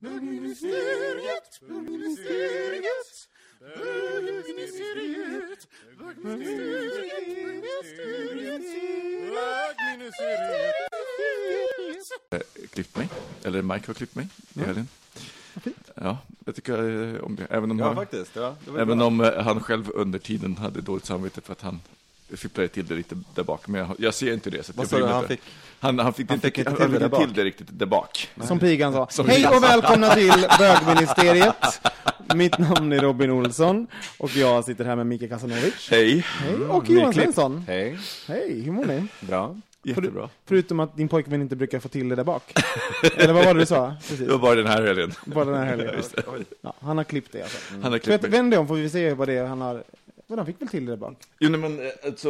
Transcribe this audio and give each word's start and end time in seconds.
Bögministeriet, 0.00 1.60
bögministeriet, 1.68 3.28
bögministeriet, 3.76 5.68
bögministeriet, 5.98 8.66
klippt 12.70 12.96
mig, 12.96 13.08
eller 13.44 13.62
Mike 13.62 13.86
har 13.86 13.94
klippt 13.94 14.14
mig 14.14 14.28
i 14.54 14.60
helgen. 14.60 14.88
Ja, 15.94 16.18
jag 16.44 16.54
tycker 16.54 17.14
eh, 17.14 17.20
om 17.20 17.36
det. 17.36 17.46
Även 17.50 17.70
om, 17.70 17.78
Ja, 17.78 17.84
han, 17.86 17.94
faktiskt. 17.96 18.36
Ja, 18.36 18.56
det 18.64 18.70
var 18.70 18.80
även 18.80 18.98
bra. 18.98 19.06
om 19.06 19.20
eh, 19.20 19.42
han 19.42 19.60
själv 19.60 19.90
under 19.94 20.18
tiden 20.18 20.56
hade 20.56 20.80
dåligt 20.80 21.04
samvete 21.06 21.40
för 21.40 21.52
att 21.52 21.62
han 21.62 21.80
fipplade 22.34 22.68
till 22.68 22.86
det 22.86 22.94
lite 22.94 23.16
där 23.34 23.42
bak. 23.42 23.68
Men 23.68 23.80
jag, 23.80 23.96
jag 23.98 24.14
ser 24.14 24.32
inte 24.32 24.50
det. 24.50 24.62
Så 24.66 24.72
Vad 24.76 24.88
sa 24.88 24.98
du, 24.98 25.04
han 25.04 25.28
fick- 25.28 25.40
han, 25.80 25.98
han 25.98 26.12
fick 26.12 26.28
han 26.28 26.34
inte, 26.34 26.46
fick 26.46 26.58
inte 26.58 26.76
till 26.76 26.92
det 26.92 27.10
till 27.18 27.32
det 27.34 27.44
riktigt 27.44 27.66
där 27.70 27.86
bak. 27.86 28.28
Som 28.42 28.58
pigan 28.58 28.92
sa. 28.92 29.06
Som 29.10 29.28
Hej 29.28 29.46
och 29.48 29.62
välkomna 29.62 30.10
till 30.14 30.46
bögministeriet. 30.58 31.80
Mitt 32.34 32.58
namn 32.58 32.92
är 32.92 32.98
Robin 32.98 33.30
Olsson 33.30 33.86
och 34.18 34.36
jag 34.36 34.64
sitter 34.64 34.84
här 34.84 34.96
med 34.96 35.06
Mikael 35.06 35.30
Kasanovic. 35.30 35.88
Hej. 35.90 36.18
Hej. 36.26 36.54
Och 36.68 36.90
Johan. 36.90 37.14
Svensson. 37.14 37.64
Hej, 37.66 37.98
Hej, 38.28 38.60
hur 38.60 38.72
mår 38.72 38.84
ni? 38.84 39.06
bra. 39.20 39.56
Jättebra. 39.82 40.28
Förutom 40.46 40.80
att 40.80 40.96
din 40.96 41.08
pojkvän 41.08 41.40
inte 41.42 41.56
brukar 41.56 41.80
få 41.80 41.88
till 41.88 42.08
det 42.08 42.14
där 42.16 42.24
bak. 42.24 42.42
Eller 43.16 43.32
vad 43.32 43.44
var 43.44 43.54
det 43.54 43.60
du 43.60 43.66
sa? 43.66 43.94
Precis. 44.00 44.18
Det 44.26 44.32
var 44.32 44.38
bara 44.38 44.54
den 44.54 44.66
här 44.66 44.82
helgen. 44.82 45.12
Bara 45.24 45.44
den 45.44 45.54
här 45.54 45.64
helgen. 45.64 46.02
Ja, 46.60 46.74
han 46.80 46.96
har 46.96 47.04
klippt 47.04 47.32
det 47.32 47.42
alltså. 47.42 47.58
Han 47.82 47.92
har 47.92 47.98
klippt 47.98 48.22
mig. 48.22 48.30
vänd 48.30 48.50
dig 48.52 48.58
om 48.58 48.68
får 48.68 48.74
vi 48.74 48.90
se 48.90 49.14
vad 49.14 49.28
det 49.28 49.34
är 49.34 49.44
han 49.46 49.60
har... 49.60 49.82
Vad 50.26 50.38
han 50.38 50.46
fick 50.46 50.60
väl 50.60 50.68
till 50.68 50.86
det 50.86 50.96
bak? 50.96 51.16
Jo, 51.38 51.50
nej, 51.50 51.60
men 51.60 51.90
alltså, 52.04 52.28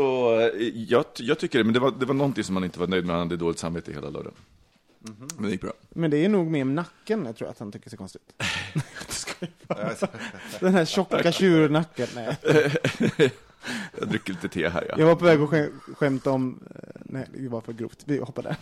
jag, 0.74 1.04
jag 1.18 1.38
tycker 1.38 1.58
det, 1.58 1.64
men 1.64 1.74
det 1.74 1.80
var, 1.80 1.90
det 1.90 2.06
var 2.06 2.14
någonting 2.14 2.44
som 2.44 2.56
han 2.56 2.64
inte 2.64 2.80
var 2.80 2.86
nöjd 2.86 3.06
med. 3.06 3.16
Han 3.16 3.26
hade 3.28 3.36
dåligt 3.36 3.58
samvete 3.58 3.92
hela 3.92 4.10
lördagen. 4.10 4.34
Men 5.36 5.42
det 5.42 5.50
gick 5.50 5.60
bra. 5.60 5.72
Men 5.88 6.10
det 6.10 6.24
är 6.24 6.28
nog 6.28 6.46
mer 6.46 6.64
nacken 6.64 7.24
jag 7.26 7.36
tror 7.36 7.48
att 7.48 7.58
han 7.58 7.72
tycker 7.72 7.90
ser 7.90 7.96
konstigt 7.96 8.34
bara. 9.68 9.90
Den 10.60 10.74
här 10.74 10.84
tjocka 10.84 11.32
tjurnacken. 11.32 12.08
Nej. 12.14 12.36
Jag 13.98 14.08
dricker 14.08 14.32
lite 14.32 14.48
te 14.48 14.68
här, 14.68 14.86
ja. 14.88 14.94
Jag 14.98 15.06
var 15.06 15.14
på 15.14 15.24
väg 15.24 15.40
att 15.40 15.48
skä 15.50 15.68
skämta 15.94 16.30
om... 16.30 16.60
eh, 16.74 16.80
Nej, 17.04 17.26
det 17.34 17.48
var 17.48 17.60
för 17.60 17.72
grovt. 17.72 18.02
Vi 18.04 18.18
hoppar 18.18 18.42
där. 18.42 18.56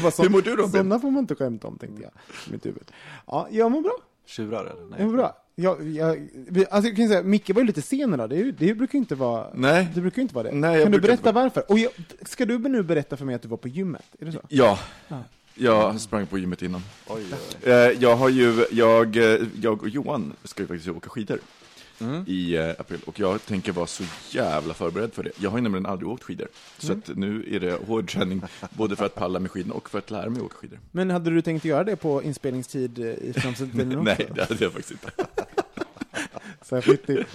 Så, 0.10 0.22
Hur 0.22 0.30
mår 0.30 0.42
du, 0.42 0.50
Robin? 0.50 0.70
Sådana 0.70 1.00
får 1.00 1.10
man 1.10 1.20
inte 1.20 1.34
skämta 1.34 1.68
om, 1.68 1.78
tänkte 1.78 2.02
jag. 2.02 2.12
Mitt 2.52 2.66
huvud. 2.66 2.90
Ja, 3.26 3.48
jag 3.50 3.70
mår 3.70 3.82
bra. 3.82 3.92
Tjurar 4.26 4.64
eller? 4.64 4.84
Nej. 4.84 5.00
Jag 5.00 5.06
mår 5.08 5.16
bra. 5.16 5.36
Jag, 5.58 5.88
jag, 5.90 6.28
vi, 6.32 6.66
alltså, 6.70 6.88
jag 6.88 6.96
kan 6.96 7.08
säga, 7.08 7.22
Micke 7.22 7.50
var 7.50 7.60
ju 7.60 7.66
lite 7.66 7.82
sen 7.82 8.14
idag. 8.14 8.30
Det, 8.30 8.52
det 8.52 8.74
brukar 8.74 8.92
ju 8.94 8.98
inte 8.98 9.14
vara... 9.14 9.46
Nej. 9.54 9.88
Det 9.94 10.00
brukar 10.00 10.22
inte 10.22 10.34
vara 10.34 10.50
det. 10.50 10.54
Nej, 10.56 10.74
jag 10.74 10.82
kan 10.82 10.92
du 10.92 11.00
berätta 11.00 11.32
varför? 11.32 11.70
Och 11.70 11.78
jag, 11.78 11.90
ska 12.22 12.44
du 12.46 12.58
nu 12.58 12.82
berätta 12.82 13.16
för 13.16 13.24
mig 13.24 13.34
att 13.34 13.42
du 13.42 13.48
var 13.48 13.56
på 13.56 13.68
gymmet? 13.68 14.02
Är 14.20 14.24
det 14.26 14.32
så? 14.32 14.40
Ja. 14.48 14.78
Ja. 15.08 15.24
Jag 15.54 16.00
sprang 16.00 16.26
på 16.26 16.38
gymmet 16.38 16.62
innan. 16.62 16.82
Oj, 17.06 17.22
oj. 17.32 17.70
Eh, 17.72 17.76
Jag 18.02 18.16
har 18.16 18.28
ju, 18.28 18.64
jag, 18.70 19.16
eh, 19.16 19.40
jag 19.62 19.82
och 19.82 19.88
Johan 19.88 20.32
ska 20.44 20.62
ju 20.62 20.66
faktiskt 20.66 20.88
åka 20.88 21.08
skidor 21.08 21.38
i 22.26 22.56
eh, 22.56 22.70
april 22.78 23.00
och 23.04 23.20
jag 23.20 23.46
tänker 23.46 23.72
vara 23.72 23.86
så 23.86 24.04
jävla 24.30 24.74
förberedd 24.74 25.14
för 25.14 25.22
det. 25.22 25.30
Jag 25.38 25.50
har 25.50 25.58
ju 25.58 25.62
nämligen 25.62 25.86
aldrig 25.86 26.08
åkt 26.08 26.22
skidor. 26.22 26.48
Så 26.78 26.92
att 26.92 27.16
nu 27.16 27.44
är 27.50 27.60
det 27.60 27.78
hård 27.86 28.10
träning 28.10 28.42
både 28.70 28.96
för 28.96 29.06
att 29.06 29.14
palla 29.14 29.38
med 29.38 29.50
skidorna 29.50 29.74
och 29.74 29.90
för 29.90 29.98
att 29.98 30.10
lära 30.10 30.30
mig 30.30 30.42
åka 30.42 30.56
skidor. 30.56 30.78
Men 30.92 31.10
hade 31.10 31.30
du 31.30 31.42
tänkt 31.42 31.64
göra 31.64 31.84
det 31.84 31.96
på 31.96 32.22
inspelningstid 32.22 32.98
eh, 32.98 33.04
i 33.06 33.32
framtiden? 33.36 33.88
Nej, 34.04 34.28
det 34.34 34.48
hade 34.48 34.64
jag 34.64 34.72
faktiskt 34.72 34.90
inte. 34.90 35.10
Så 36.62 36.74
här 36.74 36.82
flyttigt. 36.82 37.34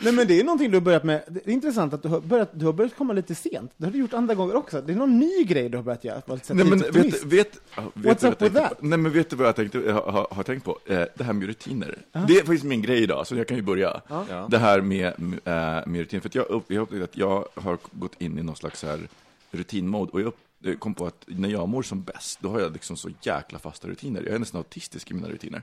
Nej 0.00 0.12
men 0.12 0.26
det 0.26 0.40
är 0.40 0.44
någonting 0.44 0.70
du 0.70 0.76
har 0.76 0.82
börjat 0.82 1.04
med, 1.04 1.22
det 1.28 1.46
är 1.46 1.52
intressant 1.52 1.94
att 1.94 2.02
du 2.02 2.08
har 2.08 2.20
börjat, 2.20 2.50
du 2.52 2.66
har 2.66 2.72
börjat 2.72 2.96
komma 2.96 3.12
lite 3.12 3.34
sent. 3.34 3.72
Det 3.76 3.84
har 3.84 3.92
du 3.92 3.98
gjort 3.98 4.12
andra 4.12 4.34
gånger 4.34 4.56
också. 4.56 4.80
Det 4.80 4.92
är 4.92 4.96
någon 4.96 5.18
ny 5.18 5.44
grej 5.44 5.68
du 5.68 5.78
har 5.78 5.84
börjat 5.84 6.04
göra. 6.04 6.22
Nej, 6.26 6.64
men 6.64 6.78
vet, 6.78 7.24
vet, 7.24 7.24
vet 7.24 7.60
What's 7.94 7.94
du 7.94 8.02
vad 8.02 8.32
up 8.32 8.40
jag 8.40 8.50
with 8.50 8.54
that? 8.54 8.82
Nej, 8.82 8.98
men 8.98 9.12
vet 9.12 9.30
du 9.30 9.36
vad 9.36 9.48
jag 9.48 9.56
tänkte, 9.56 9.78
jag 9.78 9.94
har, 9.94 10.26
har 10.30 10.42
tänkt 10.42 10.64
på? 10.64 10.78
Eh, 10.86 11.04
det 11.14 11.24
här 11.24 11.32
med 11.32 11.46
rutiner. 11.46 11.98
Det 12.12 12.34
är 12.34 12.38
faktiskt 12.38 12.64
min 12.64 12.82
grej 12.82 13.02
idag, 13.02 13.26
så 13.26 13.36
jag 13.36 13.48
kan 13.48 13.56
ju 13.56 13.62
börja. 13.62 14.00
Ja. 14.08 14.48
Det 14.50 14.58
här 14.58 14.80
med, 14.80 15.06
äh, 15.06 15.86
med 15.86 15.96
rutiner. 15.96 16.20
För 16.20 16.28
att 16.28 16.34
jag, 16.34 16.46
upp, 16.46 16.64
jag 16.66 16.80
har 16.80 16.82
upptäckt 16.82 17.04
att 17.04 17.16
jag 17.16 17.48
har 17.54 17.78
gått 17.92 18.20
in 18.20 18.38
i 18.38 18.42
någon 18.42 18.56
slags 18.56 18.82
här 18.82 19.08
rutinmode. 19.50 20.12
Och 20.12 20.20
jag 20.20 20.32
kom 20.78 20.94
på 20.94 21.06
att 21.06 21.24
när 21.26 21.48
jag 21.48 21.68
mår 21.68 21.82
som 21.82 22.02
bäst, 22.02 22.38
då 22.40 22.48
har 22.48 22.60
jag 22.60 22.72
liksom 22.72 22.96
så 22.96 23.10
jäkla 23.22 23.58
fasta 23.58 23.88
rutiner. 23.88 24.22
Jag 24.22 24.34
är 24.34 24.38
nästan 24.38 24.58
autistisk 24.58 25.10
i 25.10 25.14
mina 25.14 25.28
rutiner. 25.28 25.62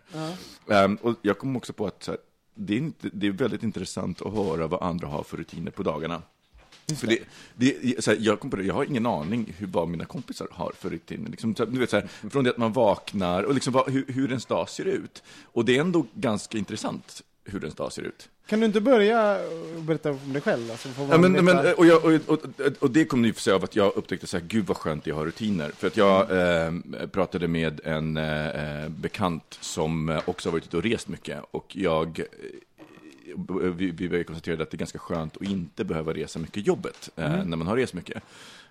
Ehm, 0.67 0.95
och 0.95 1.15
jag 1.21 1.38
kom 1.38 1.55
också 1.55 1.73
på 1.73 1.88
att 1.88 2.03
så 2.03 2.11
här, 2.11 2.19
det, 2.53 2.73
är 2.73 2.77
inte, 2.77 3.09
det 3.13 3.27
är 3.27 3.31
väldigt 3.31 3.63
intressant 3.63 4.21
att 4.21 4.33
höra 4.33 4.67
vad 4.67 4.83
andra 4.83 5.07
har 5.07 5.23
för 5.23 5.37
rutiner 5.37 5.71
på 5.71 5.83
dagarna. 5.83 6.21
För 6.99 7.07
det, 7.07 7.19
det, 7.55 8.03
så 8.03 8.11
här, 8.11 8.17
jag, 8.21 8.39
kom 8.39 8.49
på 8.49 8.55
det, 8.55 8.63
jag 8.63 8.73
har 8.73 8.85
ingen 8.85 9.05
aning 9.05 9.53
hur, 9.57 9.67
vad 9.67 9.87
mina 9.87 10.05
kompisar 10.05 10.47
har 10.51 10.71
för 10.79 10.89
rutiner. 10.89 11.29
Liksom, 11.29 11.53
du 11.53 11.79
vet, 11.79 12.09
från 12.29 12.43
det 12.43 12.49
att 12.49 12.57
man 12.57 12.73
vaknar 12.73 13.43
och 13.43 13.53
liksom, 13.53 13.73
vad, 13.73 13.89
hur, 13.89 14.05
hur 14.07 14.27
ens 14.27 14.45
dag 14.45 14.69
ser 14.69 14.85
ut. 14.85 15.23
Och 15.43 15.65
det 15.65 15.77
är 15.77 15.81
ändå 15.81 16.05
ganska 16.13 16.57
intressant 16.57 17.23
hur 17.45 17.59
ens 17.59 17.75
dag 17.75 17.91
ser 17.91 18.01
ut. 18.01 18.29
Kan 18.47 18.59
du 18.59 18.65
inte 18.65 18.81
börja 18.81 19.39
berätta 19.77 20.11
om 20.11 20.33
dig 20.33 20.41
själv? 20.41 20.71
Alltså, 20.71 20.89
Ja, 21.09 21.17
men, 21.17 21.45
men, 21.45 21.73
och, 21.75 21.85
jag, 21.85 22.05
och, 22.05 22.13
och, 22.27 22.39
och 22.79 22.91
det 22.91 23.05
kom 23.05 23.33
för 23.33 23.41
sig 23.41 23.53
av 23.53 23.63
att 23.63 23.75
jag 23.75 23.95
upptäckte 23.95 24.27
så 24.27 24.37
här, 24.37 24.45
gud 24.45 24.65
vad 24.65 24.77
skönt 24.77 25.07
jag 25.07 25.15
har 25.15 25.25
rutiner. 25.25 25.69
För 25.69 25.87
att 25.87 25.97
jag 25.97 26.31
eh, 26.31 26.73
pratade 27.11 27.47
med 27.47 27.81
en 27.83 28.17
eh, 28.17 28.89
bekant 28.89 29.57
som 29.61 30.09
eh, 30.09 30.21
också 30.25 30.49
har 30.49 30.51
varit 30.51 30.65
ute 30.65 30.77
och 30.77 30.83
rest 30.83 31.07
mycket. 31.07 31.39
Och 31.51 31.75
jag, 31.75 32.19
eh, 32.19 32.25
vi, 33.75 33.91
vi 33.91 34.23
konstaterade 34.23 34.63
att 34.63 34.71
det 34.71 34.75
är 34.75 34.79
ganska 34.79 34.99
skönt 34.99 35.37
att 35.37 35.43
inte 35.43 35.83
behöva 35.83 36.13
resa 36.13 36.39
mycket 36.39 36.67
jobbet 36.67 37.09
eh, 37.15 37.45
när 37.45 37.57
man 37.57 37.67
har 37.67 37.77
rest 37.77 37.93
mycket. 37.93 38.23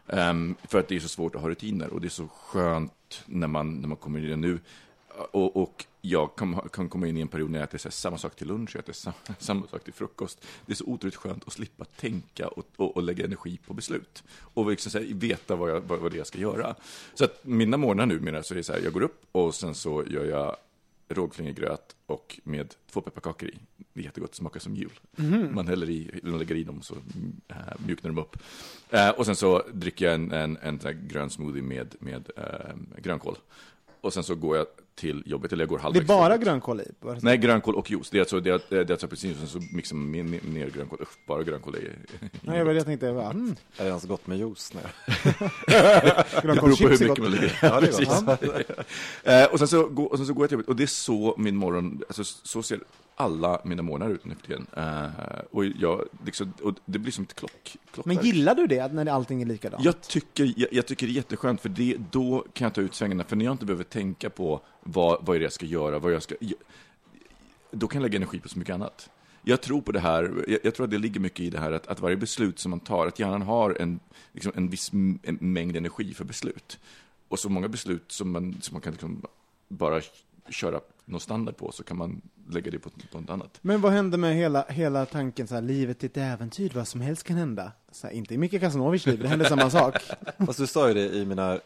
Ehm, 0.09 0.55
för 0.69 0.78
att 0.78 0.88
det 0.88 0.97
är 0.97 1.00
så 1.00 1.09
svårt 1.09 1.34
att 1.34 1.41
ha 1.41 1.49
rutiner 1.49 1.93
och 1.93 2.00
det 2.00 2.06
är 2.06 2.11
så 2.11 2.28
skönt 2.28 3.22
när 3.27 3.47
man, 3.47 3.81
när 3.81 3.88
man 3.88 3.97
kommer 3.97 4.32
in 4.32 4.41
nu. 4.41 4.59
Och, 5.31 5.56
och 5.56 5.87
jag 6.05 6.37
kan, 6.37 6.69
kan 6.73 6.89
komma 6.89 7.07
in 7.07 7.17
i 7.17 7.21
en 7.21 7.29
period 7.29 7.51
när 7.51 7.59
jag 7.59 7.69
äter 7.75 7.91
samma 7.91 8.19
sak 8.19 8.37
till 8.37 8.47
lunch, 8.47 8.71
jag 8.75 8.83
äter 8.83 8.93
samma, 8.93 9.15
samma 9.39 9.67
sak 9.67 9.85
till 9.85 9.93
frukost. 9.93 10.45
Det 10.67 10.73
är 10.73 10.77
så 10.77 10.85
otroligt 10.85 11.17
skönt 11.17 11.47
att 11.47 11.53
slippa 11.53 11.85
tänka 11.85 12.49
och, 12.49 12.67
och, 12.77 12.97
och 12.97 13.03
lägga 13.03 13.25
energi 13.25 13.59
på 13.67 13.75
beslut. 13.75 14.25
Och 14.38 14.71
liksom 14.71 14.91
så 14.91 14.99
här, 14.99 15.06
veta 15.15 15.56
vad, 15.56 15.71
jag, 15.71 15.81
vad, 15.81 15.99
vad 15.99 16.12
det 16.12 16.17
är 16.17 16.19
jag 16.19 16.26
ska 16.26 16.38
göra. 16.38 16.75
Så 17.15 17.25
att 17.25 17.44
mina 17.44 17.76
morgnar 17.76 18.06
numera 18.06 18.43
så 18.43 18.55
är 18.55 18.56
det 18.56 18.62
så 18.62 18.73
här, 18.73 18.81
jag 18.81 18.93
går 18.93 19.03
upp 19.03 19.25
och 19.32 19.55
sen 19.55 19.75
så 19.75 20.05
gör 20.06 20.25
jag 20.25 20.56
rågflingegröt 21.09 21.97
och 22.06 22.41
med 22.44 22.75
två 22.91 23.00
pepparkakor 23.00 23.49
i. 23.49 23.59
Det 23.93 24.00
är 24.00 24.05
jättegott, 24.05 24.35
smakar 24.35 24.61
som 24.61 24.76
jul. 24.76 25.00
Man 25.50 25.69
häller 25.69 25.91
i, 25.91 26.21
man 26.23 26.38
lägger 26.38 26.55
i 26.55 26.65
dem 26.65 26.82
så 26.82 26.94
äh, 27.49 27.56
mjuknar 27.87 28.11
de 28.11 28.19
upp. 28.19 28.37
Eh, 28.91 29.11
och 29.11 29.26
sen 29.26 29.37
så 29.37 29.62
dricker 29.73 30.05
jag 30.05 30.15
en, 30.15 30.32
en, 30.32 30.59
en 30.62 31.09
grön 31.09 31.31
smoothie 31.31 31.62
med, 31.62 31.94
med 31.99 32.31
eh, 32.37 33.00
grönkål. 33.03 33.37
Och 34.00 34.12
sen 34.12 34.23
så 34.23 34.35
går 34.35 34.56
jag 34.56 34.67
till 34.94 35.23
jobbet, 35.27 35.53
eller 35.53 35.62
jag 35.62 35.69
går 35.69 35.77
Det 35.77 35.81
är 35.81 35.83
halvvägs 35.83 36.06
bara 36.06 36.37
grönkål 36.37 36.81
i? 36.81 36.85
Nej, 37.21 37.37
grönkål 37.39 37.75
och 37.75 37.91
juice. 37.91 38.11
Det 38.11 38.19
är 38.19 38.21
alltså, 38.21 38.41
det 38.41 38.50
är, 38.50 38.61
det 38.69 38.77
är 38.77 38.91
alltså 38.91 39.06
apelsin 39.06 39.37
och 39.43 39.49
så 39.49 39.61
mixar 39.73 39.97
man 39.97 40.12
ner- 40.12 40.71
grönkål. 40.71 40.99
Usch, 41.03 41.27
bara 41.27 41.43
grönkål 41.43 41.75
är... 41.75 41.99
Nej, 42.41 42.59
jag, 42.59 42.75
jag 42.75 42.85
tänkte, 42.85 43.12
bara, 43.12 43.31
mm, 43.31 43.56
Är 43.77 43.83
det 43.85 43.89
ens 43.89 44.05
gott 44.05 44.27
med 44.27 44.39
juice? 44.39 44.73
Nej. 44.75 44.85
Det 45.67 46.43
beror 46.43 46.43
på 46.43 46.47
grönkålschips 46.47 46.81
hur 46.81 46.87
är 46.87 46.91
mycket 46.91 47.09
gott. 47.09 47.19
man 47.19 47.31
lägger 47.31 47.59
Ja, 47.62 47.81
det 47.81 48.47
är. 49.25 49.43
Eh, 49.43 49.53
och, 49.53 49.59
sen 49.59 49.69
så, 49.69 49.87
går- 49.89 50.11
och 50.12 50.17
sen 50.17 50.27
så 50.27 50.33
går 50.33 50.43
jag 50.43 50.49
till 50.49 50.55
jobbet, 50.56 50.69
och 50.69 50.77
det 50.77 50.83
är 50.83 50.87
så 50.87 51.35
min 51.38 51.56
morgon, 51.56 52.03
alltså 52.09 52.25
så 52.25 52.62
ser 52.62 52.81
alla 53.23 53.61
mina 53.65 53.83
morgnar 53.83 54.11
ut 54.11 54.25
nu 54.25 54.35
för 54.35 54.47
tiden. 54.47 54.67
Eh, 54.77 55.07
och, 55.51 55.65
jag, 55.65 56.09
liksom, 56.25 56.53
och 56.63 56.75
det 56.85 56.99
blir 56.99 57.13
som 57.13 57.25
ett 57.25 57.35
klock, 57.35 57.77
klockverk. 57.93 58.17
Men 58.17 58.27
gillar 58.27 58.55
du 58.55 58.67
det, 58.67 58.93
när 58.93 59.07
allting 59.07 59.43
är 59.43 59.47
likadant? 59.47 59.85
Jag 59.85 60.01
tycker, 60.01 60.55
jag, 60.57 60.73
jag 60.73 60.87
tycker 60.87 61.07
det 61.07 61.13
är 61.13 61.15
jätteskönt, 61.15 61.61
för 61.61 61.69
det, 61.69 61.97
då 62.11 62.47
kan 62.53 62.65
jag 62.67 62.75
ta 62.75 62.81
ut 62.81 62.95
svängarna. 62.95 63.25
För 63.25 63.37
när 63.37 63.45
jag 63.45 63.53
inte 63.53 63.67
behöver 63.67 63.85
tänka 63.85 64.31
på 64.31 64.61
vad, 64.81 65.27
vad 65.27 65.37
är 65.37 65.41
det 65.41 65.45
jag 65.45 65.53
ska 65.53 65.67
göra, 65.67 65.99
vad 65.99 66.13
jag 66.13 66.23
ska... 66.23 66.35
Jag, 66.41 66.55
då 67.71 67.87
kan 67.89 68.01
jag 68.01 68.03
lägga 68.03 68.17
energi 68.17 68.39
på 68.39 68.49
så 68.49 68.59
mycket 68.59 68.75
annat. 68.75 69.11
Jag 69.43 69.61
tror 69.61 69.81
på 69.81 69.93
det 69.93 70.01
här, 70.01 70.45
jag, 70.49 70.59
jag 70.63 70.75
tror 70.75 70.85
att 70.85 70.91
det 70.91 70.99
ligger 70.99 71.21
mycket 71.21 71.41
i 71.41 71.51
det 71.51 71.59
här 71.59 71.73
att, 71.73 71.87
att 71.87 72.01
varje 72.01 72.17
beslut 72.17 72.59
som 72.59 72.71
man 72.71 72.81
tar, 72.81 73.07
att 73.07 73.19
hjärnan 73.19 73.43
har 73.43 73.77
en, 73.81 74.01
liksom 74.33 74.53
en 74.55 74.69
viss 74.69 74.93
en 75.23 75.39
mängd 75.41 75.77
energi 75.77 76.15
för 76.15 76.25
beslut. 76.25 76.79
Och 77.29 77.39
så 77.39 77.49
många 77.49 77.69
beslut 77.69 78.13
som 78.13 78.31
man, 78.31 78.57
som 78.61 78.75
man 78.75 78.81
kan 78.81 78.93
liksom 78.93 79.23
bara 79.69 80.01
köra 80.52 80.81
någon 81.04 81.20
standard 81.20 81.56
på, 81.56 81.72
så 81.72 81.82
kan 81.84 81.96
man 81.96 82.20
lägga 82.50 82.70
det 82.70 82.78
på, 82.78 82.90
på 83.12 83.20
något 83.20 83.31
annat. 83.31 83.58
Men 83.62 83.81
vad 83.81 83.93
hände 83.93 84.16
med 84.16 84.37
hela, 84.37 84.64
hela 84.69 85.06
tanken 85.06 85.46
så 85.46 85.54
här, 85.54 85.62
livet 85.62 86.02
är 86.02 86.06
ett 86.06 86.16
äventyr, 86.16 86.72
vad 86.75 86.88
som 86.88 87.00
helst 87.00 87.25
kan 87.25 87.37
hända? 87.37 87.72
Så 87.93 88.06
här, 88.06 88.14
inte 88.14 88.34
i 88.34 88.38
Micke 88.38 88.60
Kasanovics 88.60 89.06
liv, 89.06 89.19
det 89.22 89.28
hände 89.28 89.44
samma 89.49 89.70
sak. 89.70 89.94
Fast 90.46 90.58
du 90.58 90.66
sa 90.66 90.88
ju 90.88 90.94
det 90.94 91.08
i 91.16 91.25
mina, 91.25 91.60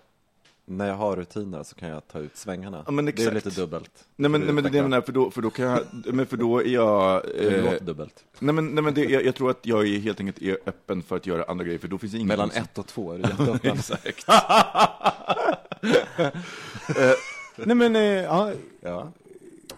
när 0.65 0.89
jag 0.89 0.95
har 0.95 1.17
rutiner 1.17 1.63
så 1.63 1.75
kan 1.75 1.89
jag 1.89 2.09
ta 2.09 2.19
ut 2.19 2.37
svängarna. 2.37 2.83
Ja, 2.87 2.91
men 2.93 3.05
det 3.05 3.11
är 3.11 3.29
exakt. 3.29 3.47
lite 3.47 3.61
dubbelt. 3.61 3.91
Nej 4.17 4.31
men, 4.31 4.41
nej, 4.41 4.53
men 4.53 4.65
det 4.73 4.79
är 4.79 4.83
menar, 4.83 5.01
för 5.01 5.13
då, 5.13 5.31
för 5.31 5.43
då 5.43 5.51
kan 5.51 5.65
jag, 5.67 5.81
men 6.15 6.27
för 6.27 6.37
då 6.37 6.59
är 6.63 6.69
jag... 6.69 7.23
Det 7.39 7.57
eh, 7.57 7.65
låter 7.65 7.85
dubbelt. 7.85 8.25
Nej 8.39 8.55
men, 8.55 8.67
nej, 8.67 8.85
men 8.85 8.95
det, 8.95 9.05
jag, 9.05 9.25
jag 9.25 9.35
tror 9.35 9.51
att 9.51 9.67
jag 9.67 9.87
är 9.89 9.99
helt 9.99 10.21
enkelt 10.21 10.43
är 10.43 10.59
öppen 10.67 11.03
för 11.03 11.17
att 11.17 11.27
göra 11.27 11.45
andra 11.45 11.65
grejer, 11.65 11.79
för 11.79 11.89
då 11.89 11.99
finns 11.99 12.13
det 12.13 12.19
ingen 12.19 12.29
Mellan 12.29 12.51
som- 12.51 12.63
ett 12.63 12.79
och 12.79 12.87
två 12.87 13.13
är 13.13 13.19
du 13.19 13.23
jätteöppen. 13.29 13.79
Exakt. 14.05 14.27
Nej 17.65 17.77
men, 17.77 17.97
eh, 17.97 18.03
ja, 18.03 18.53
ja. 18.81 19.13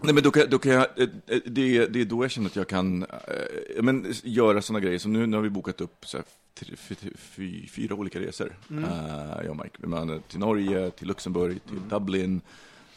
Nej 0.01 0.15
men 0.15 0.23
då 0.23 0.31
kan, 0.31 0.51
då 0.51 0.59
kan 0.59 0.73
jag, 0.73 0.87
eh, 0.97 1.09
eh, 1.27 1.39
det, 1.47 1.77
är- 1.77 1.89
det 1.89 2.01
är 2.01 2.05
då 2.05 2.25
jag 2.25 2.31
känner 2.31 2.49
att 2.49 2.57
jag 2.57 2.69
kan 2.69 3.03
eh, 3.03 3.83
men, 3.83 4.07
göra 4.23 4.63
sådana 4.63 4.81
grejer, 4.85 4.99
som 4.99 5.13
nu, 5.13 5.27
nu 5.27 5.37
har 5.37 5.43
vi 5.43 5.51
bokat 5.51 5.81
upp 5.81 6.07
så 6.07 6.17
här, 6.17 6.27
tre- 6.55 6.77
fy- 6.77 7.11
fy- 7.17 7.67
fyra 7.69 7.95
olika 7.95 8.21
resor, 8.21 8.57
Eh, 8.71 9.37
jag 9.45 9.51
och 9.51 9.57
Mike. 9.57 9.77
Men, 9.87 10.23
till 10.29 10.39
Norge, 10.39 10.91
till 10.91 11.09
Luxemburg, 11.09 11.59
till 11.69 11.89
Dublin. 11.89 12.41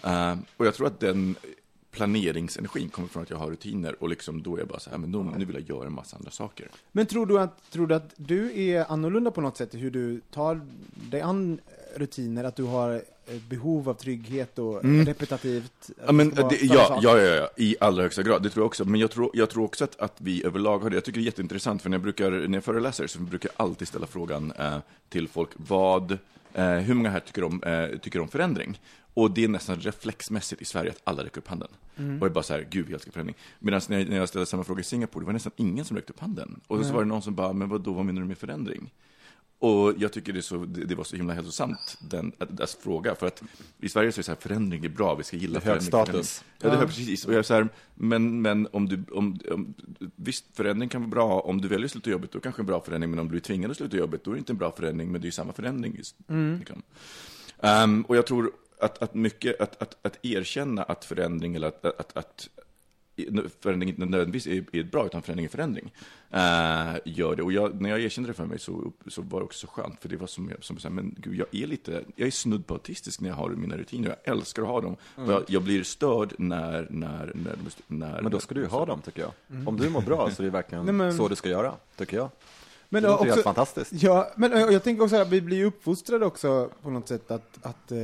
Eh, 0.04 0.36
och 0.57 0.66
jag 0.66 0.74
tror 0.75 0.88
att 0.88 1.00
den 1.00 1.36
planeringsenergin 1.92 2.89
kommer 2.89 3.07
från 3.07 3.24
att 3.24 3.30
jag 3.30 3.38
har 3.38 3.50
rutiner 3.51 3.95
och 4.04 4.10
liksom 4.10 4.44
då 4.44 4.56
är 4.56 4.60
jag 4.60 4.68
bara 4.68 4.80
så 4.80 4.89
här, 4.89 4.98
men 4.98 5.12
då, 5.12 5.24
nu 5.24 5.45
vill 5.45 5.56
jag 5.56 5.69
göra 5.78 5.88
en 5.88 5.94
massa 5.94 6.18
andra 6.18 6.31
saker. 6.31 6.68
Men 6.92 7.06
tror 7.06 7.25
du, 7.25 7.39
att, 7.39 7.72
tror 7.72 7.88
du 7.88 7.95
att 7.95 8.13
du 8.18 8.62
är 8.69 8.92
annorlunda 8.92 9.31
på 9.31 9.42
något 9.42 9.57
sätt 9.57 9.75
i 9.75 9.78
hur 9.78 9.92
du 9.92 10.22
tar 10.31 10.62
dig 11.10 11.22
an 11.22 11.60
rutiner? 11.95 12.43
Att 12.43 12.55
du 12.55 12.63
har 12.63 12.91
ett 12.91 13.49
behov 13.49 13.89
av 13.89 13.93
trygghet 13.93 14.59
och 14.59 14.83
repetitivt? 14.83 15.89
Mm. 15.89 16.05
Ja, 16.05 16.11
men, 16.11 16.29
det 16.29 16.61
ja, 16.61 16.99
ja, 17.01 17.17
ja, 17.19 17.35
ja, 17.35 17.49
i 17.57 17.75
allra 17.79 18.03
högsta 18.03 18.23
grad. 18.23 18.43
Det 18.43 18.49
tror 18.49 18.61
jag 18.61 18.67
också. 18.67 18.85
Men 18.85 18.99
jag 18.99 19.11
tror, 19.11 19.31
jag 19.33 19.49
tror 19.49 19.63
också 19.63 19.83
att, 19.83 19.99
att 19.99 20.15
vi 20.17 20.45
överlag 20.45 20.79
har 20.79 20.89
det. 20.89 20.95
Jag 20.95 21.05
tycker 21.05 21.19
det 21.19 21.23
är 21.23 21.25
jätteintressant, 21.25 21.81
för 21.81 21.89
när 21.89 21.95
jag, 21.95 22.03
brukar, 22.03 22.31
när 22.31 22.57
jag 22.57 22.63
föreläser 22.63 23.07
så 23.07 23.19
brukar 23.19 23.49
jag 23.55 23.65
alltid 23.65 23.88
ställa 23.88 24.07
frågan 24.07 24.51
eh, 24.51 24.77
till 25.09 25.27
folk, 25.27 25.49
vad, 25.55 26.17
eh, 26.53 26.71
hur 26.71 26.93
många 26.93 27.09
här 27.09 27.19
tycker 27.19 27.43
om, 27.43 27.63
eh, 27.63 27.97
tycker 27.99 28.19
om 28.19 28.27
förändring? 28.27 28.79
Och 29.13 29.31
det 29.31 29.44
är 29.44 29.47
nästan 29.47 29.79
reflexmässigt 29.79 30.61
i 30.61 30.65
Sverige 30.65 30.91
att 30.91 31.01
alla 31.03 31.23
räcker 31.23 31.37
upp 31.37 31.47
handen. 31.47 31.67
Och 32.19 32.27
är 32.27 32.29
bara 32.29 32.44
så 32.44 32.53
här, 32.53 32.67
gud, 32.69 32.85
vi 32.87 32.94
älskar 32.94 33.11
förändring. 33.11 33.35
Medan 33.59 33.81
när 33.89 33.99
jag, 33.99 34.09
när 34.09 34.17
jag 34.17 34.29
ställde 34.29 34.45
samma 34.45 34.63
fråga 34.63 34.81
i 34.81 34.83
Singapore, 34.83 35.23
det 35.23 35.25
var 35.25 35.33
nästan 35.33 35.51
ingen 35.55 35.85
som 35.85 35.97
räckte 35.97 36.13
upp 36.13 36.19
handen. 36.19 36.61
Och 36.67 36.85
så 36.85 36.94
var 36.94 37.01
det 37.01 37.07
någon 37.07 37.21
som 37.21 37.35
bara, 37.35 37.53
men 37.53 37.69
vad 37.69 37.81
då, 37.81 37.94
vad 37.94 38.05
menar 38.05 38.21
du 38.21 38.27
med 38.27 38.37
förändring? 38.37 38.94
Och 39.63 39.93
jag 39.97 40.13
tycker 40.13 40.33
det, 40.33 40.41
så, 40.41 40.57
det, 40.65 40.95
var 40.95 41.03
så 41.03 41.15
himla 41.15 41.33
hälsosamt, 41.33 41.97
den, 42.09 42.31
att- 42.39 42.57
deras 42.57 42.75
fråga. 42.75 43.15
För 43.15 43.27
att 43.27 43.43
i 43.79 43.89
Sverige 43.89 44.11
så 44.11 44.15
är 44.15 44.19
det 44.19 44.23
så 44.25 44.31
här, 44.31 44.39
förändring 44.39 44.85
är 44.85 44.89
bra, 44.89 45.15
vi 45.15 45.23
ska 45.23 45.37
gilla 45.37 45.59
Det 45.59 45.65
är 45.65 45.73
hög 45.73 45.81
förändring. 45.83 46.05
status. 46.05 46.43
förändring. 46.59 46.79
Ja, 46.79 46.85
det 46.85 46.91
är 46.91 46.95
precis. 46.97 47.25
Och 47.25 47.33
jag 47.33 47.39
är 47.39 47.43
så 47.43 47.53
här, 47.53 47.69
men, 47.95 48.41
men 48.41 48.67
om 48.71 48.89
du, 48.89 49.03
om, 49.11 49.39
om, 49.51 49.73
visst, 50.15 50.45
förändring 50.53 50.89
kan 50.89 51.01
vara 51.01 51.09
bra. 51.09 51.39
Om 51.39 51.61
du 51.61 51.67
väljer 51.67 51.85
att 51.85 51.91
sluta 51.91 52.09
jobbet, 52.09 52.31
då 52.31 52.39
kanske 52.39 52.61
en 52.61 52.65
bra 52.65 52.81
förändring. 52.81 53.09
Men 53.11 53.19
om 53.19 53.29
du 53.31 53.35
är 53.35 53.41
tvingad 53.41 53.71
att 53.71 53.77
sluta 53.77 53.97
jobbet, 53.97 54.23
då 54.23 54.31
är 54.31 54.35
det 54.35 54.39
inte 54.39 54.53
en 54.53 54.57
bra 54.57 54.71
förändring, 54.71 55.11
men 55.11 55.21
det 55.21 55.25
är 55.25 55.27
ju 55.27 55.31
samma 55.31 55.53
förändring. 55.53 55.93
Liksom. 55.97 56.81
Ehm, 57.59 58.01
och 58.01 58.15
jag 58.15 58.27
tror 58.27 58.51
att, 58.79 59.01
att 59.03 59.13
mycket, 59.13 59.61
att, 59.61 59.81
att, 59.81 60.05
att 60.05 60.25
erkänna 60.25 60.83
att 60.83 61.05
förändring, 61.05 61.55
eller 61.55 61.67
att, 61.67 61.85
att, 61.85 62.17
att 62.17 62.49
förändring 63.62 63.89
inte 63.89 64.06
nödvändigtvis 64.06 64.47
är, 64.47 64.75
är 64.79 64.83
bra, 64.83 65.06
utan 65.06 65.21
förändring 65.21 65.45
är 65.45 65.50
förändring, 65.50 65.91
eh, 66.31 66.95
gör 67.06 67.35
det. 67.35 67.44
Och 67.44 67.51
jag, 67.53 67.81
när 67.81 67.89
jag 67.89 68.00
erkände 68.01 68.29
det 68.29 68.33
för 68.33 68.45
mig 68.45 68.59
så, 68.59 68.91
så 69.07 69.21
var 69.21 69.39
det 69.39 69.44
också 69.45 69.68
så 69.68 69.68
skönt, 69.68 70.01
för 70.01 70.09
det 70.09 70.18
var 70.18 70.27
som, 70.27 70.50
jag- 70.50 70.63
som 70.63 70.77
så 70.77 70.88
här, 70.88 70.95
men 70.95 71.15
gud, 71.18 71.35
jag 71.35 71.47
är 71.63 71.68
lite, 71.68 72.03
jag 72.15 72.27
är 72.27 72.31
snudd 72.31 72.68
på 72.68 72.73
autistisk 72.73 73.21
när 73.21 73.29
jag 73.29 73.35
har 73.35 73.50
mina 73.50 73.77
rutiner, 73.77 74.15
jag 74.23 74.35
älskar 74.38 74.62
att 74.62 74.68
ha 74.68 74.81
dem. 74.81 74.95
Och 75.15 75.31
Jag, 75.31 75.44
jag 75.47 75.63
blir 75.63 75.83
störd 75.83 76.33
när, 76.38 76.88
när, 76.89 77.31
när, 77.35 77.56
när 77.88 78.21
Men 78.21 78.31
då 78.31 78.39
ska 78.39 78.56
du 78.56 78.62
ju 78.62 78.68
ha 78.68 78.85
dem, 78.85 79.01
tycker 79.01 79.21
jag. 79.21 79.31
Om 79.68 79.77
du 79.77 79.89
mår 79.89 80.01
bra 80.01 80.29
så 80.31 80.41
är 80.41 80.45
det 80.45 80.51
verkligen 80.51 80.85
Nej, 80.85 80.94
men- 80.94 81.18
så 81.18 81.27
du 81.27 81.35
ska 81.35 81.50
göra, 81.50 81.73
tycker 81.95 82.18
jag. 82.18 82.29
Men 82.93 83.03
det 83.03 83.09
låter 83.09 83.21
också- 83.23 83.33
helt 83.33 83.43
fantastiskt. 83.43 83.91
Ja, 83.93 84.31
men 84.35 84.51
jag 84.51 84.83
tänker 84.83 85.03
också 85.03 85.15
att 85.15 85.29
vi 85.29 85.41
blir 85.41 85.65
uppfostrade 85.65 86.25
också 86.25 86.69
på 86.81 86.89
något 86.89 87.07
sätt 87.07 87.31
att, 87.31 87.57
att 87.61 87.91
eh, 87.91 87.97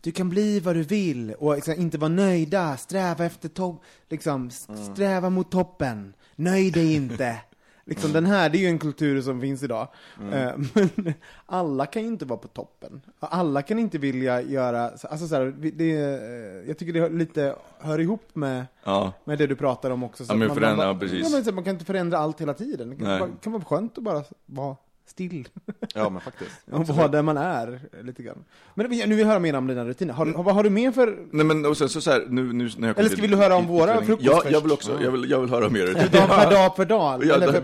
du 0.00 0.12
kan 0.12 0.28
bli 0.28 0.60
vad 0.60 0.76
du 0.76 0.82
vill 0.82 1.34
och 1.38 1.54
liksom, 1.54 1.74
inte 1.74 1.98
vara 1.98 2.08
nöjda, 2.08 2.76
sträva 2.76 3.24
efter 3.24 3.48
topp, 3.48 3.82
liksom, 4.08 4.48
s- 4.48 4.68
sträva 4.92 5.30
mot 5.30 5.50
toppen, 5.50 6.14
nöj 6.36 6.70
dig 6.70 6.94
inte. 6.94 7.36
Liksom 7.84 8.12
den 8.12 8.26
här, 8.26 8.48
det 8.50 8.58
är 8.58 8.60
ju 8.60 8.66
en 8.66 8.78
kultur 8.78 9.22
som 9.22 9.40
finns 9.40 9.62
idag. 9.62 9.88
Eh, 10.32 10.50
men 10.94 11.14
alla 11.46 11.86
kan 11.86 12.02
ju 12.02 12.08
inte 12.08 12.24
vara 12.24 12.38
på 12.38 12.48
toppen. 12.48 13.00
Alla 13.18 13.62
kan 13.62 13.78
inte 13.78 13.98
vilja 13.98 14.42
göra, 14.42 14.82
alltså 14.82 15.28
så 15.28 15.34
här, 15.34 15.54
det, 15.72 15.92
eh, 15.92 16.68
jag 16.68 16.78
tycker 16.78 16.92
det 16.92 17.08
lite 17.08 17.54
hör 17.80 17.98
ihop 17.98 18.28
med, 18.34 18.66
Ja, 18.84 19.12
med 19.24 19.38
det 19.38 19.46
du 19.46 19.56
pratar 19.56 19.90
om 19.90 20.02
också. 20.02 20.24
Så 20.24 20.32
Ja, 20.32 20.36
men 20.36 20.48
att 20.50 20.54
förändra, 20.54 20.94
bara- 20.94 21.06
ja, 21.06 21.28
men 21.32 21.44
så 21.44 21.52
man 21.52 21.64
kan 21.64 21.72
inte 21.72 21.84
förändra 21.84 22.18
allt 22.18 22.40
hela 22.40 22.54
tiden. 22.54 22.90
Det 22.90 22.96
kan, 22.96 23.04
bara, 23.18 23.28
kan 23.42 23.52
vara 23.52 23.64
skönt 23.64 23.98
att 23.98 24.04
bara 24.04 24.24
vara 24.46 24.76
still. 25.12 25.48
Ja, 25.94 26.08
men 26.08 26.20
faktiskt. 26.20 26.50
Och 26.70 26.88
vara 26.88 27.08
där 27.08 27.22
man 27.22 27.36
är, 27.36 27.80
lite 28.02 28.22
grann. 28.22 28.44
Men 28.74 28.90
nu 28.90 29.06
vill 29.06 29.18
jag 29.18 29.26
höra 29.26 29.38
mer 29.38 29.54
om 29.56 29.66
dina 29.66 29.84
rutiner. 29.84 30.14
Har, 30.14 30.26
du- 30.26 30.32
vad 30.32 30.54
har 30.54 30.64
du 30.64 30.70
mer 30.70 30.92
för... 30.92 31.18
Nej 31.30 31.46
men 31.46 31.66
och 31.66 31.76
sen 31.76 31.88
så, 31.88 32.00
så 32.00 32.10
här, 32.10 32.26
nu, 32.28 32.52
nu 32.52 32.70
när 32.76 32.88
jag 32.88 32.98
Eller 32.98 33.08
ska 33.08 33.22
vill 33.22 33.30
du 33.30 33.36
höra 33.36 33.54
om 33.56 33.66
våra 33.66 34.04
frukost 34.04 34.26
Ja, 34.26 34.42
jag 34.50 34.60
vill 34.60 34.72
också, 34.72 35.02
jag 35.02 35.10
vill, 35.10 35.30
jag 35.30 35.40
vill 35.40 35.50
höra 35.50 35.68
mer. 35.68 35.86
Dag 35.86 36.28
per 36.28 36.50
dag 36.50 36.76
per 36.76 36.84
dag? 36.84 37.24
Ja, 37.24 37.34
eller 37.34 37.52
för, 37.52 37.62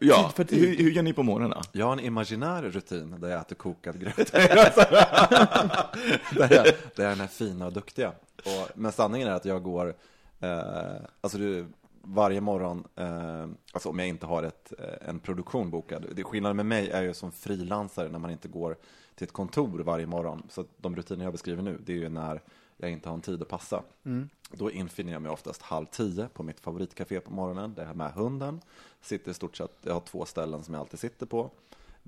ja. 0.00 0.22
tid 0.22 0.34
för 0.36 0.44
tid? 0.44 0.68
Hur, 0.68 0.84
hur 0.84 0.90
gör 0.90 1.02
ni 1.02 1.12
på 1.12 1.22
morgnarna? 1.22 1.62
Jag 1.72 1.86
har 1.86 1.92
en 1.92 2.00
imaginär 2.00 2.62
rutin 2.62 3.14
där 3.20 3.28
jag 3.28 3.40
äter 3.40 3.56
kokad 3.56 4.00
gröt. 4.00 4.16
där, 4.32 4.48
jag, 6.36 6.48
där 6.50 6.64
jag 6.96 7.04
är 7.04 7.08
den 7.08 7.20
här 7.20 7.26
fina 7.26 7.66
och 7.66 7.72
duktiga. 7.72 8.12
Och, 8.44 8.68
men 8.74 8.92
sanningen 8.92 9.28
är 9.28 9.32
att 9.32 9.44
jag 9.44 9.62
går, 9.62 9.94
eh, 10.40 10.58
alltså 11.20 11.38
du, 11.38 11.66
varje 12.02 12.40
morgon, 12.40 12.84
eh, 12.96 13.46
alltså 13.72 13.88
om 13.88 13.98
jag 13.98 14.08
inte 14.08 14.26
har 14.26 14.42
ett, 14.42 14.72
eh, 14.78 15.08
en 15.08 15.18
produktion 15.18 15.70
bokad. 15.70 16.06
Det, 16.12 16.24
skillnaden 16.24 16.56
med 16.56 16.66
mig 16.66 16.90
är 16.90 17.02
ju 17.02 17.14
som 17.14 17.32
frilansare 17.32 18.08
när 18.08 18.18
man 18.18 18.30
inte 18.30 18.48
går 18.48 18.76
till 19.14 19.24
ett 19.24 19.32
kontor 19.32 19.78
varje 19.78 20.06
morgon. 20.06 20.42
Så 20.48 20.64
de 20.76 20.96
rutiner 20.96 21.24
jag 21.24 21.32
beskriver 21.32 21.62
nu, 21.62 21.78
det 21.86 21.92
är 21.92 21.96
ju 21.96 22.08
när 22.08 22.42
jag 22.76 22.90
inte 22.90 23.08
har 23.08 23.14
en 23.14 23.20
tid 23.20 23.42
att 23.42 23.48
passa. 23.48 23.82
Då 24.50 24.70
infinner 24.70 25.12
jag 25.12 25.22
mig 25.22 25.32
oftast 25.32 25.62
halv 25.62 25.86
tio 25.86 26.28
på 26.32 26.42
mitt 26.42 26.60
favoritcafé 26.60 27.20
på 27.20 27.32
morgonen, 27.32 27.74
där 27.74 27.82
jag 27.82 27.88
har 27.88 27.94
med 27.94 28.12
hunden. 28.12 28.60
Sitter 29.00 29.30
i 29.30 29.34
stort 29.34 29.56
sett, 29.56 29.72
jag 29.82 29.94
har 29.94 30.00
två 30.00 30.24
ställen 30.24 30.64
som 30.64 30.74
jag 30.74 30.80
alltid 30.80 31.00
sitter 31.00 31.26
på. 31.26 31.50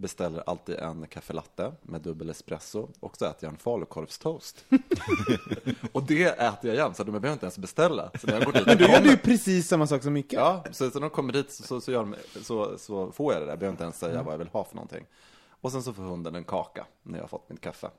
Beställer 0.01 0.43
alltid 0.47 0.75
en 0.77 1.07
kaffe 1.07 1.33
latte 1.33 1.73
med 1.83 2.01
dubbel 2.01 2.31
espresso 2.31 2.89
och 3.01 3.17
så 3.17 3.25
äter 3.25 3.37
jag 3.45 3.53
en 3.53 3.59
falukorvstoast. 3.59 4.65
och 5.93 6.03
det 6.03 6.25
äter 6.25 6.71
jag 6.71 6.77
jämt, 6.77 6.97
så 6.97 7.05
de 7.05 7.11
behöver 7.11 7.33
inte 7.33 7.47
ens 7.47 7.59
beställa. 7.59 8.11
Så 8.21 8.27
när 8.27 8.35
jag 8.35 8.45
går 8.45 8.53
dit 8.53 8.67
Men 8.67 8.79
du 8.79 8.85
och 8.85 8.91
gör 8.91 8.97
kommer- 8.99 9.11
ju 9.11 9.17
precis 9.17 9.69
samma 9.69 9.87
sak 9.87 10.03
som 10.03 10.13
Micke. 10.13 10.33
Ja, 10.33 10.65
så, 10.71 10.91
så 10.91 10.95
när 10.99 11.01
de 11.01 11.11
kommer 11.11 11.33
dit 11.33 11.53
så, 11.53 11.63
så, 11.63 11.81
så, 11.81 11.93
gör 11.93 11.99
de, 12.01 12.15
så, 12.43 12.79
så 12.79 13.13
får 13.13 13.33
jag 13.33 13.43
det 13.43 13.47
där. 13.47 13.53
Jag 13.53 13.59
behöver 13.59 13.73
inte 13.75 13.85
ens 13.85 13.99
säga 13.99 14.23
vad 14.23 14.35
jag 14.35 14.39
vill 14.39 14.49
ha 14.49 14.65
för 14.65 14.75
någonting. 14.75 15.07
Och 15.61 15.73
sen 15.73 15.83
så 15.83 15.93
får 15.93 16.03
hunden 16.03 16.35
en 16.35 16.45
kaka 16.45 16.87
när 17.03 17.19
jag 17.19 17.23
har 17.23 17.29
fått 17.29 17.49
mitt 17.51 17.61
kaffe. 17.61 17.91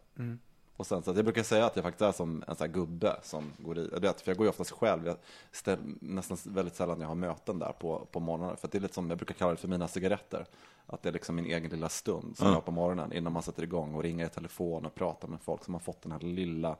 Och 0.81 0.87
sen 0.87 1.03
så 1.03 1.11
att 1.11 1.17
jag 1.17 1.25
brukar 1.25 1.43
säga 1.43 1.65
att 1.65 1.75
jag 1.75 1.83
faktiskt 1.83 2.01
är 2.01 2.11
som 2.11 2.43
en 2.47 2.55
sån 2.55 2.67
här 2.67 2.73
gubbe 2.73 3.15
som 3.23 3.51
går 3.57 3.77
i, 3.77 3.89
vet, 4.01 4.21
för 4.21 4.31
jag 4.31 4.37
går 4.37 4.45
ju 4.45 4.49
oftast 4.49 4.71
själv, 4.71 5.07
jag 5.07 5.15
ställ, 5.51 5.79
nästan 5.99 6.37
väldigt 6.43 6.75
sällan 6.75 7.01
jag 7.01 7.07
har 7.07 7.15
möten 7.15 7.59
där 7.59 7.73
på, 7.79 8.07
på 8.11 8.19
morgonen. 8.19 8.57
För 8.57 8.67
det 8.71 8.77
är 8.77 8.79
lite 8.79 8.93
som, 8.93 9.09
jag 9.09 9.17
brukar 9.17 9.33
kalla 9.33 9.51
det 9.51 9.57
för 9.57 9.67
mina 9.67 9.87
cigaretter. 9.87 10.45
Att 10.85 11.03
det 11.03 11.09
är 11.09 11.13
liksom 11.13 11.35
min 11.35 11.45
egen 11.45 11.69
lilla 11.69 11.89
stund 11.89 12.37
som 12.37 12.47
jag 12.47 12.53
har 12.53 12.61
på 12.61 12.71
morgonen 12.71 13.13
innan 13.13 13.33
man 13.33 13.43
sätter 13.43 13.63
igång 13.63 13.95
och 13.95 14.03
ringer 14.03 14.25
i 14.25 14.29
telefon 14.29 14.85
och 14.85 14.95
pratar 14.95 15.27
med 15.27 15.41
folk 15.41 15.63
som 15.63 15.73
har 15.73 15.81
fått 15.81 16.01
den 16.01 16.11
här 16.11 16.19
lilla 16.19 16.75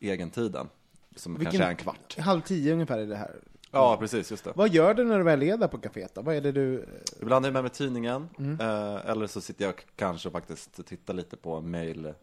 egentiden. 0.00 0.68
Som 1.16 1.36
kanske 1.36 1.64
är 1.64 1.68
en 1.68 1.76
kvart. 1.76 2.18
Halv 2.18 2.40
tio 2.40 2.72
ungefär 2.72 2.98
är 2.98 3.06
det 3.06 3.16
här. 3.16 3.36
Ja, 3.70 3.96
precis, 4.00 4.30
just 4.30 4.44
det. 4.44 4.52
Vad 4.54 4.68
gör 4.68 4.94
du 4.94 5.04
när 5.04 5.18
du 5.18 5.24
väl 5.24 5.42
är 5.42 5.56
där 5.56 5.68
på 5.68 5.78
kaféet 5.78 6.14
då? 6.14 6.22
Vad 6.22 6.34
är 6.34 6.40
det 6.40 6.52
du... 6.52 6.86
Ibland 7.20 7.44
är 7.44 7.48
jag 7.48 7.52
med 7.52 7.62
med 7.62 7.72
tidningen, 7.72 8.28
eh, 8.60 9.10
eller 9.10 9.26
så 9.26 9.40
sitter 9.40 9.64
jag 9.64 9.74
kanske 9.96 10.28
och 10.28 10.32
faktiskt 10.32 10.86
tittar 10.86 11.14
lite 11.14 11.36
på 11.36 11.60
mail, 11.60 12.14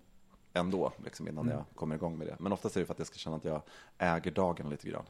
ändå, 0.53 0.91
liksom, 1.05 1.27
innan 1.27 1.47
jag 1.47 1.63
kommer 1.75 1.95
igång 1.95 2.17
med 2.17 2.27
det. 2.27 2.35
Men 2.39 2.51
oftast 2.51 2.75
är 2.75 2.79
det 2.79 2.85
för 2.85 2.93
att 2.93 2.99
jag 2.99 3.07
ska 3.07 3.17
känna 3.17 3.35
att 3.35 3.45
jag 3.45 3.61
äger 3.97 4.31
dagen 4.31 4.69
lite 4.69 4.89
grann. 4.89 5.03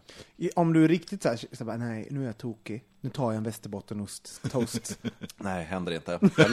Om 0.55 0.73
du 0.73 0.83
är 0.83 0.87
riktigt 0.87 1.23
så 1.23 1.29
här, 1.29 1.39
så 1.51 1.65
bara, 1.65 1.77
nej, 1.77 2.07
nu 2.11 2.21
är 2.21 2.25
jag 2.25 2.37
tokig. 2.37 2.83
Nu 3.01 3.09
tar 3.09 3.31
jag 3.31 3.37
en 3.37 3.43
västerbottenost 3.43 4.51
toast. 4.51 4.99
Nej, 5.37 5.65
händer 5.65 5.91
inte. 5.91 6.11
Jag, 6.37 6.51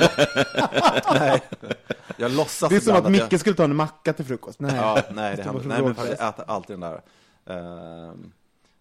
nej. 1.21 1.43
jag 2.17 2.31
låtsas 2.31 2.69
Det 2.71 2.77
är 2.77 2.81
som 2.81 2.91
ibland 2.91 3.07
att 3.07 3.13
Micke 3.13 3.33
jag... 3.33 3.41
skulle 3.41 3.57
ta 3.57 3.65
en 3.65 3.77
macka 3.77 4.13
till 4.13 4.25
frukost. 4.25 4.61
Nej, 4.61 4.77
Ja, 4.77 5.03
nej, 5.11 5.37
det 5.37 5.43
händer. 5.43 5.65
nej 5.65 5.83
men 5.83 5.95
jag 5.97 6.29
äter 6.29 6.45
alltid 6.49 6.79
den 6.79 6.81
där. 6.81 7.03
Ehm, 7.47 8.33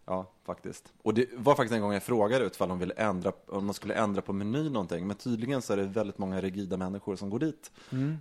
ja, 0.06 0.32
faktiskt. 0.46 0.94
Och 1.04 1.14
det 1.14 1.26
var 1.38 1.56
faktiskt 1.56 1.76
en 1.76 1.82
gång 1.82 1.94
jag 1.94 2.04
frågade 2.04 2.46
ut 2.46 2.62
om 2.62 2.70
de 2.70 2.80
ville 2.80 2.94
ändra, 2.94 3.32
om 3.48 3.68
de 3.68 3.74
skulle 3.74 3.94
ändra 3.94 4.22
på 4.22 4.34
menyn 4.34 4.74
någonting. 4.74 5.08
Men 5.08 5.16
tydligen 5.16 5.62
så 5.62 5.74
är 5.74 5.78
det 5.78 5.84
väldigt 5.84 6.18
många 6.18 6.42
rigida 6.42 6.78
människor 6.78 7.16
som 7.16 7.30
går 7.30 7.40
dit. 7.40 7.72
Mm. 7.92 8.18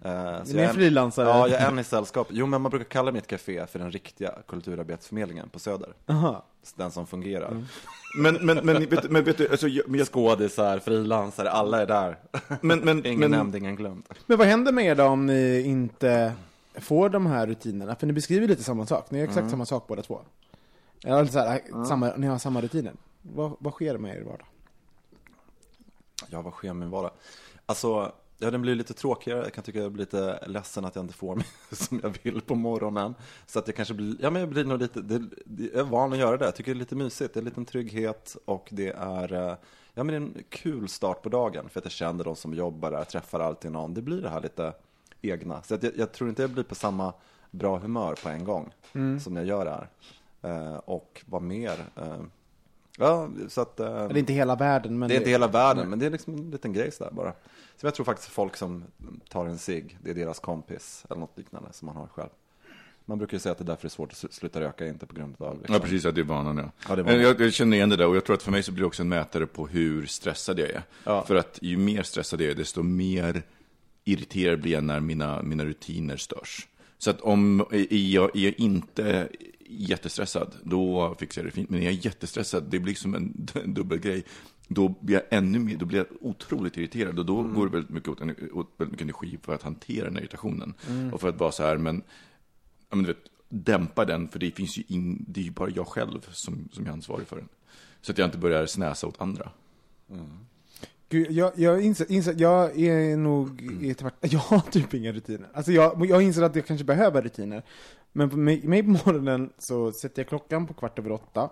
Ni 0.47 0.61
är 0.61 0.73
frilansare. 0.73 1.29
Ja, 1.29 1.49
jag 1.49 1.61
är 1.61 1.69
en 1.69 1.79
i 1.79 1.85
sällskap. 1.85 2.29
Jo, 2.31 2.47
men 2.47 2.63
man 2.63 2.71
brukar 2.71 2.85
kalla 2.85 3.13
mitt 3.13 3.27
café 3.27 3.67
för 3.67 3.79
den 3.79 3.91
riktiga 3.91 4.35
kulturarbetsförmedlingen 4.49 5.49
på 5.49 5.59
Söder. 5.59 5.95
Aha. 6.07 6.45
Den 6.77 6.91
som 6.91 7.07
fungerar. 7.07 7.65
Men, 8.19 8.35
men, 8.35 8.57
men, 8.57 8.89
vet, 8.89 9.11
men 9.11 9.25
vet 9.25 9.39
du, 9.39 9.49
alltså, 9.49 9.69
jag, 9.69 9.89
men, 9.89 9.99
jag, 9.99 10.09
Skådisar, 10.09 10.79
frilansare, 10.79 11.51
alla 11.51 11.83
är 11.83 11.87
där. 11.87 12.19
men, 12.61 12.79
men, 12.79 13.07
Ingen 13.07 13.21
men, 13.21 13.31
nämnd, 13.31 13.57
ingen 13.57 13.77
glömd. 13.77 14.05
Men 14.27 14.39
vad 14.39 14.47
händer 14.47 14.73
med 14.73 14.85
er 14.85 14.95
då 14.95 15.05
om 15.05 15.27
ni 15.27 15.61
inte 15.61 16.33
får 16.75 17.09
de 17.09 17.27
här 17.27 17.47
rutinerna? 17.47 17.95
För 17.95 18.07
ni 18.07 18.13
beskriver 18.13 18.49
lite 18.49 18.63
samma 18.63 18.87
sak. 18.87 19.11
Ni 19.11 19.19
gör 19.19 19.25
exakt 19.25 19.51
samma 19.51 19.67
sak 19.67 19.87
båda 19.87 20.03
två. 20.03 20.21
Eller 21.05 21.25
så 21.25 21.39
här, 21.39 21.85
samma, 21.85 22.13
ni 22.17 22.27
har 22.27 22.39
samma 22.39 22.61
rutiner. 22.61 22.93
Vad, 23.23 23.57
vad 23.59 23.73
sker 23.73 23.99
med 23.99 24.17
er 24.17 24.23
vardag? 24.23 24.47
Ja, 26.29 26.43
vad 26.43 26.53
sker 26.53 26.69
med 26.69 26.77
min 26.77 26.91
vardag? 26.91 27.11
Alltså, 27.67 28.13
ja, 28.39 28.51
den 28.51 28.63
blir 28.63 28.75
lite 28.75 28.95
tråkigare. 28.95 29.43
Jag 29.43 29.53
kan 29.53 29.65
tycka 29.65 29.79
jag 29.79 29.93
blir 29.93 30.03
lite 30.05 30.47
ledsen 30.47 30.85
att 30.85 30.95
jag 30.95 31.05
inte 31.05 31.15
får 31.15 31.37
mig 31.37 31.47
som 31.71 32.01
jag 32.03 32.19
vill 32.23 32.41
på 32.41 32.55
morgonen. 32.55 33.15
Så 33.47 33.59
att 33.59 33.67
jag 33.69 33.77
kanske 33.77 33.95
blir, 33.95 34.17
ja 34.21 34.31
men 34.31 34.41
jag 34.41 34.49
blir 34.49 34.65
nog 34.65 34.79
lite, 34.79 35.01
det, 35.01 35.19
det, 35.45 35.65
jag 35.65 35.81
är 35.81 35.91
van 35.91 36.13
att 36.13 36.19
göra 36.19 36.37
det. 36.37 36.45
Jag 36.45 36.55
tycker 36.55 36.75
det 36.75 36.79
är 36.79 36.79
lite 36.79 36.97
mysigt. 36.97 37.35
Det 37.35 37.39
är 37.39 37.41
en 37.41 37.45
liten 37.45 37.65
trygghet 37.65 38.37
och 38.45 38.69
det 38.73 38.91
är, 38.91 39.33
eh, 39.33 39.57
ja 39.95 40.05
men 40.05 40.07
det 40.07 40.13
är 40.13 40.17
en 40.17 40.45
kul 40.49 40.89
start 40.89 41.23
på 41.23 41.29
dagen. 41.29 41.69
För 41.69 41.81
att 41.81 41.85
jag 41.85 41.93
känner 41.93 42.25
de 42.25 42.37
som 42.37 42.55
jobbar 42.55 42.91
där, 42.91 43.05
träffar 43.05 43.41
alltid 43.41 43.73
någon. 43.73 43.95
Det 43.95 44.03
blir 44.03 44.23
det 44.23 44.29
här 44.29 44.41
lite 44.41 44.73
egna. 45.23 45.63
Så 45.63 45.75
att 45.75 45.83
jag, 45.83 45.93
jag 45.97 46.13
tror 46.13 46.29
inte 46.29 46.43
jag 46.43 46.51
blir 46.51 46.65
på 46.65 46.75
samma 46.75 47.13
bra 47.51 47.79
humör 47.79 48.15
på 48.23 48.29
en 48.29 48.45
gång 48.45 48.73
som 49.21 49.37
jag 49.37 49.47
gör 49.47 49.67
här. 49.67 49.89
Eh, 50.45 50.75
och 50.77 51.23
vad 51.27 51.43
mer? 51.43 51.85
Eh, 51.97 52.17
ja, 52.99 53.29
så 53.49 53.61
att... 53.61 53.81
eh, 53.81 53.87
Det 53.87 53.93
är 54.15 54.17
inte 54.19 54.33
hela 54.33 54.57
världen, 54.57 54.99
men 54.99 55.09
det 55.09 55.15
är 55.15 55.19
inte 55.19 55.31
hela 55.31 55.49
världen, 55.49 55.91
men 55.91 55.99
det 55.99 56.07
är 56.07 56.11
liksom 56.11 56.35
en 56.35 56.51
liten 56.51 56.73
grej 56.73 56.93
sådär 56.93 57.11
bara. 57.13 57.33
Så 57.77 57.87
jag 57.87 57.95
tror 57.95 58.05
faktiskt 58.05 58.29
folk 58.31 58.57
som 58.57 58.85
tar 59.29 59.47
en 59.47 59.59
cigg, 59.59 59.99
det 60.03 60.11
är 60.11 60.15
deras 60.15 60.39
kompis 60.39 61.05
eller 61.11 61.21
något 61.21 61.39
liknande 61.39 61.69
som 61.73 61.87
man 61.87 61.97
har 61.97 62.07
själv. 62.07 62.29
Man 63.07 63.19
brukar 63.19 63.35
ju 63.35 63.39
säga 63.39 63.53
att 63.53 63.59
det 63.59 63.65
är 63.65 63.67
därför 63.67 63.83
det 63.83 63.87
är 63.87 63.91
svårt 63.91 64.13
att 64.13 64.19
sl- 64.19 64.31
sluta 64.33 64.61
röka, 64.61 64.87
inte 64.87 65.07
på 65.07 65.15
grund 65.15 65.35
av 65.39 65.59
liksom. 65.59 65.75
Ja, 65.75 65.81
precis, 65.81 66.05
att 66.07 66.15
det 66.15 66.21
är 66.21 66.25
vanan, 66.25 66.57
ja. 66.57 66.71
Ja, 66.89 66.95
det 66.95 67.01
är 67.03 67.05
vanan. 67.05 67.21
Jag, 67.21 67.41
jag 67.41 67.53
känner 67.53 67.77
igen 67.77 67.89
det 67.89 67.97
där, 67.97 68.07
och 68.07 68.17
jag 68.17 68.25
tror 68.25 68.35
att 68.37 68.43
för 68.43 68.51
mig 68.51 68.63
så 68.63 68.73
blir 68.73 68.81
det 68.83 68.87
också 68.87 69.03
en 69.03 69.09
mätare 69.09 69.47
på 69.47 69.67
hur 69.67 70.07
stressad 70.07 70.59
jag 70.59 70.71
är. 70.71 70.83
Ja. 71.05 71.23
För 71.27 71.35
att 71.35 71.59
ju 71.63 71.77
mer 71.77 72.03
stressad 72.03 72.41
jag 72.41 72.51
är, 72.51 72.55
desto 72.55 72.83
mer 72.83 73.43
irriterad 74.05 74.61
blir 74.61 74.73
jag 74.73 74.85
när 74.85 75.01
mina, 75.01 75.43
mina 75.43 75.65
rutiner 75.65 76.17
störs. 76.17 76.69
Så 76.99 77.11
att 77.11 77.21
om 77.21 77.61
är 77.71 77.93
jag 78.15 78.37
är 78.37 78.61
inte 78.61 79.29
jättestressad, 79.69 80.55
då 80.63 81.15
fixar 81.19 81.43
jag 81.43 81.47
det 81.47 81.55
fint. 81.55 81.71
Men 81.71 81.79
när 81.81 81.87
jag 81.87 81.95
är 81.95 82.05
jättestressad, 82.07 82.65
det 82.71 82.79
blir 82.79 82.95
som 82.95 83.15
en, 83.15 83.47
en 83.65 83.75
dubbel 83.75 83.99
grej. 83.99 84.25
Då 84.69 84.89
blir 85.01 85.15
jag 85.15 85.39
ännu 85.39 85.59
mer, 85.59 85.77
då 85.77 85.87
blir 85.87 85.99
jag 85.99 86.07
otroligt 86.21 86.77
irriterad 86.77 87.19
och 87.19 87.27
då 87.27 87.41
Mm. 87.41 87.55
går 87.55 87.67
det 87.67 87.73
väldigt 87.73 87.91
mycket 87.91 88.09
åt, 88.09 88.21
åt 88.53 88.71
väldigt 88.77 88.93
mycket 88.93 89.01
energi 89.03 89.39
för 89.43 89.55
att 89.55 89.63
hantera 89.63 90.05
den 90.05 90.15
här 90.15 90.23
irritationen. 90.23 90.75
Mm. 90.89 91.15
Och 91.15 91.21
för 91.21 91.29
att 91.29 91.39
vara 91.41 91.53
så 91.53 91.63
här, 91.63 91.77
men 91.77 92.03
ja, 92.91 92.97
men 92.97 93.05
du 93.05 93.07
vet, 93.13 93.23
dämpa 93.49 94.05
den, 94.05 94.29
för 94.29 94.39
det 94.39 94.51
finns 94.51 94.79
ju 94.79 94.83
in, 94.89 95.25
det 95.29 95.41
är 95.41 95.45
ju 95.45 95.51
bara 95.51 95.71
jag 95.71 95.87
själv 95.87 96.27
som, 96.33 96.69
som 96.73 96.87
är 96.87 96.91
ansvarig 96.91 97.27
för 97.27 97.37
den. 97.37 97.49
Så 98.01 98.13
att 98.13 98.19
jag 98.19 98.27
inte 98.27 98.39
börjar 98.39 98.67
snäsa 98.67 99.07
åt 99.07 99.21
andra. 99.21 99.51
Gud, 101.09 101.31
jag, 101.31 101.53
jag 101.57 101.83
inser, 101.83 102.13
inser, 102.13 102.35
jag 102.39 102.79
är 102.81 103.17
nog, 103.17 103.59
tvärt, 103.99 104.15
jag 104.21 104.39
har 104.39 104.61
typ 104.61 104.95
inga 104.95 105.13
rutiner. 105.13 105.49
Alltså 105.55 105.73
jag, 105.73 106.07
jag 106.07 106.23
inser 106.23 106.43
att 106.43 106.57
jag 106.57 106.67
kanske 106.67 106.85
behöver 106.85 107.23
rutiner. 107.23 107.63
Men 108.17 108.31
på 108.31 108.37
mig, 108.37 108.63
mig 108.67 108.83
på 108.83 108.91
morgonen 108.91 109.53
så 109.59 109.93
sätter 109.93 110.23
jag 110.23 110.29
klockan 110.29 110.67
på 110.67 110.75
kvart 110.75 110.99
över 110.99 111.13
åtta. 111.13 111.51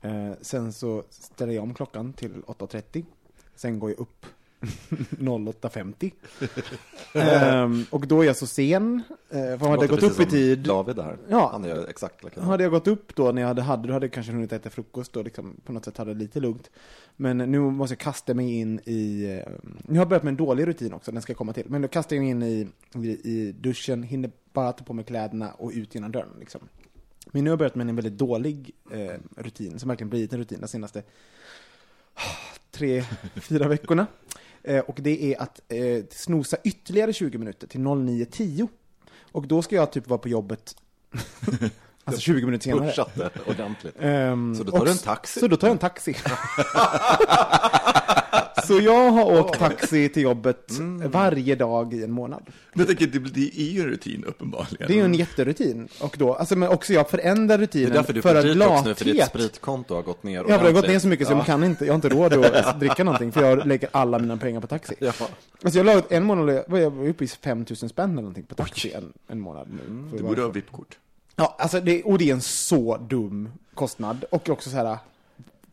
Eh, 0.00 0.32
sen 0.40 0.72
så 0.72 1.02
ställer 1.10 1.52
jag 1.52 1.62
om 1.62 1.74
klockan 1.74 2.12
till 2.12 2.42
8.30. 2.46 3.04
Sen 3.54 3.78
går 3.78 3.90
jag 3.90 4.00
upp 4.00 4.26
08.50. 4.62 6.12
Ehm, 7.14 7.84
och 7.90 8.06
då 8.06 8.20
är 8.20 8.26
jag 8.26 8.36
så 8.36 8.46
sen, 8.46 9.02
eh, 9.30 9.36
för 9.36 9.48
jag 9.48 9.58
hade 9.58 9.74
Låter 9.74 9.88
gått 9.88 10.02
upp 10.02 10.20
i 10.20 10.30
tid. 10.30 10.58
David 10.58 10.96
där. 10.96 11.16
Ja. 11.28 11.48
Han 11.52 11.64
är 11.64 11.88
exakt 11.88 12.24
likadan. 12.24 12.48
Hade 12.48 12.62
jag 12.62 12.72
gått 12.72 12.88
upp 12.88 13.14
då 13.14 13.32
när 13.32 13.42
jag 13.42 13.48
hade, 13.48 13.62
hade 13.62 13.88
då 13.88 13.92
hade 13.92 14.06
jag 14.06 14.12
kanske 14.12 14.32
hunnit 14.32 14.52
äta 14.52 14.70
frukost 14.70 15.16
och 15.16 15.24
liksom 15.24 15.56
på 15.64 15.72
något 15.72 15.84
sätt 15.84 15.96
hade 15.96 16.14
det 16.14 16.18
lite 16.20 16.40
lugnt. 16.40 16.70
Men 17.16 17.38
nu 17.38 17.60
måste 17.60 17.92
jag 17.92 17.98
kasta 17.98 18.34
mig 18.34 18.52
in 18.54 18.80
i, 18.84 19.24
eh, 19.24 19.52
nu 19.62 19.94
har 19.94 19.96
jag 19.96 20.08
börjat 20.08 20.22
med 20.22 20.30
en 20.30 20.36
dålig 20.36 20.66
rutin 20.66 20.92
också, 20.92 21.12
den 21.12 21.22
ska 21.22 21.30
jag 21.30 21.38
komma 21.38 21.52
till. 21.52 21.66
Men 21.68 21.82
då 21.82 21.88
kastar 21.88 22.16
jag 22.16 22.22
mig 22.22 22.30
in 22.30 22.42
i, 22.42 22.68
i, 22.94 23.30
i 23.30 23.52
duschen, 23.52 24.02
hinner 24.02 24.30
bara 24.52 24.72
ta 24.72 24.84
på 24.84 24.92
mig 24.92 25.04
kläderna 25.04 25.52
och 25.52 25.70
ut 25.74 25.94
genom 25.94 26.12
dörren 26.12 26.36
liksom. 26.38 26.60
Men 27.26 27.44
nu 27.44 27.50
har 27.50 27.52
jag 27.52 27.58
börjat 27.58 27.74
med 27.74 27.88
en 27.88 27.96
väldigt 27.96 28.18
dålig 28.18 28.70
eh, 28.90 29.14
rutin, 29.36 29.78
som 29.78 29.88
verkligen 29.88 30.10
blivit 30.10 30.32
en 30.32 30.38
rutin 30.38 30.60
de 30.60 30.68
senaste 30.68 31.02
tre, 32.70 33.04
fyra 33.36 33.68
veckorna. 33.68 34.06
Eh, 34.64 34.78
och 34.80 34.98
det 35.02 35.24
är 35.24 35.42
att 35.42 35.60
eh, 35.68 36.04
snosa 36.10 36.56
ytterligare 36.64 37.12
20 37.12 37.38
minuter 37.38 37.66
till 37.66 37.80
09.10. 37.80 38.68
Och 39.32 39.46
då 39.46 39.62
ska 39.62 39.76
jag 39.76 39.92
typ 39.92 40.08
vara 40.08 40.18
på 40.18 40.28
jobbet, 40.28 40.76
alltså 42.04 42.20
20 42.20 42.44
minuter 42.46 42.64
senare. 42.64 42.92
Det 43.14 43.30
ordentligt. 43.50 43.94
Ehm, 44.00 44.54
Så 44.54 44.62
då 44.64 44.70
tar 44.72 44.78
och 44.78 44.84
du 44.86 44.90
en 44.92 44.98
taxi? 44.98 45.40
Så 45.40 45.46
då 45.48 45.56
tar 45.56 45.66
jag 45.68 45.72
en 45.72 45.78
taxi. 45.78 46.16
så 48.66 48.80
jag 48.80 49.10
har 49.10 49.40
åkt 49.40 49.58
taxi 49.58 50.08
till 50.08 50.22
jobbet 50.22 50.70
Mm. 50.78 51.10
varje 51.10 51.54
dag 51.54 51.94
i 51.94 52.02
en 52.04 52.10
månad. 52.12 52.42
Men 52.72 52.86
jag 52.86 52.98
tänker, 52.98 53.06
det, 53.06 53.18
det 53.34 53.60
är 53.60 53.70
ju 53.70 53.80
en 53.80 53.86
rutin 53.86 54.24
uppenbarligen. 54.24 54.86
Det 54.88 54.92
är 54.92 54.96
ju 54.96 55.04
en 55.04 55.14
jätterutin. 55.14 55.88
Och 56.00 56.14
då, 56.18 56.34
alltså, 56.34 56.56
men 56.56 56.68
också 56.68 56.92
jag 56.92 57.10
förändrar 57.10 57.58
Det 57.58 57.62
är 57.62 57.66
rutinen 57.66 57.92
därför 57.92 58.12
du 58.12 58.22
för 58.22 58.28
får 58.28 58.36
att 58.38 58.44
dit 58.44 58.62
också 58.62 58.88
nu, 58.88 58.94
för 58.94 59.04
ditt 59.04 59.14
lathet. 59.14 59.28
spritkonto 59.28 59.94
har 59.94 60.02
gått 60.02 60.22
ner 60.22 60.36
Ja, 60.36 60.42
för 60.42 60.48
det 60.48 60.52
har 60.54 60.58
gått 60.62 60.68
ordentligt. 60.70 60.92
ner 60.92 60.98
så 60.98 61.08
mycket 61.08 61.26
så 61.26 61.32
jag 61.32 61.46
kan 61.46 61.64
inte, 61.64 61.84
jag 61.84 61.92
har 61.92 61.94
inte 61.94 62.08
råd 62.08 62.32
att 62.44 62.80
dricka 62.80 63.04
någonting 63.04 63.32
för 63.32 63.42
jag 63.42 63.66
lägger 63.66 63.88
alla 63.92 64.18
mina 64.18 64.36
pengar 64.36 64.60
på 64.60 64.66
taxi. 64.66 64.94
Ja. 64.98 65.12
Alltså 65.64 65.78
jag 65.78 65.86
la 65.86 66.02
en 66.08 66.24
månad, 66.24 66.64
var 66.68 66.78
jag 66.78 67.08
uppe 67.08 67.24
i 67.24 67.28
5000 67.28 67.88
spänn 67.88 68.10
eller 68.10 68.22
någonting 68.22 68.44
på 68.44 68.54
taxi 68.54 68.92
en, 68.92 69.12
en 69.28 69.40
månad 69.40 69.68
nu. 69.70 69.80
Mm, 69.90 70.10
För 70.10 70.16
Du 70.16 70.22
att 70.22 70.28
borde 70.28 70.42
ha 70.42 70.48
VIP-kort. 70.48 70.98
Ja, 71.36 71.56
alltså 71.58 71.80
det, 71.80 72.02
och 72.02 72.18
det 72.18 72.30
är 72.30 72.34
en 72.34 72.40
så 72.40 72.96
dum 72.96 73.52
kostnad. 73.74 74.24
Och 74.30 74.48
också 74.48 74.70
så 74.70 74.76
här, 74.76 74.98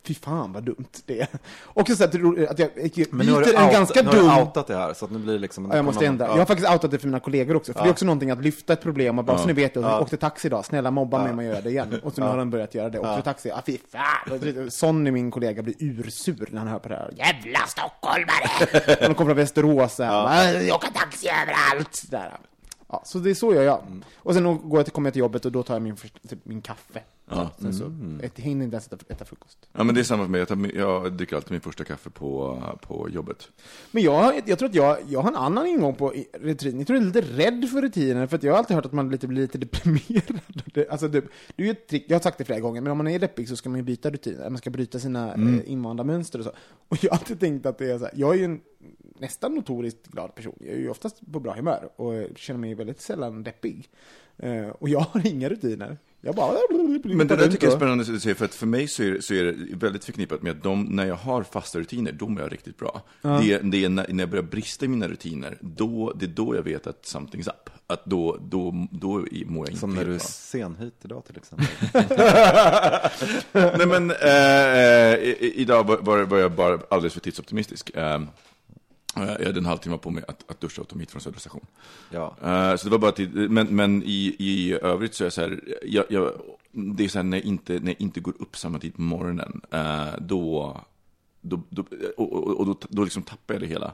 fy 0.03 0.13
fan 0.13 0.53
vad 0.53 0.63
dumt 0.63 0.87
det 1.05 1.21
är. 1.21 1.27
Och 1.63 1.87
så 1.87 2.03
att, 2.03 2.15
att 2.49 2.59
jag 2.59 2.73
byter 2.73 3.05
Men 3.15 3.25
nu 3.25 3.33
har, 3.33 3.41
du 3.41 3.55
en 3.55 3.63
out, 3.63 3.71
ganska 3.73 4.01
nu 4.01 4.11
dum... 4.11 4.27
har 4.27 4.35
du 4.35 4.41
outat 4.41 4.67
det 4.67 4.75
här, 4.75 4.93
så 4.93 5.05
att 5.05 5.11
nu 5.11 5.19
blir 5.19 5.33
det 5.33 5.39
liksom... 5.39 5.67
Ja, 5.69 5.75
jag 5.75 5.85
måste 5.85 6.05
ändra. 6.05 6.25
Jag 6.27 6.37
har 6.37 6.45
faktiskt 6.45 6.71
outat 6.71 6.91
det 6.91 6.99
för 6.99 7.07
mina 7.07 7.19
kollegor 7.19 7.55
också. 7.55 7.73
För 7.73 7.81
det 7.81 7.87
är 7.87 7.91
också 7.91 8.05
någonting 8.05 8.31
att 8.31 8.43
lyfta 8.43 8.73
ett 8.73 8.81
problem 8.81 9.19
och 9.19 9.25
bara, 9.25 9.37
så 9.37 9.47
ni 9.47 9.53
vet, 9.53 9.75
jag 9.75 9.83
Ja. 9.83 9.99
åkte 9.99 10.17
taxi 10.17 10.47
idag, 10.47 10.65
snälla 10.65 10.91
mobba 10.91 11.23
mig 11.23 11.31
om 11.31 11.39
jag 11.39 11.55
gör 11.55 11.61
det 11.61 11.69
igen. 11.69 11.99
Och 12.03 12.13
så 12.13 12.21
nu 12.21 12.27
har 12.27 12.37
de 12.37 12.49
börjat 12.49 12.75
göra 12.75 12.89
det. 12.89 12.99
Åkte 12.99 13.21
taxi, 13.21 13.51
ah, 13.51 13.61
fy 13.65 13.77
fan. 13.91 14.71
Sonny, 14.71 15.11
min 15.11 15.31
kollega, 15.31 15.61
blir 15.61 15.75
ursur 15.79 16.47
när 16.51 16.59
han 16.59 16.67
hör 16.67 16.79
på 16.79 16.89
det 16.89 16.95
här. 16.95 17.11
Jävla 17.15 17.59
stockholmare! 17.67 18.95
och 19.01 19.07
de 19.07 19.15
kommer 19.15 19.29
från 19.29 19.35
Västerås, 19.35 19.99
här, 19.99 20.53
ja. 20.53 20.61
jag 20.61 20.75
åker 20.75 20.91
taxi 20.91 21.29
överallt. 21.41 22.03
Där. 22.11 22.37
Ja, 22.91 23.01
så 23.05 23.19
det 23.19 23.29
är 23.29 23.33
så 23.33 23.53
gör 23.53 23.63
jag. 23.63 24.03
Och 24.15 24.33
sen 24.33 24.43
går 24.43 24.79
jag 24.79 24.85
till, 24.85 24.93
kommer 24.93 25.07
jag 25.07 25.13
till 25.13 25.19
jobbet 25.19 25.45
och 25.45 25.51
då 25.51 25.63
tar 25.63 25.75
jag 25.75 25.81
min, 25.81 25.95
typ, 26.29 26.39
min 26.43 26.61
kaffe. 26.61 27.03
Ja. 27.29 27.51
Sen 27.57 27.73
så, 27.73 27.83
jag 28.21 28.43
hinner 28.43 28.65
inte 28.65 28.75
ens 28.75 28.87
äta, 28.87 28.97
äta 29.07 29.25
frukost. 29.25 29.57
Ja, 29.73 29.83
men 29.83 29.95
det 29.95 30.01
är 30.01 30.03
samma 30.03 30.23
för 30.23 30.31
mig. 30.31 30.39
Jag, 30.39 30.47
tar, 30.47 30.71
jag 30.75 31.13
dricker 31.13 31.35
alltid 31.35 31.51
min 31.51 31.61
första 31.61 31.83
kaffe 31.83 32.09
på, 32.09 32.61
på 32.87 33.09
jobbet. 33.09 33.49
Men 33.91 34.03
jag, 34.03 34.41
jag 34.45 34.59
tror 34.59 34.69
att 34.69 34.75
jag, 34.75 34.97
jag 35.07 35.21
har 35.21 35.29
en 35.29 35.35
annan 35.35 35.67
ingång 35.67 35.95
på 35.95 36.15
i- 36.15 36.27
rutin. 36.33 36.77
Jag 36.77 36.87
tror 36.87 36.99
jag 36.99 37.03
är 37.03 37.13
lite 37.13 37.21
rädd 37.21 37.69
för 37.69 37.81
rutiner, 37.81 38.27
för 38.27 38.37
att 38.37 38.43
jag 38.43 38.53
har 38.53 38.57
alltid 38.57 38.75
hört 38.75 38.85
att 38.85 38.93
man 38.93 39.09
lite, 39.09 39.27
blir 39.27 39.41
lite 39.41 39.57
deprimerad. 39.67 40.61
Det, 40.73 40.89
alltså 40.89 41.07
det, 41.07 41.21
det 41.55 41.63
är 41.63 41.65
ju 41.65 41.71
ett 41.71 41.87
trick, 41.87 42.05
jag 42.07 42.15
har 42.15 42.21
sagt 42.21 42.37
det 42.37 42.45
flera 42.45 42.59
gånger, 42.59 42.81
men 42.81 42.91
om 42.91 42.97
man 42.97 43.07
är 43.07 43.19
deppig 43.19 43.49
så 43.49 43.55
ska 43.55 43.69
man 43.69 43.79
ju 43.79 43.83
byta 43.83 44.09
rutiner. 44.09 44.49
Man 44.49 44.57
ska 44.57 44.69
bryta 44.69 44.99
sina 44.99 45.33
mm. 45.33 45.61
invanda 45.65 46.03
mönster 46.03 46.39
och 46.39 46.45
så. 46.45 46.51
Och 46.87 47.03
jag 47.03 47.11
har 47.11 47.17
alltid 47.17 47.39
tänkt 47.39 47.65
att 47.65 47.77
det 47.77 47.91
är 47.91 47.97
så 47.97 48.03
här, 48.03 48.13
jag 48.15 48.33
är 48.33 48.37
ju 48.37 48.45
en 48.45 48.61
nästan 49.19 49.55
notoriskt 49.55 50.07
glad 50.07 50.35
person. 50.35 50.55
Jag 50.59 50.73
är 50.73 50.77
ju 50.79 50.89
oftast 50.89 51.31
på 51.31 51.39
bra 51.39 51.53
humör 51.55 51.89
och 51.95 52.13
känner 52.37 52.59
mig 52.59 52.75
väldigt 52.75 53.01
sällan 53.01 53.43
deppig. 53.43 53.89
Eh, 54.37 54.67
och 54.69 54.89
jag 54.89 54.99
har 54.99 55.27
inga 55.27 55.49
rutiner. 55.49 55.97
Jag 56.21 56.35
bara... 56.35 56.51
Men 57.03 57.27
det 57.27 57.35
där 57.35 57.47
tycker 57.51 57.67
jag 57.67 57.73
är 57.73 57.77
spännande 57.77 58.01
att 58.01 58.07
du 58.07 58.19
säger, 58.19 58.35
för 58.35 58.45
att 58.45 58.55
för 58.55 58.65
mig 58.67 58.87
så 58.87 59.03
är, 59.03 59.11
det- 59.11 59.21
så 59.21 59.33
är 59.33 59.43
det 59.43 59.75
väldigt 59.75 60.05
förknippat 60.05 60.41
med 60.41 60.51
att 60.51 60.63
de, 60.63 60.83
när 60.83 61.05
jag 61.05 61.15
har 61.15 61.43
fasta 61.43 61.79
rutiner, 61.79 62.11
då 62.11 62.27
mår 62.27 62.41
jag 62.41 62.51
riktigt 62.53 62.77
bra. 62.77 63.01
Det, 63.21 63.27
är- 63.53 63.63
det 63.63 63.85
är 63.85 63.89
när, 63.89 64.05
när 64.13 64.23
jag 64.23 64.29
börjar 64.29 64.43
brista 64.43 64.85
i 64.85 64.87
mina 64.87 65.07
rutiner, 65.07 65.57
då, 65.61 66.13
det 66.15 66.25
är 66.25 66.29
då 66.29 66.55
jag 66.55 66.63
vet 66.63 66.87
att 66.87 67.03
something's 67.03 67.49
up. 67.49 67.69
Att 67.87 68.05
då, 68.05 68.37
då, 68.41 68.87
då 68.91 69.09
mår 69.45 69.65
jag 69.65 69.69
inte 69.69 69.79
Som 69.79 69.95
när 69.95 70.05
du 70.05 70.11
är 70.11 70.15
bra. 70.17 70.19
sen 70.25 70.75
hit 70.75 70.95
idag 71.03 71.25
till 71.25 71.37
exempel. 71.37 71.67
Nej 73.77 73.87
men, 73.87 74.11
eh, 74.11 75.13
eh, 75.13 75.35
idag 75.41 75.87
var, 75.87 75.97
var, 75.97 76.19
var 76.23 76.37
jag 76.37 76.51
bara 76.51 76.79
alldeles 76.89 77.13
för 77.13 77.19
tidsoptimistisk. 77.21 77.89
Eh, 77.95 78.21
Jag 79.15 79.27
hade 79.27 79.59
en 79.59 79.65
halvtimme 79.65 79.97
på 79.97 80.09
mig 80.09 80.23
att, 80.27 80.51
att 80.51 80.61
duscha 80.61 80.81
och 80.81 80.87
ta 80.87 80.95
mig 80.95 81.01
hit 81.01 81.11
från 81.11 81.21
Södra 81.21 81.39
station. 81.39 81.65
Ja. 82.11 82.35
Eh, 82.43 82.75
så 82.75 82.85
det 82.85 82.91
var 82.91 82.97
bara 82.97 83.11
till, 83.11 83.29
men, 83.49 83.75
men 83.75 84.03
i, 84.03 84.35
i 84.39 84.73
övrigt 84.73 85.13
så 85.13 85.23
är 85.23 85.25
jag 85.25 85.33
så 85.33 85.41
här, 85.41 85.77
jag, 85.85 86.05
jag, 86.09 86.31
det 86.71 87.03
är 87.03 87.07
så 87.07 87.17
här 87.17 87.23
när 87.23 87.37
jag 87.37 87.45
inte, 87.45 87.73
när 87.73 87.87
jag 87.91 88.01
inte 88.01 88.19
går 88.19 88.33
upp 88.39 88.57
samma 88.57 88.79
tid 88.79 88.95
på 88.95 89.01
morgonen, 89.01 89.61
eh, 89.71 90.07
då, 90.19 90.77
då, 91.41 91.61
då, 91.69 91.83
och, 92.17 92.33
och, 92.33 92.59
och 92.59 92.65
då, 92.65 92.77
då 92.89 93.03
liksom 93.03 93.23
tappar 93.23 93.53
jag 93.53 93.61
det 93.61 93.67
hela. 93.67 93.93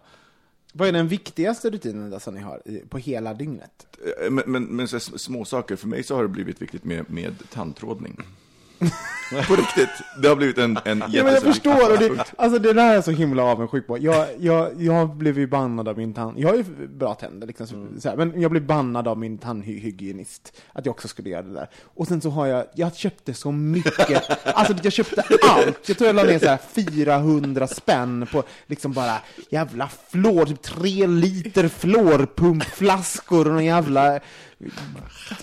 Vad 0.73 0.87
är 0.87 0.91
den 0.91 1.07
viktigaste 1.07 1.69
rutinen 1.69 2.19
som 2.19 2.33
ni 2.33 2.41
har 2.41 2.61
på 2.89 2.97
hela 2.97 3.33
dygnet? 3.33 3.97
Eh, 4.23 4.31
Men, 4.31 4.43
men, 4.47 4.63
men 4.63 4.87
så 4.87 4.99
små 4.99 5.45
saker 5.45 5.75
för 5.75 5.87
mig 5.87 6.03
så 6.03 6.15
har 6.15 6.23
det 6.23 6.29
blivit 6.29 6.61
viktigt 6.61 6.83
med, 6.83 7.09
med 7.09 7.35
tandtrådning. 7.49 8.17
På 9.47 9.55
riktigt, 9.55 9.89
det 10.21 10.27
har 10.27 10.35
blivit 10.35 10.57
en, 10.57 10.79
en 10.85 11.03
Ja, 11.11 11.23
men 11.23 11.33
jag 11.33 11.43
förstår, 11.43 11.91
och 11.91 11.97
det, 11.97 12.33
alltså 12.37 12.59
det 12.59 12.73
där 12.73 12.97
är 12.97 13.01
så 13.01 13.11
himla 13.11 13.43
avundsjuk 13.43 13.87
på. 13.87 13.97
Jag, 13.97 14.27
jag, 14.39 14.81
jag 14.81 15.15
blev 15.15 15.39
ju 15.39 15.47
bannad 15.47 15.87
av 15.87 15.97
min 15.97 16.13
tand... 16.13 16.39
Jag 16.39 16.49
har 16.49 16.55
ju 16.55 16.63
bra 16.87 17.13
tänder, 17.13 17.47
liksom, 17.47 17.67
så, 17.67 18.01
så 18.01 18.09
här, 18.09 18.15
men 18.15 18.41
jag 18.41 18.51
blev 18.51 18.65
bannad 18.65 19.07
av 19.07 19.17
min 19.17 19.37
tandhygienist, 19.37 20.61
att 20.73 20.85
jag 20.85 20.93
också 20.93 21.07
skulle 21.07 21.29
göra 21.29 21.41
det 21.41 21.53
där. 21.53 21.69
Och 21.83 22.07
sen 22.07 22.21
så 22.21 22.29
har 22.29 22.47
jag, 22.47 22.65
jag 22.75 22.95
köpte 22.95 23.33
så 23.33 23.51
mycket, 23.51 24.45
alltså 24.45 24.73
jag 24.83 24.93
köpte 24.93 25.23
allt. 25.41 25.89
Jag 25.89 25.97
tror 25.97 26.07
jag 26.07 26.15
la 26.15 26.23
ner 26.23 26.39
så 26.39 26.47
här 26.47 26.59
400 26.73 27.67
spänn 27.67 28.27
på 28.31 28.43
liksom 28.67 28.93
bara 28.93 29.17
jävla 29.49 29.89
flår, 30.09 30.45
typ 30.45 30.61
tre 30.61 31.07
liter 31.07 31.67
fluorpumpflaskor 31.67 33.47
och 33.47 33.53
någon 33.53 33.65
jävla... 33.65 34.19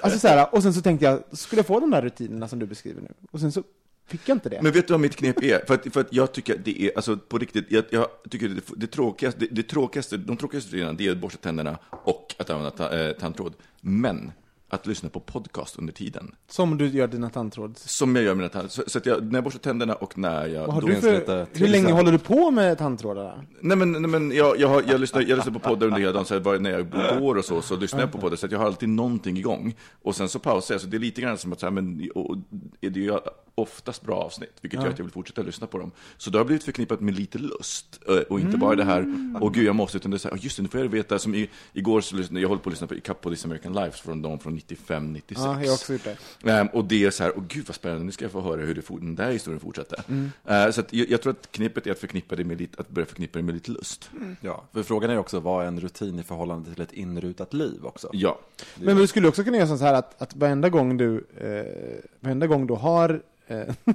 Alltså 0.01 0.19
så 0.19 0.29
här, 0.29 0.55
och 0.55 0.63
sen 0.63 0.75
så 0.75 0.81
tänkte 0.81 1.05
jag, 1.07 1.23
skulle 1.39 1.59
jag 1.59 1.67
få 1.67 1.81
de 1.81 1.91
där 1.91 2.03
rutinerna 2.03 2.49
som 2.49 2.59
du 2.59 2.67
beskriver 2.67 3.01
nu? 3.01 3.09
Och 3.31 3.41
sen 3.41 3.53
så 3.53 3.63
fick 4.07 4.29
jag 4.29 4.37
inte 4.37 4.49
det. 4.49 4.63
Men 4.63 4.73
vet 4.73 4.87
du 4.87 4.93
vad 4.93 5.01
mitt 5.01 5.17
knep 5.17 5.43
är? 5.43 5.67
För 5.67 5.75
att, 5.75 5.93
för 5.93 6.01
att 6.01 6.13
jag 6.13 6.33
tycker 6.33 6.61
det 6.65 6.83
är, 6.83 6.93
alltså 6.97 7.17
på 7.17 7.39
riktigt, 7.39 7.67
jag, 7.69 7.85
jag 7.91 8.07
tycker 8.31 8.49
det, 8.49 8.63
det 8.77 8.87
tråkigaste, 8.87 9.41
det, 9.41 9.47
det 9.51 9.63
tråkigaste, 9.63 10.17
de 10.17 10.37
tråkigaste 10.37 10.69
rutinerna, 10.71 10.93
det 10.93 11.07
är 11.07 11.13
att 11.13 11.19
borsta 11.19 11.39
tänderna 11.39 11.79
och 11.91 12.35
att 12.39 12.51
använda 12.51 12.71
ta, 12.71 12.99
eh, 12.99 13.13
tandtråd. 13.13 13.55
Men 13.81 14.33
att 14.73 14.87
lyssna 14.87 15.09
på 15.09 15.21
podcast 15.21 15.77
under 15.79 15.93
tiden. 15.93 16.35
Som 16.49 16.79
du 16.79 16.87
gör 16.87 17.09
dina 17.09 17.31
tandtråd. 17.31 17.79
Som 17.79 18.17
jag 18.17 18.25
gör 18.25 18.35
mina 18.35 18.49
tand, 18.49 18.71
så, 18.71 18.83
så 18.87 18.99
att 18.99 19.07
jag, 19.07 19.25
när 19.25 19.35
jag 19.35 19.45
borstar 19.45 19.61
tänderna 19.61 19.95
och 19.95 20.19
när 20.19 20.47
jag... 20.47 20.67
Vad 20.67 20.75
har 20.75 20.83
du 20.83 20.95
för, 20.95 21.47
hur 21.59 21.69
länge 21.69 21.93
håller 21.93 22.13
du 22.13 22.19
på 22.19 22.51
med 22.51 22.79
tandtrådarna? 22.79 23.45
Nej 23.61 23.77
men, 23.77 23.93
nej, 23.93 24.01
men 24.01 24.31
jag, 24.31 24.61
jag, 24.61 24.69
har, 24.69 24.83
jag, 24.89 25.01
lyssnar, 25.01 25.21
jag 25.21 25.37
lyssnar 25.37 25.53
på 25.53 25.59
poddar 25.59 25.87
under 25.87 26.01
hela 26.01 26.13
dagen, 26.13 26.25
så 26.25 26.35
här, 26.35 26.59
när 26.59 26.71
jag 26.71 26.91
går 27.21 27.35
och 27.39 27.45
så, 27.45 27.63
så 27.63 27.77
lyssnar 27.77 28.01
jag 28.01 28.13
på 28.13 28.19
poddar, 28.19 28.37
så 28.37 28.47
att 28.47 28.53
jag 28.53 28.59
har 28.59 28.67
alltid 28.67 28.89
någonting 28.89 29.37
igång. 29.37 29.75
Och 30.03 30.17
sen 30.17 30.29
så 30.29 30.39
pausar 30.39 30.75
jag, 30.75 30.81
så 30.81 30.87
det 30.87 30.97
är 30.97 30.99
lite 30.99 31.21
grann 31.21 31.39
som 31.39 31.53
att, 31.53 31.61
så 31.61 31.67
här, 31.67 31.71
men, 31.71 32.11
och, 32.15 32.31
och, 32.31 32.37
det 32.81 32.87
är 32.87 32.91
ju 32.97 33.19
oftast 33.55 34.03
bra 34.03 34.17
avsnitt, 34.17 34.53
vilket 34.61 34.83
gör 34.83 34.89
att 34.89 34.99
jag 34.99 35.05
vill 35.05 35.13
fortsätta 35.13 35.43
lyssna 35.43 35.67
på 35.67 35.79
dem. 35.79 35.91
Så 36.17 36.31
det 36.31 36.39
har 36.39 36.45
blivit 36.45 36.65
förknippat 36.65 37.01
med 37.01 37.15
lite 37.15 37.39
lust, 37.39 38.01
eh, 38.09 38.15
och 38.17 38.41
inte 38.41 38.57
bara 38.57 38.75
det 38.75 38.85
här, 38.85 39.07
åh 39.41 39.53
gud 39.53 39.65
jag 39.65 39.77
måste, 39.77 39.97
utan 39.97 40.11
det 40.11 40.17
är 40.17 40.19
så 40.19 40.29
här, 40.29 40.35
"Åh, 40.35 40.45
just 40.45 40.57
det, 40.57 40.63
nu 40.63 40.69
får 40.69 40.81
jag 40.81 40.89
veta, 40.89 41.19
som 41.19 41.35
i, 41.35 41.49
igår 41.73 42.01
så 42.01 42.17
lyssnade 42.17 42.41
jag, 42.41 42.49
håller 42.49 42.63
på 42.63 42.69
att 42.69 42.73
lyssna 42.73 42.87
på 42.87 42.95
ikapp 42.95 43.21
på 43.21 43.31
This 43.31 43.45
American 43.45 43.73
Life 43.73 44.03
från 44.03 44.23
de 44.23 44.39
från 44.39 44.55
95, 44.69 45.13
96. 45.13 45.41
Ja, 45.45 45.61
jag 45.61 45.69
har 45.69 45.75
också 45.75 45.93
gjort 45.93 46.05
det. 46.43 46.51
Ehm, 46.51 46.67
och 46.67 46.85
det 46.85 47.05
är 47.05 47.11
så 47.11 47.23
här, 47.23 47.33
åh 47.37 47.45
gud 47.49 47.67
vad 47.67 47.75
spännande, 47.75 48.05
nu 48.05 48.13
ska 48.13 48.25
jag 48.25 48.33
få 48.33 48.41
höra 48.41 48.61
hur 48.61 48.75
det 48.75 48.83
for, 48.83 48.99
den 48.99 49.15
där 49.15 49.31
historien 49.31 49.61
fortsatte. 49.61 50.03
Eh, 50.45 50.71
så 50.71 50.81
att 50.81 50.93
jag, 50.93 51.11
jag 51.11 51.23
tror 51.23 51.31
att 51.33 51.53
knepet 51.53 51.87
är 51.87 51.91
att 51.91 51.99
förknippa 51.99 52.37
det 52.37 52.45
med 52.45 52.61
lite, 52.61 52.81
att 52.81 52.89
börja 52.89 53.07
förknippa 53.07 53.39
det 53.39 53.43
med 53.43 53.55
lite 53.55 53.71
lust. 53.71 54.11
ja. 54.41 54.65
För 54.73 54.83
frågan 54.83 55.11
är 55.11 55.19
också, 55.19 55.41
vad 55.41 55.65
är 55.65 55.69
en 55.69 55.81
rutin 55.81 56.19
i 56.19 56.23
förhållande 56.23 56.75
till 56.75 56.83
ett 56.83 56.93
inrutat 56.93 57.55
liv 57.55 57.85
också? 57.85 58.11
Ja. 58.13 58.39
Men 58.75 58.97
du 58.97 59.07
skulle 59.07 59.29
också 59.29 59.45
kunna 59.45 59.57
göra 59.57 59.79
så 59.79 59.85
här 59.85 59.95
att, 59.95 60.23
att 60.23 60.37
varenda 60.37 60.69
gång 60.69 60.97
du, 60.97 61.27
eh, 61.37 62.05
varenda 62.21 62.47
gång 62.47 62.67
du 62.67 62.75
har, 62.75 63.23
eh, 63.47 63.75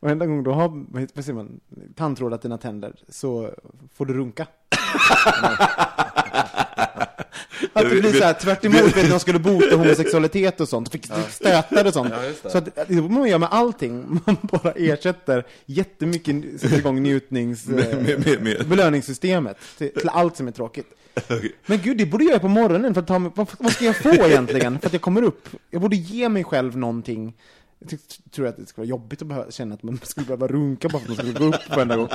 varenda 0.00 0.26
gång 0.26 0.44
du 0.44 0.50
har, 0.50 0.84
vad 1.14 1.24
säger 1.24 1.32
man, 1.32 1.60
tandtrådat 1.94 2.42
dina 2.42 2.58
tänder, 2.58 2.92
så 3.08 3.50
får 3.94 4.06
du 4.06 4.14
runka. 4.14 4.46
Att 7.72 7.90
det 7.90 8.00
blir 8.00 8.12
så 8.12 8.24
här 8.24 8.32
tvärt 8.34 8.64
emot 8.64 8.96
när 8.96 9.10
de 9.10 9.20
skulle 9.20 9.38
bota 9.38 9.76
homosexualitet 9.76 10.60
och 10.60 10.68
sånt, 10.68 10.92
fick 10.92 11.06
stötar 11.30 11.84
och 11.86 11.92
sånt. 11.92 12.14
Så 12.42 12.58
att, 12.58 12.64
det 12.64 12.94
får 12.94 13.08
man 13.08 13.28
gör 13.28 13.38
med 13.38 13.48
allting, 13.52 14.20
man 14.26 14.36
bara 14.42 14.72
ersätter 14.72 15.46
jättemycket, 15.66 16.60
sätter 16.60 16.78
igång 16.78 17.02
njutnings... 17.02 17.66
Med- 17.68 18.02
med- 18.02 18.26
med- 18.26 18.42
med. 18.42 18.68
belöningssystemet 18.68 19.56
till, 19.78 19.90
till 19.94 20.08
allt 20.08 20.36
som 20.36 20.48
är 20.48 20.52
tråkigt. 20.52 20.86
Men 21.66 21.78
gud, 21.78 21.96
det 21.98 22.06
borde 22.06 22.24
jag 22.24 22.30
göra 22.30 22.40
på 22.40 22.48
morgonen 22.48 22.94
för 22.94 23.00
att 23.00 23.06
ta 23.06 23.18
mig, 23.18 23.30
vad, 23.34 23.48
vad 23.58 23.72
ska 23.72 23.84
jag 23.84 23.96
få 23.96 24.08
egentligen 24.14 24.78
för 24.78 24.86
att 24.86 24.92
jag 24.92 25.02
kommer 25.02 25.22
upp? 25.22 25.48
Jag 25.70 25.80
borde 25.80 25.96
ge 25.96 26.28
mig 26.28 26.44
själv 26.44 26.76
någonting. 26.76 27.34
Jag 27.88 27.98
tror 28.32 28.46
att 28.46 28.56
det 28.56 28.66
skulle 28.66 28.82
vara 28.82 28.88
jobbigt 28.88 29.22
att 29.22 29.28
behöva, 29.28 29.50
känna 29.50 29.74
att 29.74 29.82
man 29.82 30.00
skulle 30.02 30.26
behöva 30.26 30.46
runka 30.46 30.88
bara 30.88 30.98
för 31.02 31.12
att 31.12 31.16
man 31.18 31.26
skulle 31.26 31.38
gå 31.50 31.56
upp 31.56 31.68
varenda 31.70 31.96
gång. 31.96 32.08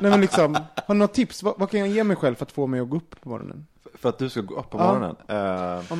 Nej 0.00 0.10
men 0.10 0.20
liksom, 0.20 0.54
har 0.54 0.94
du 0.94 0.98
något 0.98 1.14
tips? 1.14 1.42
Vad, 1.42 1.54
vad 1.58 1.70
kan 1.70 1.80
jag 1.80 1.88
ge 1.88 2.04
mig 2.04 2.16
själv 2.16 2.34
för 2.34 2.44
att 2.44 2.52
få 2.52 2.66
mig 2.66 2.80
att 2.80 2.88
gå 2.88 2.96
upp 2.96 3.20
på 3.22 3.28
morgonen? 3.28 3.66
För 4.00 4.08
att 4.08 4.18
du 4.18 4.28
ska 4.30 4.40
gå 4.40 4.60
upp 4.60 4.70
på 4.70 4.78
Ja. 4.78 4.86
morgonen? 4.92 5.16
Eh, 5.28 5.98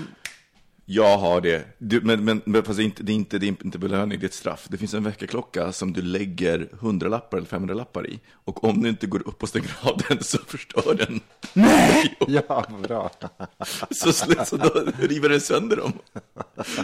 Jag 0.90 1.18
har 1.18 1.40
det. 1.40 1.64
Du, 1.78 2.00
men 2.00 2.24
men, 2.24 2.42
men 2.44 2.62
fast 2.62 2.76
det, 2.76 2.82
är 2.82 2.84
inte, 2.84 3.02
det, 3.02 3.12
är 3.12 3.14
inte, 3.14 3.38
det 3.38 3.46
är 3.46 3.64
inte 3.64 3.78
belöning, 3.78 4.18
det 4.20 4.24
är 4.24 4.28
ett 4.28 4.34
straff. 4.34 4.66
Det 4.70 4.76
finns 4.78 4.94
en 4.94 5.04
väckarklocka 5.04 5.72
som 5.72 5.92
du 5.92 6.02
lägger 6.02 6.68
100-lappar 6.80 7.36
eller 7.38 7.46
500-lappar 7.46 8.06
i. 8.06 8.20
Och 8.44 8.64
om 8.64 8.82
du 8.82 8.88
inte 8.88 9.06
går 9.06 9.28
upp 9.28 9.42
och 9.42 9.48
stänger 9.48 9.70
av 9.82 10.00
den 10.08 10.22
så 10.22 10.38
förstör 10.46 10.94
den. 10.94 11.20
Nej! 11.52 12.16
ja, 12.28 12.66
bra. 12.88 13.10
Så, 13.90 14.12
så 14.12 14.56
då 14.56 14.84
river 15.00 15.28
den 15.28 15.40
sönder 15.40 15.76
dem. 15.76 15.92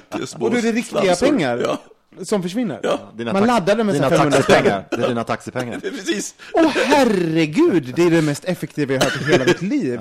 Det 0.08 0.22
är 0.22 0.26
små 0.26 0.44
Och 0.44 0.50
då 0.50 0.56
är 0.58 0.62
det 0.62 0.72
riktiga 0.72 1.00
slamsor. 1.16 1.26
pengar 1.26 1.58
Ja, 1.58 1.78
som 2.24 2.42
försvinner? 2.42 2.80
Ja. 2.82 2.98
Dina 3.16 3.32
Man 3.32 3.46
laddar 3.46 3.76
den 3.76 3.86
med 3.86 3.94
dina 3.94 4.08
här 4.08 4.16
500 4.16 4.38
taxipengar. 4.38 4.86
Det 4.90 5.04
är 5.04 5.08
dina 5.08 5.24
taxipengar. 5.24 5.78
det 5.82 5.86
är 5.88 5.92
precis. 5.92 6.34
Åh 6.54 6.68
herregud, 6.74 7.92
det 7.96 8.02
är 8.02 8.10
det 8.10 8.22
mest 8.22 8.44
effektiva 8.44 8.94
jag 8.94 9.00
har 9.00 9.10
hört 9.10 9.20
i 9.28 9.32
hela 9.32 9.44
mitt 9.44 9.62
liv. 9.62 10.00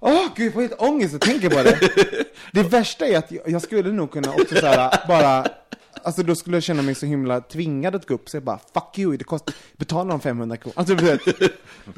Åh 0.00 0.26
gud, 0.36 0.46
jag 0.46 0.52
får 0.52 0.60
helt 0.60 0.80
ångest 0.80 1.14
att 1.14 1.20
tänka 1.20 1.50
på 1.50 1.62
det. 1.62 1.78
Det 2.52 2.62
värsta 2.62 3.06
är 3.06 3.18
att 3.18 3.32
jag, 3.46 3.62
skulle 3.62 3.92
nog 3.92 4.10
kunna 4.12 4.32
också 4.32 4.54
så 4.54 4.66
här, 4.66 5.08
bara, 5.08 5.46
alltså 6.02 6.22
då 6.22 6.34
skulle 6.34 6.56
jag 6.56 6.62
känna 6.62 6.82
mig 6.82 6.94
så 6.94 7.06
himla 7.06 7.40
tvingad 7.40 7.94
att 7.94 8.06
gå 8.06 8.14
upp, 8.14 8.28
så 8.28 8.36
jag 8.36 8.44
bara 8.44 8.58
fuck 8.74 8.98
you, 8.98 9.16
det 9.16 9.24
kostar, 9.24 9.54
betala 9.76 10.10
de 10.10 10.20
500 10.20 10.56
kronor. 10.56 10.74
Alltså, 10.76 10.96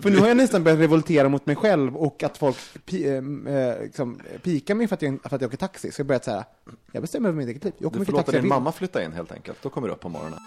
för 0.02 0.10
nu 0.10 0.18
har 0.18 0.28
jag 0.28 0.36
nästan 0.36 0.64
börjat 0.64 0.80
revoltera 0.80 1.28
mot 1.28 1.46
mig 1.46 1.56
själv 1.56 1.96
och 1.96 2.22
att 2.22 2.38
folk 2.38 2.56
pi, 2.84 3.08
eh, 3.08 3.82
liksom, 3.82 4.20
pikar 4.42 4.74
mig 4.74 4.88
för 4.88 4.94
att, 4.94 5.02
jag, 5.02 5.18
för 5.22 5.36
att 5.36 5.42
jag 5.42 5.48
åker 5.48 5.56
taxi. 5.56 5.92
Så 5.92 6.00
jag 6.00 6.06
börjat 6.06 6.24
så 6.24 6.30
här, 6.30 6.44
jag 6.92 7.02
bestämmer 7.02 7.28
över 7.28 7.38
mitt 7.38 7.48
eget 7.48 7.64
liv. 7.64 7.72
Jag 7.78 7.86
åker 7.86 7.98
Du 7.98 8.04
får 8.04 8.12
låta 8.12 8.32
din 8.32 8.48
mamma 8.48 8.72
flytta 8.72 9.04
in 9.04 9.12
helt 9.12 9.32
enkelt. 9.32 9.58
Då 9.62 9.70
kommer 9.70 9.88
du 9.88 9.94
upp 9.94 10.00
på 10.00 10.08
morgonen. 10.08 10.38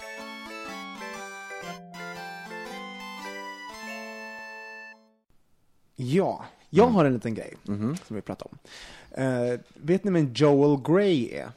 Ja, 5.96 6.46
jag 6.76 6.88
har 6.88 7.06
en 7.06 7.14
liten 7.14 7.34
grej 7.34 7.54
Mhm. 7.64 7.96
som 8.08 8.16
vi 8.16 8.22
pratar 8.22 8.48
om. 8.52 8.58
Uh, 9.24 9.60
vet 9.74 10.04
ni 10.04 10.12
vem 10.12 10.34
Joel 10.34 10.82
Grey 10.82 11.30
är? 11.32 11.50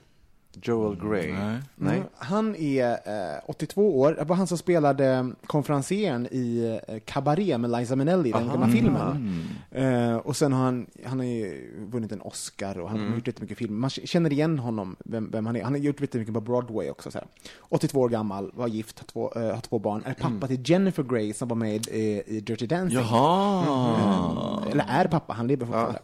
Joel 0.62 0.96
Grey. 1.08 1.32
Nej. 1.32 1.58
Nej. 1.76 1.96
Mm, 1.96 2.08
Han 2.16 2.56
är 2.56 2.90
eh, 3.34 3.40
82 3.46 4.00
år. 4.00 4.14
Det 4.18 4.24
var 4.24 4.36
han 4.36 4.46
som 4.46 4.58
spelade 4.58 5.32
konferencieren 5.46 6.26
i 6.30 6.78
eh, 6.88 6.98
Cabaret 7.04 7.60
med 7.60 7.70
Liza 7.70 7.96
Minnelli, 7.96 8.32
den 8.32 8.48
gamla 8.48 8.68
filmen. 8.68 9.44
Eh, 9.70 10.16
och 10.16 10.36
sen 10.36 10.52
har 10.52 10.64
han, 10.64 10.86
han 11.04 11.18
har 11.18 11.26
ju 11.26 11.70
vunnit 11.92 12.12
en 12.12 12.20
Oscar 12.20 12.78
och 12.78 12.90
han 12.90 13.08
har 13.08 13.14
gjort 13.16 13.26
jättemycket 13.26 13.58
film. 13.58 13.80
Man 13.80 13.90
känner 13.90 14.32
igen 14.32 14.58
honom, 14.58 14.96
vem, 15.04 15.30
vem 15.30 15.46
han 15.46 15.56
är. 15.56 15.64
Han 15.64 15.72
har 15.72 15.78
gjort 15.80 16.00
jättemycket 16.00 16.34
på 16.34 16.40
Broadway 16.40 16.90
också. 16.90 17.10
Så 17.10 17.18
här. 17.18 17.26
82 17.68 18.00
år 18.00 18.08
gammal, 18.08 18.50
var 18.54 18.68
gift, 18.68 18.98
har 18.98 19.06
två, 19.06 19.32
eh, 19.36 19.54
har 19.54 19.60
två 19.60 19.78
barn. 19.78 20.02
Är 20.06 20.14
pappa 20.14 20.46
till 20.46 20.70
Jennifer 20.70 21.02
Grey 21.02 21.32
som 21.32 21.48
var 21.48 21.56
med 21.56 21.86
i, 21.86 22.22
i 22.26 22.40
Dirty 22.40 22.66
Dancing. 22.66 22.98
Jaha. 22.98 24.62
Eller 24.70 24.84
är 24.88 25.08
pappa, 25.08 25.32
han 25.32 25.46
lever 25.46 25.66
fortfarande. 25.66 26.00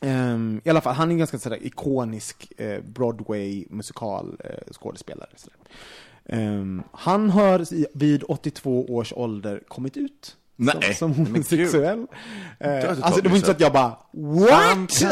Ehm, 0.00 0.60
I 0.64 0.70
alla 0.70 0.80
fall, 0.80 0.94
han 0.94 1.08
är 1.08 1.12
en 1.12 1.18
ganska 1.18 1.38
sådär 1.38 1.58
ikonisk 1.62 2.52
eh, 2.56 2.80
Broadway-musikal 2.82 4.36
eh, 4.44 4.72
skådespelare. 4.72 5.28
Sådär. 5.36 5.58
Ehm, 6.26 6.82
han 6.92 7.30
har 7.30 7.66
vid 7.98 8.24
82 8.28 8.86
års 8.94 9.12
ålder 9.12 9.62
kommit 9.68 9.96
ut 9.96 10.36
Nej, 10.56 10.94
som, 10.94 11.14
som 11.14 11.26
homosexuell. 11.26 12.06
Eh, 12.60 12.90
alltså 13.02 13.20
det 13.22 13.28
var 13.28 13.36
inte 13.36 13.46
så 13.46 13.52
att 13.52 13.60
jag 13.60 13.72
bara 13.72 13.96
What? 14.12 15.02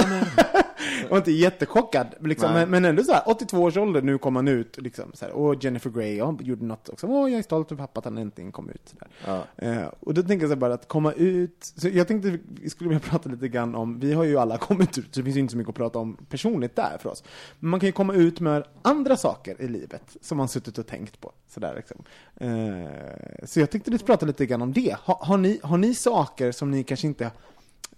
Jag 1.03 1.11
var 1.11 1.17
inte 1.17 1.33
jättechockad, 1.33 2.07
men 2.21 2.29
liksom, 2.29 2.53
men, 2.53 2.71
men 2.71 2.85
ändå 2.85 3.03
så 3.03 3.13
här, 3.13 3.23
82 3.27 3.63
års 3.63 3.77
ålder, 3.77 4.03
nu 4.03 4.19
kom 4.19 4.37
han 4.37 4.49
ut. 4.49 4.79
Liksom, 4.79 5.11
så 5.15 5.25
här, 5.25 5.33
och 5.33 5.65
Jennifer 5.65 5.91
Grey, 5.91 6.17
ja, 6.17 6.39
gjorde 6.41 6.65
något 6.65 6.89
också. 6.89 7.07
Åh, 7.07 7.31
jag 7.31 7.39
är 7.39 7.43
stolt 7.43 7.73
över 7.73 7.83
pappa 7.83 7.99
att 7.99 8.05
han 8.05 8.19
äntligen 8.19 8.53
kom 8.53 8.71
ut. 8.71 8.83
Så 8.85 8.97
där. 8.97 9.09
Ja. 9.27 9.67
Eh, 9.67 9.89
och 10.01 10.15
då 10.15 10.23
tänker 10.23 10.45
jag 10.45 10.51
så 10.51 10.57
bara 10.57 10.75
att 10.75 10.89
komma 10.89 11.13
ut, 11.13 11.73
så 11.77 11.89
jag 11.89 12.09
tänkte 12.09 12.39
vi 12.49 12.71
skulle 12.71 12.89
vilja 12.89 13.01
prata 13.11 13.29
lite 13.29 13.49
grann 13.49 13.75
om, 13.75 14.01
vi 14.01 14.13
har 14.13 14.25
ju 14.25 14.39
alla 14.39 14.59
kommit 14.69 14.99
ut, 14.99 15.15
så 15.15 15.21
det 15.21 15.25
finns 15.25 15.37
ju 15.37 15.41
inte 15.41 15.53
så 15.53 15.59
mycket 15.59 15.71
att 15.71 15.77
prata 15.77 15.99
om 15.99 16.17
personligt 16.29 16.77
där 16.77 16.99
för 17.01 17.11
oss. 17.11 17.25
Men 17.59 17.71
man 17.71 17.81
kan 17.81 17.87
ju 17.87 17.93
komma 17.93 18.15
ut 18.15 18.41
med 18.41 18.65
andra 18.83 19.17
saker 19.17 19.63
i 19.63 19.69
livet 19.69 20.17
som 20.21 20.39
man 20.39 20.49
suttit 20.49 20.79
och 20.79 20.87
tänkt 20.87 21.21
på. 21.21 21.33
Sådär, 21.49 21.75
liksom. 21.77 22.05
eh, 22.37 23.47
så 23.47 23.61
jag 23.61 23.71
tänkte 23.71 23.91
lite 23.91 24.05
prata 24.05 24.27
lite 24.27 24.47
grann 24.47 24.63
om 24.63 24.73
det. 24.73 24.97
Ha, 25.05 25.25
har, 25.25 25.37
ni, 25.37 25.61
har 25.63 25.79
ni 25.79 25.95
saker 25.95 26.53
som 26.53 26.71
ni 26.71 26.85
kanske 26.85 27.07
inte 27.07 27.31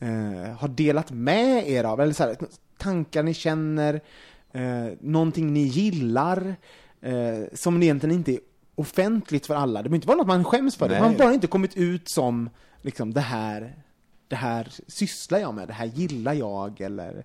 eh, 0.00 0.56
har 0.58 0.68
delat 0.68 1.10
med 1.10 1.68
er 1.68 1.84
av? 1.84 2.00
Eller 2.00 2.12
så 2.12 2.22
här, 2.22 2.36
tankar 2.78 3.22
ni 3.22 3.34
känner, 3.34 4.00
eh, 4.52 4.86
någonting 5.00 5.52
ni 5.52 5.62
gillar, 5.62 6.56
eh, 7.00 7.42
som 7.52 7.82
egentligen 7.82 8.14
inte 8.14 8.32
är 8.32 8.40
offentligt 8.74 9.46
för 9.46 9.54
alla. 9.54 9.82
Det 9.82 9.88
behöver 9.88 9.96
inte 9.96 10.08
vara 10.08 10.18
något 10.18 10.26
man 10.26 10.44
skäms 10.44 10.76
för. 10.76 10.88
Nej. 10.88 11.00
har 11.00 11.14
bara 11.14 11.34
inte 11.34 11.46
kommit 11.46 11.76
ut 11.76 12.08
som 12.08 12.50
liksom 12.82 13.14
det 13.14 13.20
här, 13.20 13.82
det 14.28 14.36
här 14.36 14.72
sysslar 14.86 15.38
jag 15.38 15.54
med, 15.54 15.68
det 15.68 15.74
här 15.74 15.86
gillar 15.86 16.34
jag 16.34 16.80
eller 16.80 17.24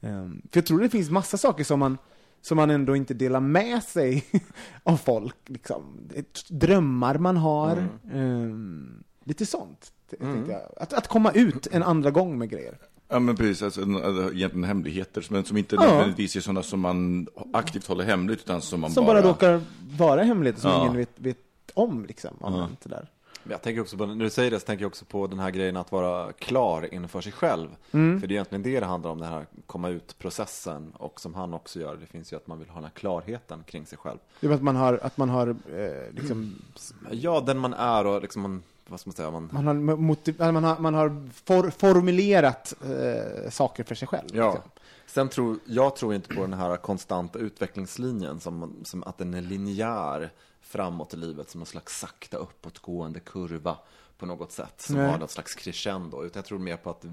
ehm, 0.00 0.42
för 0.50 0.60
jag 0.60 0.66
tror 0.66 0.80
det 0.80 0.88
finns 0.88 1.10
massa 1.10 1.36
saker 1.36 1.64
som 1.64 1.78
man 1.78 1.98
som 2.42 2.56
man 2.56 2.70
ändå 2.70 2.96
inte 2.96 3.14
delar 3.14 3.40
med 3.40 3.82
sig 3.82 4.24
av 4.82 4.96
folk, 4.96 5.36
liksom. 5.46 6.10
Drömmar 6.48 7.18
man 7.18 7.36
har, 7.36 7.88
ehm, 8.12 9.04
lite 9.24 9.46
sånt. 9.46 9.92
tänker 10.10 10.52
jag. 10.52 10.62
Att, 10.76 10.92
att 10.92 11.08
komma 11.08 11.32
ut 11.32 11.66
en 11.66 11.82
andra 11.82 12.10
gång 12.10 12.38
med 12.38 12.50
grejer. 12.50 12.78
Ja 13.08 13.18
men 13.18 13.36
precis, 13.36 13.62
alltså, 13.62 13.82
en- 13.82 13.96
alltså, 14.04 14.32
egentligen 14.34 14.64
hemligheter, 14.64 15.26
men 15.30 15.44
som 15.44 15.56
inte 15.56 15.74
Ja. 15.76 15.82
nödvändigtvis 15.82 16.36
är 16.36 16.40
sådana 16.40 16.62
som 16.62 16.80
man 16.80 17.26
aktivt 17.52 17.86
håller 17.86 18.04
hemligt, 18.04 18.38
utan 18.40 18.60
som 18.60 18.80
man 18.80 18.90
Som 18.90 19.06
bara... 19.06 19.22
bara 19.22 19.30
råkar 19.30 19.62
vara 19.98 20.22
hemligheter 20.22 20.60
som 20.60 20.70
Ja. 20.70 20.80
ingen 20.82 20.96
vet, 20.96 21.10
vet 21.16 21.36
om, 21.74 22.04
liksom. 22.06 22.30
Om 22.40 22.54
Ja. 22.54 22.68
inte 22.70 22.88
där. 22.88 23.08
Jag 23.50 23.62
tänker 23.62 23.80
också 23.80 23.96
på, 23.96 24.06
när 24.06 24.24
du 24.24 24.30
säger 24.30 24.50
det 24.50 24.60
så 24.60 24.66
tänker 24.66 24.82
jag 24.84 24.88
också 24.88 25.04
på 25.04 25.26
den 25.26 25.38
här 25.38 25.50
grejen 25.50 25.76
att 25.76 25.92
vara 25.92 26.32
klar 26.32 26.94
inför 26.94 27.20
sig 27.20 27.32
själv. 27.32 27.68
Mm. 27.92 28.20
För 28.20 28.26
det 28.26 28.32
är 28.32 28.36
egentligen 28.36 28.62
det 28.62 28.80
det 28.80 28.86
handlar 28.86 29.10
om, 29.10 29.18
den 29.18 29.28
här 29.28 29.46
komma 29.66 29.88
ut-processen. 29.88 30.90
Och 30.96 31.20
som 31.20 31.34
han 31.34 31.54
också 31.54 31.80
gör, 31.80 31.96
det 31.96 32.06
finns 32.06 32.32
ju 32.32 32.36
att 32.36 32.46
man 32.46 32.58
vill 32.58 32.68
ha 32.68 32.74
den 32.74 32.84
här 32.84 32.90
klarheten 32.90 33.62
kring 33.66 33.86
sig 33.86 33.98
själv. 33.98 34.18
Det 34.40 34.46
är 34.46 34.50
att 34.50 34.62
man 34.62 34.76
har, 34.76 35.00
att 35.02 35.16
man 35.16 35.28
har 35.28 35.48
eh, 35.48 36.12
liksom, 36.14 36.54
Ja, 37.10 37.40
den 37.46 37.58
man 37.58 37.72
är 37.74 38.06
och 38.06 38.22
liksom 38.22 38.42
man, 38.42 38.62
vad 38.90 39.00
ska 39.00 39.08
man 39.08 39.14
säga, 39.14 39.30
man... 39.30 39.50
man 39.52 39.66
har, 39.66 39.74
motiv, 39.96 40.34
man 40.38 40.64
har, 40.64 40.78
man 40.78 40.94
har 40.94 41.28
for, 41.44 41.70
formulerat 41.70 42.74
eh, 42.84 43.50
saker 43.50 43.84
för 43.84 43.94
sig 43.94 44.08
själv. 44.08 44.28
Ja. 44.32 44.52
liksom. 44.52 44.70
Sen 45.06 45.28
tror, 45.28 45.58
jag 45.64 45.96
tror 45.96 46.14
inte 46.14 46.34
på 46.34 46.40
den 46.40 46.52
här 46.52 46.76
konstanta 46.76 47.38
utvecklingslinjen 47.38 48.40
som, 48.40 48.76
som 48.84 49.04
att 49.04 49.18
den 49.18 49.34
är 49.34 49.40
linjär 49.40 50.32
framåt 50.60 51.14
i 51.14 51.16
livet 51.16 51.50
som 51.50 51.60
en 51.60 51.66
slags 51.66 52.00
sakta 52.00 52.36
uppåtgående 52.36 53.20
kurva 53.20 53.76
på 54.18 54.26
något 54.26 54.52
sätt 54.52 54.80
som 54.80 54.96
Nej. 54.96 55.10
har 55.10 55.18
något 55.18 55.30
slags 55.30 55.54
crescendo. 55.54 56.24
Utan 56.24 56.40
jag 56.40 56.44
tror 56.44 56.58
mer 56.58 56.76
på 56.76 56.90
att 56.90 57.04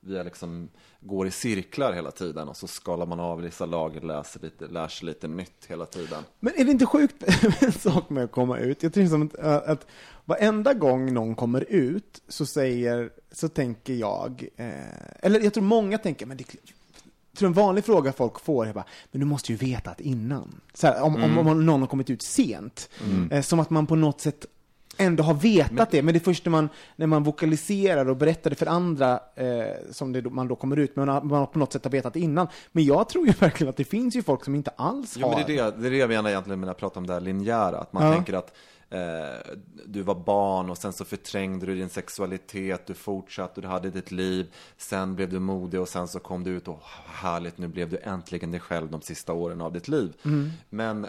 vi 0.00 0.16
är 0.16 0.24
liksom 0.24 0.68
går 1.00 1.26
i 1.26 1.30
cirklar 1.30 1.92
hela 1.92 2.10
tiden 2.10 2.48
och 2.48 2.56
så 2.56 2.66
skalar 2.66 3.06
man 3.06 3.20
av 3.20 3.40
vissa 3.40 3.66
lager, 3.66 4.00
läser 4.00 4.40
lite, 4.40 4.66
lär 4.66 4.88
sig 4.88 5.06
lite 5.06 5.28
nytt 5.28 5.66
hela 5.68 5.86
tiden. 5.86 6.24
Men 6.40 6.52
är 6.56 6.64
det 6.64 6.70
inte 6.70 6.86
sjukt 6.86 7.22
en 7.62 7.72
sak 7.72 8.10
med 8.10 8.24
att 8.24 8.32
komma 8.32 8.58
ut? 8.58 8.82
Jag 8.82 8.94
tror 8.94 9.06
som 9.06 9.22
att, 9.22 9.38
att 9.68 9.86
varenda 10.28 10.74
gång 10.74 11.14
någon 11.14 11.34
kommer 11.34 11.60
ut 11.68 12.22
så 12.28 12.46
säger, 12.46 13.10
så 13.32 13.48
tänker 13.48 13.94
jag, 13.94 14.48
eh, 14.56 14.70
eller 15.22 15.40
jag 15.40 15.54
tror 15.54 15.64
många 15.64 15.98
tänker, 15.98 16.26
men 16.26 16.36
det 16.36 16.44
jag 17.32 17.38
tror 17.38 17.46
en 17.46 17.52
vanlig 17.52 17.84
fråga 17.84 18.12
folk 18.12 18.40
får 18.40 18.66
är 18.66 18.72
bara, 18.72 18.84
men 19.12 19.20
du 19.20 19.26
måste 19.26 19.52
ju 19.52 19.58
veta 19.58 19.90
att 19.90 20.00
innan. 20.00 20.60
Så 20.74 20.86
här, 20.86 21.02
om, 21.02 21.14
om, 21.24 21.38
om 21.38 21.66
någon 21.66 21.80
har 21.80 21.88
kommit 21.88 22.10
ut 22.10 22.22
sent. 22.22 22.88
Eh, 23.30 23.42
som 23.42 23.60
att 23.60 23.70
man 23.70 23.86
på 23.86 23.96
något 23.96 24.20
sätt 24.20 24.46
ändå 24.98 25.22
har 25.22 25.34
vetat 25.34 25.90
det, 25.90 26.02
men 26.02 26.14
det 26.14 26.18
är 26.18 26.24
först 26.24 26.44
när 26.44 26.50
man, 26.50 26.68
när 26.96 27.06
man 27.06 27.22
vokaliserar 27.22 28.08
och 28.08 28.16
berättar 28.16 28.50
det 28.50 28.56
för 28.56 28.66
andra 28.66 29.20
eh, 29.34 29.66
som 29.90 30.12
det, 30.12 30.30
man 30.30 30.48
då 30.48 30.56
kommer 30.56 30.76
ut, 30.76 30.96
men 30.96 31.06
man, 31.06 31.26
man 31.28 31.46
på 31.46 31.58
något 31.58 31.72
sätt 31.72 31.84
har 31.84 31.90
vetat 31.90 32.16
innan. 32.16 32.48
Men 32.72 32.84
jag 32.84 33.08
tror 33.08 33.26
ju 33.26 33.32
verkligen 33.32 33.70
att 33.70 33.76
det 33.76 33.84
finns 33.84 34.16
ju 34.16 34.22
folk 34.22 34.44
som 34.44 34.54
inte 34.54 34.70
alls 34.76 35.16
Jo, 35.18 35.26
har... 35.28 35.36
men 35.36 35.46
det 35.46 35.58
är 35.58 35.64
det, 35.64 35.76
det 35.80 35.86
är 35.86 35.90
det 35.90 35.96
jag 35.96 36.08
menar 36.08 36.30
egentligen 36.30 36.60
när 36.60 36.68
jag 36.68 36.76
pratar 36.76 37.00
om 37.00 37.06
det 37.06 37.12
här 37.12 37.20
linjära. 37.20 37.78
Att 37.78 37.92
man 37.92 38.06
Ja. 38.06 38.14
tänker 38.14 38.32
att 38.32 38.52
eh, 38.90 39.56
du 39.86 40.02
var 40.02 40.14
barn 40.14 40.70
och 40.70 40.78
sen 40.78 40.92
så 40.92 41.04
förträngde 41.04 41.66
du 41.66 41.74
din 41.74 41.88
sexualitet, 41.88 42.86
du 42.86 42.94
fortsatte, 42.94 43.60
du 43.60 43.68
hade 43.68 43.90
ditt 43.90 44.10
liv. 44.10 44.52
Sen 44.76 45.14
blev 45.14 45.28
du 45.28 45.38
modig 45.38 45.80
och 45.80 45.88
sen 45.88 46.08
så 46.08 46.18
kom 46.20 46.44
du 46.44 46.50
ut 46.50 46.68
och 46.68 46.80
härligt, 47.06 47.58
nu 47.58 47.68
blev 47.68 47.88
du 47.88 47.98
äntligen 48.02 48.50
dig 48.50 48.60
själv 48.60 48.90
de 48.90 49.00
sista 49.00 49.32
åren 49.32 49.60
av 49.60 49.72
ditt 49.72 49.88
liv. 49.88 50.16
Men 50.68 51.06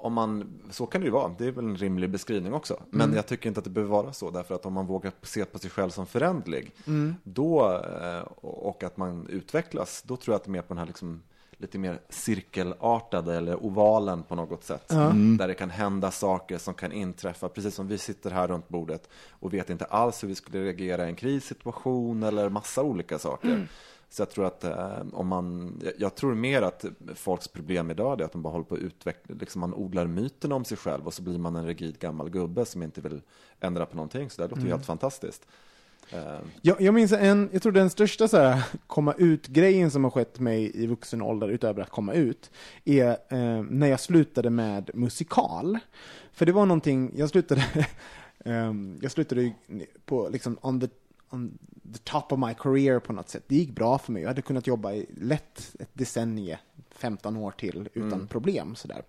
om 0.00 0.12
man, 0.12 0.60
så 0.70 0.86
kan 0.86 1.00
det 1.00 1.04
ju 1.04 1.10
vara, 1.10 1.34
det 1.38 1.46
är 1.46 1.50
väl 1.52 1.64
en 1.64 1.76
rimlig 1.76 2.10
beskrivning 2.10 2.52
också. 2.54 2.82
Men 2.90 3.14
jag 3.16 3.26
tycker 3.26 3.48
inte 3.48 3.58
att 3.58 3.64
det 3.64 3.70
behöver 3.70 3.92
vara 3.92 4.12
så, 4.12 4.30
därför 4.30 4.54
att 4.54 4.66
om 4.66 4.72
man 4.72 4.86
vågar 4.86 5.12
se 5.22 5.44
på 5.44 5.58
sig 5.58 5.70
själv 5.70 5.90
som 5.90 6.06
förändlig, 6.06 6.74
då, 7.22 7.82
eh, 8.02 8.20
och 8.44 8.82
att 8.82 8.96
man 8.96 9.26
utvecklas, 9.26 10.02
då 10.06 10.16
tror 10.16 10.32
jag 10.32 10.36
att 10.36 10.44
det 10.44 10.50
är 10.50 10.52
mer 10.52 10.62
på 10.62 10.68
den 10.68 10.78
här 10.78 10.86
liksom, 10.86 11.22
lite 11.58 11.78
mer 11.78 12.00
cirkelartade 12.08 13.34
eller 13.36 13.64
ovalen 13.64 14.22
på 14.22 14.34
något 14.34 14.64
sätt. 14.64 14.88
Där 15.38 15.48
det 15.48 15.54
kan 15.54 15.70
hända 15.70 16.10
saker 16.10 16.58
som 16.58 16.74
kan 16.74 16.92
inträffa, 16.92 17.48
precis 17.48 17.74
som 17.74 17.88
vi 17.88 17.98
sitter 17.98 18.30
här 18.30 18.48
runt 18.48 18.68
bordet 18.68 19.08
och 19.30 19.54
vet 19.54 19.70
inte 19.70 19.84
alls 19.84 20.22
hur 20.22 20.28
vi 20.28 20.34
skulle 20.34 20.64
reagera 20.64 21.04
i 21.06 21.08
en 21.08 21.16
krissituation 21.16 22.22
eller 22.22 22.48
massa 22.48 22.82
olika 22.82 23.18
saker. 23.18 23.48
Så 24.10 24.22
jag 24.22 24.30
tror 24.30 24.46
att 24.46 24.64
eh, 24.64 25.02
om 25.12 25.26
man, 25.26 25.78
jag, 25.84 25.92
jag 25.98 26.14
tror 26.14 26.34
mer 26.34 26.62
att 26.62 26.84
folks 27.14 27.48
problem 27.48 27.90
idag 27.90 28.20
är 28.20 28.24
att 28.24 28.32
de 28.32 28.42
bara 28.42 28.50
håller 28.52 28.64
på 28.64 28.74
att 28.74 28.80
utveckla, 28.80 29.34
liksom 29.40 29.60
man 29.60 29.74
odlar 29.74 30.06
myten 30.06 30.52
om 30.52 30.64
sig 30.64 30.76
själv 30.76 31.06
och 31.06 31.14
så 31.14 31.22
blir 31.22 31.38
man 31.38 31.56
en 31.56 31.66
rigid 31.66 31.98
gammal 31.98 32.30
gubbe 32.30 32.64
som 32.64 32.82
inte 32.82 33.00
vill 33.00 33.20
ändra 33.60 33.86
på 33.86 33.96
någonting. 33.96 34.30
Så 34.30 34.42
det 34.42 34.48
låter 34.48 34.62
ju 34.62 34.68
helt 34.68 34.86
fantastiskt. 34.86 35.46
Eh, 36.12 36.38
Jag, 36.62 36.80
jag 36.80 36.94
minns 36.94 37.12
en, 37.12 37.48
jag 37.52 37.62
tror 37.62 37.72
den 37.72 37.90
största 37.90 38.28
så 38.28 38.36
här, 38.36 38.62
komma 38.86 39.14
ut-grejen 39.18 39.90
som 39.90 40.04
har 40.04 40.10
skett 40.10 40.38
mig 40.40 40.82
i 40.82 40.86
vuxen 40.86 41.22
ålder, 41.22 41.48
utöver 41.48 41.82
att 41.82 41.90
komma 41.90 42.12
ut, 42.14 42.50
är 42.84 43.08
eh, 43.28 43.62
när 43.62 43.86
jag 43.86 44.00
slutade 44.00 44.50
med 44.50 44.90
musikal. 44.94 45.78
För 46.32 46.46
det 46.46 46.52
var 46.52 46.66
någonting, 46.66 47.12
jag 47.16 47.28
slutade, 47.30 47.64
ehm, 48.44 48.98
jag 49.02 49.12
slutade 49.12 49.52
på 50.04 50.28
liksom 50.28 50.58
on 50.60 50.80
the, 50.80 50.88
on 51.30 51.58
the 51.92 51.98
top 52.04 52.32
of 52.32 52.38
my 52.38 52.54
career 52.54 52.98
på 53.00 53.12
något 53.12 53.28
sätt. 53.28 53.44
Det 53.46 53.54
gick 53.56 53.70
bra 53.70 53.98
för 53.98 54.12
mig, 54.12 54.22
jag 54.22 54.28
hade 54.30 54.42
kunnat 54.42 54.66
jobba 54.66 54.92
i 54.92 55.06
lätt 55.20 55.76
ett 55.80 55.90
decennie, 55.92 56.58
15 56.90 57.36
år 57.36 57.50
till, 57.50 57.88
utan 57.94 58.26
problem 58.26 58.74
sådär. 58.74 59.02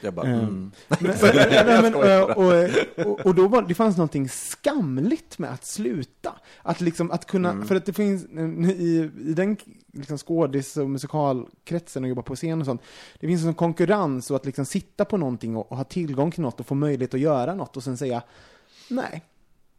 Jag 0.00 0.14
bara, 0.14 0.26
Mm. 0.26 0.40
mm. 0.40 0.70
Men, 0.88 1.82
men, 1.82 1.94
och, 1.94 2.30
och, 2.30 3.06
och, 3.06 3.26
och 3.26 3.34
då 3.34 3.48
var, 3.48 3.62
det 3.62 3.74
fanns 3.74 3.96
någonting 3.96 4.28
skamligt 4.28 5.38
med 5.38 5.52
att 5.52 5.64
sluta. 5.64 6.34
Att 6.62 6.80
liksom, 6.80 7.10
att 7.10 7.26
kunna, 7.26 7.62
för 7.64 7.74
att 7.74 7.86
det 7.86 7.92
finns, 7.92 8.24
i, 8.78 9.10
i 9.24 9.34
den 9.34 9.56
liksom 9.92 10.18
skådis 10.18 10.76
och 10.76 10.90
musikalkretsen 10.90 12.02
och 12.04 12.08
jobba 12.08 12.22
på 12.22 12.36
scen 12.36 12.60
och 12.60 12.66
sånt, 12.66 12.82
det 13.20 13.26
finns 13.26 13.44
en 13.44 13.54
konkurrens 13.54 14.30
och 14.30 14.36
att 14.36 14.46
liksom 14.46 14.64
sitta 14.66 15.04
på 15.04 15.16
någonting 15.16 15.56
och, 15.56 15.72
och 15.72 15.76
ha 15.76 15.84
tillgång 15.84 16.30
till 16.30 16.42
något 16.42 16.60
och 16.60 16.66
få 16.66 16.74
möjlighet 16.74 17.14
att 17.14 17.20
göra 17.20 17.54
något 17.54 17.76
och 17.76 17.82
sen 17.82 17.96
säga, 17.96 18.22
nej, 18.90 19.24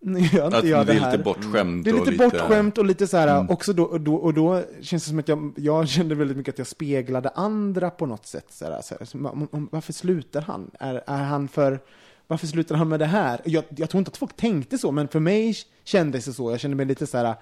nu 0.02 0.20
gör 0.20 0.46
inte 0.46 0.58
Att 0.58 0.68
jag 0.68 0.86
det 0.88 0.94
det 0.94 0.98
är 0.98 1.02
här. 1.02 1.12
lite 1.12 1.24
bortskämt 1.24 1.84
Det 1.86 1.90
är 1.90 2.00
och 2.02 2.08
lite 2.08 2.18
bortskämt 2.30 2.78
och 2.78 2.86
lite 2.86 3.08
så 3.08 3.18
här, 3.18 3.28
Mm. 3.40 3.50
också 3.50 3.74
då, 3.74 3.84
och 3.84 4.02
då, 4.02 4.16
och 4.16 4.34
då 4.34 4.64
känns 4.82 5.04
det 5.04 5.10
som 5.10 5.20
att 5.20 5.28
jag, 5.28 5.54
jag 5.56 5.88
kände 5.88 6.16
väldigt 6.16 6.38
mycket 6.38 6.56
att 6.56 6.58
jag 6.58 6.68
speglade 6.68 7.30
andra 7.30 7.90
på 7.90 8.06
något 8.06 8.26
sätt. 8.26 8.46
Så 8.50 8.66
här, 8.66 8.82
så 8.82 8.96
här, 9.00 9.26
om, 9.52 9.70
varför 9.72 9.94
slutar 9.94 10.42
han? 10.42 10.72
Är, 10.80 11.02
är 11.08 11.24
han 11.24 11.48
för, 11.48 11.80
varför 12.28 12.48
slutar 12.48 12.76
han 12.76 12.90
med 12.90 13.00
det 13.00 13.06
här? 13.06 13.42
Jag, 13.46 13.64
jag 13.76 13.90
tror 13.90 14.00
inte 14.00 14.10
att 14.10 14.18
folk 14.18 14.36
tänkte 14.36 14.78
så, 14.78 14.92
men 14.92 15.08
för 15.08 15.20
mig 15.20 15.56
kändes 15.84 16.26
det 16.26 16.34
så. 16.34 16.52
Jag 16.52 16.60
kände 16.60 16.78
mig 16.78 16.86
lite 16.86 17.08
så 17.08 17.18
här, 17.18 17.36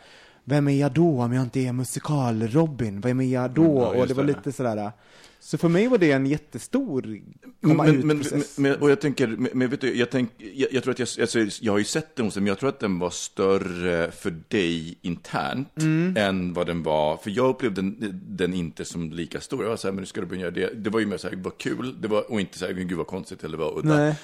vem 0.43 0.67
är 0.67 0.79
jag 0.79 0.91
då 0.91 1.21
om 1.21 1.33
jag 1.33 1.43
inte 1.43 1.59
är 1.59 1.71
musikal-Robin? 1.73 3.01
Vem 3.01 3.19
är 3.21 3.25
jag 3.25 3.51
då? 3.51 3.61
Mm, 3.63 3.75
ja, 3.77 3.87
och 4.01 4.07
det 4.07 4.13
var 4.13 4.23
det. 4.23 4.27
lite 4.27 4.51
sådär, 4.51 4.91
så 5.39 5.57
för 5.57 5.69
mig 5.69 5.87
var 5.87 5.97
det 5.97 6.11
en 6.11 6.25
jättestor 6.25 7.21
komma 7.61 7.83
men, 7.83 7.95
ut-process. 7.95 8.57
men, 8.57 8.75
och 8.75 8.91
jag 8.91 9.01
tänker, 9.01 9.27
men, 9.27 9.49
men 9.53 9.69
vet 9.69 9.81
du, 9.81 9.95
jag, 9.95 10.09
tänk, 10.09 10.29
jag, 10.37 10.73
jag 10.73 10.83
tror 10.83 10.91
att 10.91 10.99
jag, 10.99 11.07
alltså, 11.21 11.39
jag 11.61 11.73
har 11.73 11.77
ju 11.77 11.83
sett 11.83 12.15
den 12.15 12.25
hos 12.25 12.33
dig, 12.33 12.41
men 12.41 12.47
jag 12.47 12.59
tror 12.59 12.69
att 12.69 12.79
den 12.79 12.99
var 12.99 13.09
större 13.09 14.11
för 14.11 14.35
dig 14.47 14.97
internt 15.01 15.77
Mm. 15.81 16.17
än 16.17 16.53
vad 16.53 16.67
den 16.67 16.83
var, 16.83 17.17
för 17.17 17.29
jag 17.29 17.49
upplevde 17.49 17.81
den, 17.81 18.21
den 18.27 18.53
inte 18.53 18.85
som 18.85 19.11
lika 19.11 19.41
stor. 19.41 19.63
Jag 19.63 19.69
var 19.69 19.77
så 19.77 19.87
här, 19.87 19.93
men 19.93 20.01
nu 20.01 20.05
ska 20.05 20.21
du 20.21 20.27
börja 20.27 20.41
göra 20.41 20.51
det. 20.51 20.73
Det 20.75 20.89
var 20.89 20.99
ju 20.99 21.05
mer 21.05 21.17
så 21.17 21.29
här, 21.29 21.35
vad 21.35 21.57
kul, 21.57 22.01
det 22.01 22.07
var, 22.07 22.31
och 22.31 22.39
inte 22.39 22.57
så 22.57 22.65
här, 22.65 22.73
gud 22.73 22.93
vad 22.93 23.07
konstigt 23.07 23.43
eller 23.43 23.57
vad 23.57 23.77
udda. 23.77 23.97
Nej. 23.97 24.15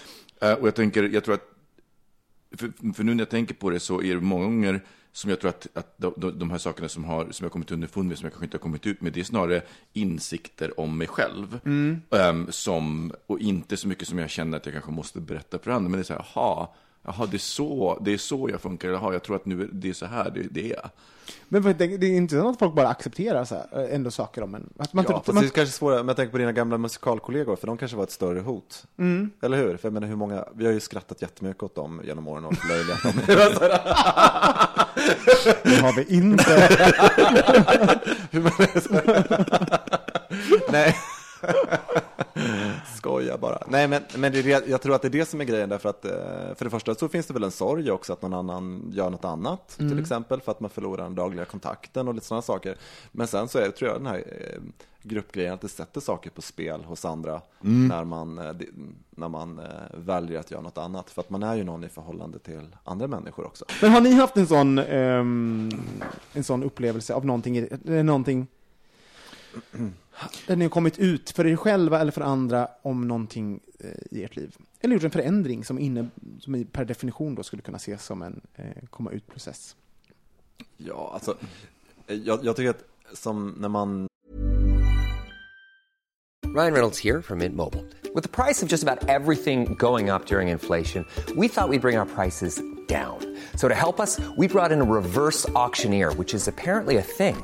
Eh, 0.41 0.53
och 0.53 0.67
jag 0.67 0.75
tänker, 0.75 1.03
jag 1.03 1.23
tror 1.23 1.35
att, 1.35 1.49
för, 2.57 2.93
för 2.93 3.03
nu 3.03 3.13
när 3.13 3.21
jag 3.21 3.29
tänker 3.29 3.55
på 3.55 3.69
det 3.69 3.79
så 3.79 4.01
är 4.01 4.15
det 4.15 4.21
många 4.21 4.45
gånger 4.45 4.81
som 5.13 5.29
jag 5.29 5.39
tror 5.39 5.49
att, 5.49 5.67
att 5.73 5.93
de, 5.97 6.39
de, 6.39 6.51
här 6.51 6.57
sakerna 6.57 6.89
som, 6.89 7.03
har, 7.03 7.31
som 7.31 7.45
jag 7.45 7.51
kommit 7.51 7.71
underfund 7.71 8.09
med, 8.09 8.17
som 8.17 8.25
jag 8.25 8.33
kanske 8.33 8.45
inte 8.45 8.57
har 8.57 8.61
kommit 8.61 8.85
ut 8.85 9.01
med, 9.01 9.13
det 9.13 9.19
är 9.19 9.23
snarare 9.23 9.61
insikter 9.93 10.79
om 10.79 10.97
mig 10.97 11.07
själv. 11.07 11.59
Ehm, 12.11 12.51
som, 12.51 13.13
och 13.27 13.39
inte 13.39 13.77
så 13.77 13.87
mycket 13.87 14.07
som 14.07 14.19
jag 14.19 14.29
känner 14.29 14.57
att 14.57 14.65
jag 14.65 14.73
kanske 14.73 14.91
måste 14.91 15.21
berätta 15.21 15.59
för 15.59 15.71
andra, 15.71 15.89
men 15.89 15.91
det 15.91 16.01
är 16.01 16.03
så 16.03 16.13
här, 16.13 16.25
jaha, 16.35 16.67
jaha 17.03 17.25
det, 17.25 17.37
är 17.37 17.39
så, 17.39 17.97
det 18.01 18.13
är 18.13 18.17
så 18.17 18.49
jag 18.51 18.61
funkar, 18.61 18.89
jaha, 18.89 19.13
jag 19.13 19.23
tror 19.23 19.35
att 19.35 19.45
nu 19.45 19.61
är 19.61 19.69
det 19.71 19.89
är 19.89 19.93
så 19.93 20.05
här 20.05 20.31
det, 20.35 20.41
det 20.51 20.71
är. 20.73 20.89
Men 21.49 21.63
det, 21.63 21.73
det 21.73 22.05
är 22.07 22.11
inte 22.17 22.35
så 22.39 22.49
att 22.49 22.59
folk 22.59 22.73
bara 22.73 22.87
accepterar 22.87 23.45
så 23.45 23.55
här, 23.55 23.87
ändå 23.91 24.11
saker 24.11 24.41
om 24.43 24.55
en. 24.55 24.69
Att 24.77 24.93
man, 24.93 25.05
Ja, 25.09 25.15
inte- 25.15 25.25
fast 25.25 25.33
man, 25.35 25.43
det 25.43 25.47
är 25.49 25.51
kanske 25.51 25.73
svårare, 25.75 25.97
men 25.99 26.07
jag 26.07 26.15
tänker 26.15 26.31
på 26.31 26.37
dina 26.37 26.51
gamla 26.51 26.77
musikalkollegor, 26.77 27.55
för 27.55 27.67
de 27.67 27.77
kanske 27.77 27.97
var 27.97 28.03
ett 28.03 28.11
större 28.11 28.39
hot. 28.39 28.83
Mm. 28.99 29.29
Eller 29.41 29.57
hur? 29.57 29.77
För 29.77 29.87
jag 29.87 29.93
menar 29.93 30.07
hur 30.07 30.15
många, 30.15 30.45
vi 30.55 30.65
har 30.65 30.73
ju 30.73 30.79
skrattat 30.79 31.21
jättemycket 31.21 31.63
åt 31.63 31.75
dem 31.75 32.01
genom 32.05 32.27
åren 32.27 32.45
och 32.45 32.53
löjligat 32.69 33.03
dem. 33.03 33.13
det 35.63 35.81
har 35.81 35.95
vi 35.95 36.15
inte. 36.15 36.69
Nej. 40.71 40.95
Skoja 42.97 43.37
bara. 43.37 43.63
Nej, 43.67 43.87
men, 43.87 44.03
men 44.17 44.31
det 44.31 44.67
jag 44.67 44.81
tror 44.81 44.95
att 44.95 45.01
det 45.01 45.07
är 45.07 45.09
det 45.09 45.25
som 45.25 45.41
är 45.41 45.45
grejen 45.45 45.69
därför 45.69 45.89
att 45.89 46.05
eh, 46.05 46.11
för 46.55 46.63
det 46.63 46.69
första 46.69 46.95
så 46.95 47.07
finns 47.07 47.25
det 47.25 47.33
väl 47.33 47.43
en 47.43 47.51
sorg 47.51 47.91
också 47.91 48.13
att 48.13 48.21
någon 48.21 48.33
annan 48.33 48.91
gör 48.93 49.09
något 49.09 49.25
annat, 49.25 49.75
till 49.77 49.99
exempel 49.99 50.41
för 50.41 50.51
att 50.51 50.59
man 50.59 50.69
förlorar 50.69 51.03
den 51.03 51.15
dagliga 51.15 51.45
kontakten 51.45 52.07
och 52.07 52.13
lite 52.13 52.25
sådana 52.25 52.41
saker. 52.41 52.77
Men 53.11 53.27
sen 53.27 53.47
så 53.47 53.59
är 53.59 53.61
det, 53.61 53.71
tror 53.71 53.91
jag, 53.91 53.99
den 53.99 54.07
här 54.07 54.17
eh, 54.17 54.61
gruppgrejen 55.01 55.53
att 55.53 55.61
det 55.61 55.69
sätter 55.69 56.01
saker 56.01 56.29
på 56.29 56.41
spel 56.41 56.83
hos 56.83 57.05
andra 57.05 57.41
när 57.61 58.03
man, 58.03 58.37
eh, 58.37 58.53
när 59.09 59.29
man 59.29 59.61
väljer 59.93 60.39
att 60.39 60.51
göra 60.51 60.61
något 60.61 60.77
annat. 60.77 61.09
För 61.09 61.21
att 61.21 61.29
man 61.29 61.43
är 61.43 61.55
ju 61.55 61.63
någon 61.63 61.83
i 61.83 61.89
förhållande 61.89 62.39
till 62.39 62.75
andra 62.83 63.07
människor 63.07 63.45
också. 63.45 63.65
Men 63.81 63.91
har 63.91 64.01
ni 64.01 64.13
haft 64.13 64.37
en 64.37 64.47
sån, 64.47 64.77
ehm, 64.77 65.69
en 66.33 66.43
sån 66.43 66.63
upplevelse 66.63 67.13
av 67.13 67.25
någonting, 67.25 67.67
någonting 67.83 68.47
där 70.47 70.55
ni 70.55 70.65
har 70.65 70.69
kommit 70.69 70.99
ut 70.99 71.29
för 71.29 71.47
er 71.47 71.55
själva 71.55 71.99
eller 71.99 72.11
för 72.11 72.21
andra 72.21 72.67
om 72.81 73.07
någonting 73.07 73.59
eh, 73.79 74.17
i 74.17 74.23
ert 74.23 74.35
liv? 74.35 74.55
Eller 74.79 74.93
gjort 74.93 75.03
en 75.03 75.11
förändring 75.11 75.65
som, 75.65 75.79
inne, 75.79 76.09
som 76.39 76.65
per 76.71 76.85
definition 76.85 77.35
då 77.35 77.43
skulle 77.43 77.61
kunna 77.61 77.77
ses 77.77 78.05
som 78.05 78.21
en 78.21 78.41
eh, 78.55 78.65
komma 78.89 79.11
ut-process? 79.11 79.75
Ja, 80.77 81.11
alltså, 81.13 81.37
eh, 82.07 82.15
jag, 82.15 82.45
jag 82.45 82.55
tycker 82.55 82.69
att 82.69 82.83
som 83.13 83.55
när 83.57 83.69
man 83.69 84.07
Ryan 86.53 86.73
Reynolds 86.73 86.99
here 86.99 87.21
from 87.21 87.39
Mint 87.39 87.55
Mobile. 87.55 87.83
With 88.13 88.21
the 88.21 88.29
price 88.29 88.61
of 88.61 88.69
just 88.69 88.83
about 88.83 89.09
everything 89.09 89.73
going 89.73 90.11
up 90.11 90.27
during 90.27 90.49
inflation, 90.49 91.03
we 91.35 91.47
thought 91.47 91.67
we'd 91.67 91.81
bring 91.81 91.97
our 91.97 92.05
prices 92.05 92.61
down. 92.87 93.17
So 93.55 93.67
to 93.67 93.73
help 93.73 93.99
us, 93.99 94.19
we 94.37 94.47
brought 94.47 94.71
in 94.71 94.79
a 94.79 94.83
reverse 94.83 95.49
auctioneer, 95.55 96.11
which 96.13 96.35
is 96.35 96.47
apparently 96.47 96.97
a 96.97 97.01
thing. 97.01 97.43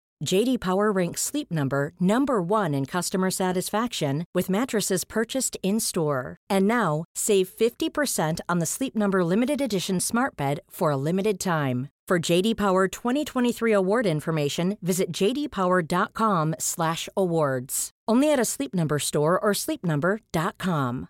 JD 0.21 0.59
Power 0.59 0.91
ranks 0.91 1.21
Sleep 1.21 1.51
Number 1.51 1.93
number 1.99 2.41
1 2.41 2.73
in 2.73 2.85
customer 2.85 3.29
satisfaction 3.31 4.25
with 4.35 4.49
mattresses 4.49 5.03
purchased 5.03 5.57
in-store. 5.63 6.37
And 6.49 6.65
now, 6.67 7.03
save 7.15 7.49
50% 7.49 8.39
on 8.47 8.59
the 8.59 8.65
Sleep 8.65 8.95
Number 8.95 9.25
limited 9.25 9.59
edition 9.61 9.99
Smart 9.99 10.37
Bed 10.37 10.59
for 10.69 10.91
a 10.91 10.97
limited 10.97 11.39
time. 11.39 11.89
For 12.07 12.19
JD 12.19 12.57
Power 12.57 12.87
2023 12.87 13.73
award 13.73 14.05
information, 14.05 14.77
visit 14.81 15.11
jdpower.com/awards. 15.13 17.89
Only 18.11 18.33
at 18.33 18.39
a 18.39 18.45
Sleep 18.45 18.73
Number 18.73 18.99
store 18.99 19.39
or 19.39 19.53
sleepnumber.com. 19.53 21.07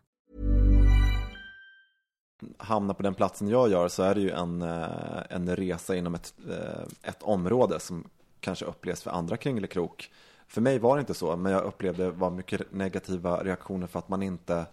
hamnar 2.58 2.93
på 2.93 3.04
den 3.04 3.13
platsen 3.13 3.47
jag 3.47 3.69
gör 3.69 3.88
så 3.88 4.04
är 4.04 4.15
det 4.15 4.21
ju 4.21 4.30
en, 4.30 4.62
eh, 4.62 5.21
en 5.30 5.56
resa 5.56 5.95
inom 5.95 6.15
ett, 6.15 6.34
eh, 6.50 7.10
ett 7.10 7.24
område 7.24 7.80
som 7.80 8.04
kanske 8.41 8.65
upplevs 8.65 9.01
för 9.01 9.12
andra 9.12 9.38
kringelikrok. 9.38 10.12
För 10.47 10.62
mig 10.62 10.80
var 10.80 10.95
det 10.95 10.99
inte 10.99 11.13
så, 11.13 11.36
men 11.36 11.51
jag 11.51 11.63
upplevde 11.63 12.12
var 12.12 12.30
mycket 12.30 12.73
negativa 12.73 13.43
reaktioner 13.43 13.88
för 13.88 13.99
att 13.99 14.10
man 14.10 14.23
inte 14.23 14.65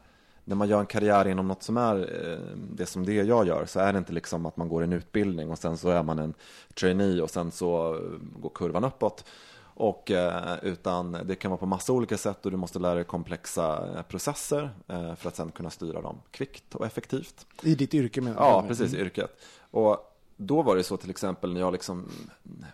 när 0.48 0.56
man 0.56 0.68
gör 0.68 0.80
en 0.80 0.86
karriär 0.86 1.28
inom 1.28 1.48
något 1.48 1.62
som 1.62 1.76
är 1.76 1.96
eh, 1.96 2.56
det 2.56 2.86
som 2.86 3.06
det 3.06 3.14
jag 3.14 3.46
gör 3.46 3.64
så 3.66 3.80
är 3.80 3.92
det 3.92 3.98
inte 3.98 4.12
liksom 4.12 4.46
att 4.46 4.56
man 4.56 4.68
går 4.68 4.82
en 4.82 4.92
utbildning 4.92 5.50
och 5.50 5.58
sen 5.58 5.78
så 5.78 5.88
är 5.88 6.02
man 6.02 6.18
en 6.18 6.34
trainee 6.74 7.22
och 7.22 7.30
sen 7.30 7.50
så 7.50 7.94
eh, 7.94 8.00
går 8.40 8.50
kurvan 8.54 8.84
uppåt. 8.84 9.24
Och, 9.60 10.10
eh, 10.10 10.54
utan 10.62 11.12
det 11.24 11.34
kan 11.34 11.50
vara 11.50 11.58
på 11.58 11.66
massa 11.66 11.92
olika 11.92 12.16
sätt 12.16 12.44
och 12.44 12.50
du 12.50 12.56
måste 12.56 12.78
lära 12.78 12.94
dig 12.94 13.04
komplexa 13.04 13.88
processer 14.08 14.70
för 15.16 15.28
att 15.28 15.36
sen 15.36 15.50
kunna 15.50 15.70
styra 15.70 16.02
dem 16.02 16.20
kvickt 16.30 16.74
och 16.74 16.86
effektivt. 16.86 17.46
I 17.62 17.74
ditt 17.74 17.94
yrke 17.94 18.20
menar 18.20 18.36
Ja, 18.36 18.64
precis, 18.68 18.94
yrket. 18.94 19.30
Och 19.70 20.07
då 20.40 20.62
var 20.62 20.76
det 20.76 20.82
så 20.82 20.96
till 20.96 21.10
exempel 21.10 21.52
när 21.52 21.60
jag 21.60 21.72
liksom 21.72 22.08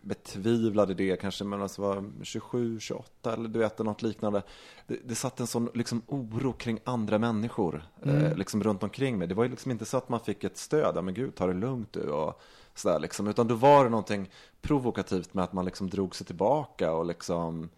betvivlade 0.03 0.95
det, 0.95 1.21
kanske 1.21 1.45
mellan 1.45 1.69
jag 1.77 1.85
var 1.85 2.11
27, 2.23 2.81
28 2.81 3.33
eller 3.33 3.49
du 3.49 3.59
vet, 3.59 3.79
något 3.79 4.03
liknande. 4.03 4.43
Det, 4.87 4.99
det 5.05 5.15
satt 5.15 5.41
en 5.41 5.47
sån 5.47 5.71
liksom 5.75 6.03
oro 6.07 6.53
kring 6.53 6.79
andra 6.85 7.19
människor 7.19 7.83
eh, 8.03 8.37
liksom 8.37 8.63
runt 8.63 8.83
omkring 8.83 9.19
mig. 9.19 9.29
Det 9.29 9.35
var 9.35 9.45
ju 9.45 9.51
liksom 9.51 9.71
inte 9.71 9.85
så 9.85 9.97
att 9.97 10.09
man 10.09 10.21
fick 10.21 10.45
ett 10.45 10.57
stöd, 10.57 11.05
men 11.05 11.15
gud, 11.15 11.35
ta 11.35 11.47
det 11.47 11.53
lugnt 11.55 11.93
du 11.93 12.11
och 12.11 12.41
sådär 12.75 12.99
liksom. 12.99 13.27
Utan 13.27 13.49
då 13.49 13.55
var 13.55 13.85
det 13.85 13.91
någonting 13.91 14.31
provokativt 14.61 15.35
med 15.35 15.45
att 15.45 15.53
man 15.53 15.65
liksom 15.65 15.91
drog 15.91 16.17
sig 16.17 16.27
tillbaka 16.27 16.93
och 16.93 17.07
liksom 17.07 17.69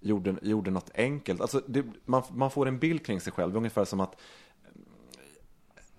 gjorde, 0.00 0.36
gjorde 0.42 0.70
något 0.70 0.90
enkelt. 0.94 1.40
Alltså 1.40 1.62
det, 1.66 1.84
man, 2.04 2.22
man 2.30 2.50
får 2.50 2.68
en 2.68 2.78
bild 2.78 3.06
kring 3.06 3.20
sig 3.20 3.32
själv, 3.32 3.56
ungefär 3.56 3.84
som 3.84 4.00
att 4.00 4.20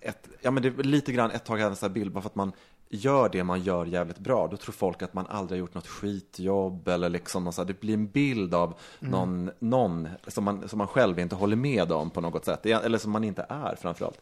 ett, 0.08 0.28
ja 0.40 0.50
men 0.50 0.62
det 0.62 0.68
är 0.68 0.82
lite 0.82 1.12
grann 1.12 1.30
ett 1.30 1.44
tag 1.44 1.52
hade 1.52 1.62
jag 1.62 1.70
en 1.70 1.76
sån 1.76 1.88
här 1.88 1.94
bild 1.94 2.12
bara 2.12 2.22
för 2.22 2.28
att 2.28 2.34
man 2.34 2.52
gör 2.88 3.28
det 3.28 3.44
man 3.44 3.62
gör 3.62 3.86
jävligt 3.86 4.18
bra, 4.18 4.48
då 4.48 4.56
tror 4.56 4.72
folk 4.72 5.02
att 5.02 5.14
man 5.14 5.26
aldrig 5.26 5.58
har 5.58 5.60
gjort 5.60 5.74
något 5.74 5.86
skitjobb 5.86 6.88
eller 6.88 7.08
liksom 7.08 7.52
så 7.52 7.60
här, 7.60 7.66
det 7.66 7.80
blir 7.80 7.94
en 7.94 8.06
bild 8.06 8.54
av 8.54 8.74
någon, 9.00 9.50
någon 9.58 10.08
som, 10.26 10.44
man, 10.44 10.68
som 10.68 10.78
man 10.78 10.88
själv 10.88 11.18
inte 11.18 11.34
håller 11.34 11.56
med 11.56 11.92
om 11.92 12.10
på 12.10 12.20
något 12.20 12.44
sätt, 12.44 12.66
eller 12.66 12.98
som 12.98 13.12
man 13.12 13.24
inte 13.24 13.46
är 13.48 13.76
framförallt. 13.76 14.20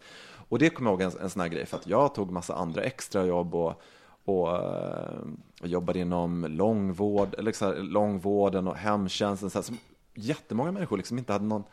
Och 0.48 0.58
det 0.58 0.70
kommer 0.70 0.90
jag 0.90 1.00
ihåg 1.00 1.12
en, 1.12 1.20
en 1.22 1.30
sån 1.30 1.40
här 1.40 1.48
grej, 1.48 1.66
för 1.66 1.76
att 1.76 1.86
jag 1.86 2.14
tog 2.14 2.30
massa 2.30 2.54
andra 2.54 2.82
extrajobb 2.82 3.54
och, 3.54 3.82
och, 4.24 4.56
eh, 4.56 5.18
och 5.60 5.68
jobbade 5.68 5.98
inom 5.98 6.46
långvård, 6.48 7.34
eller 7.38 7.52
så 7.52 7.64
här, 7.64 7.74
långvården 7.74 8.68
och 8.68 8.76
hemtjänsten, 8.76 9.50
så 9.50 9.58
här, 9.58 9.62
som 9.62 9.78
jättemånga 10.14 10.72
människor 10.72 10.96
liksom 10.96 11.18
inte 11.18 11.32
hade 11.32 11.44
någon 11.44 11.64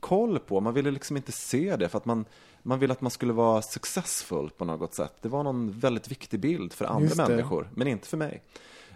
koll 0.00 0.38
på. 0.38 0.60
Man 0.60 0.74
ville 0.74 0.90
liksom 0.90 1.16
inte 1.16 1.32
se 1.32 1.76
det 1.76 1.88
för 1.88 1.98
att 1.98 2.04
man, 2.04 2.24
man 2.68 2.78
ville 2.78 2.92
att 2.92 3.00
man 3.00 3.10
skulle 3.10 3.32
vara 3.32 3.62
successful 3.62 4.50
på 4.56 4.64
något 4.64 4.94
sätt. 4.94 5.12
Det 5.20 5.28
var 5.28 5.42
någon 5.42 5.70
väldigt 5.70 6.10
viktig 6.10 6.40
bild 6.40 6.72
för 6.72 6.84
andra 6.84 7.28
människor, 7.28 7.68
men 7.74 7.88
inte 7.88 8.08
för 8.08 8.16
mig. 8.16 8.42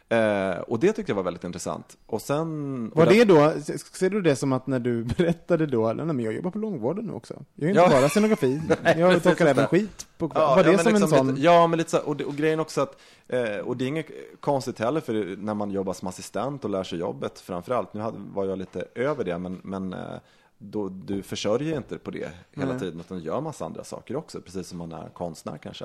Eh, 0.09 0.59
och 0.59 0.79
det 0.79 0.93
tyckte 0.93 1.11
jag 1.13 1.17
var 1.17 1.23
väldigt 1.23 1.45
intressant. 1.45 1.97
Och 2.07 2.23
sen... 2.23 2.91
Var 2.95 3.07
det 3.07 3.25
då, 3.25 3.53
ser 3.93 4.11
du 4.11 4.23
det 4.23 4.37
som 4.37 4.53
att 4.53 4.67
när 4.67 4.79
du 4.79 5.05
berättade 5.19 5.67
då, 5.67 5.93
nej 5.93 6.07
men 6.07 6.21
jag 6.21 6.35
jobbar 6.35 6.51
på 6.51 6.59
långvården 6.59 7.05
nu 7.07 7.13
också. 7.13 7.35
Jag 7.55 7.65
gör 7.65 7.69
inte 7.85 7.95
Ja. 7.95 8.01
bara 8.01 8.09
scenografi, 8.09 8.61
jag 8.97 9.13
just 9.13 9.27
även 9.41 9.67
skit. 9.67 10.07
På, 10.19 10.31
Ja, 10.35 10.55
var 10.57 10.65
det 10.65 10.73
ja, 10.73 10.79
som 10.79 10.93
liksom 10.93 11.03
en 11.13 11.19
sån? 11.19 11.29
Lite, 11.29 11.41
ja, 11.41 11.67
men 11.67 11.79
lite 11.79 11.91
så, 11.91 11.99
och, 11.99 12.21
och 12.21 12.37
grejen 12.37 12.61
också 12.61 12.81
att, 12.81 13.01
eh, 13.29 13.57
och 13.57 13.77
det 13.77 13.85
är 13.85 13.89
inget 13.89 14.11
konstigt 14.41 14.79
heller 14.79 15.01
för 15.01 15.37
när 15.37 15.55
man 15.55 15.71
jobbar 15.71 15.93
som 15.93 16.09
assistent 16.09 16.65
och 16.65 16.71
lär 16.71 16.85
sig 16.85 16.99
jobbet 16.99 17.41
framförallt. 17.41 17.95
Nu 17.95 18.01
hade, 18.01 18.19
var 18.35 18.45
jag 18.45 18.59
lite 18.59 18.85
över 18.95 19.25
det, 19.25 19.39
men, 19.39 19.61
men 19.65 19.93
eh, 19.93 19.99
då, 20.63 20.89
du 20.89 21.23
försörjer 21.23 21.77
inte 21.77 21.99
på 21.99 22.11
det 22.11 22.33
hela 22.53 22.79
tiden, 22.79 23.01
utan 23.01 23.21
gör 23.21 23.41
massa 23.41 23.65
andra 23.65 23.85
saker 23.85 24.17
också, 24.17 24.41
precis 24.41 24.69
som 24.69 24.79
man 24.79 24.93
är 24.93 25.09
konstnär 25.09 25.59
kanske. 25.59 25.85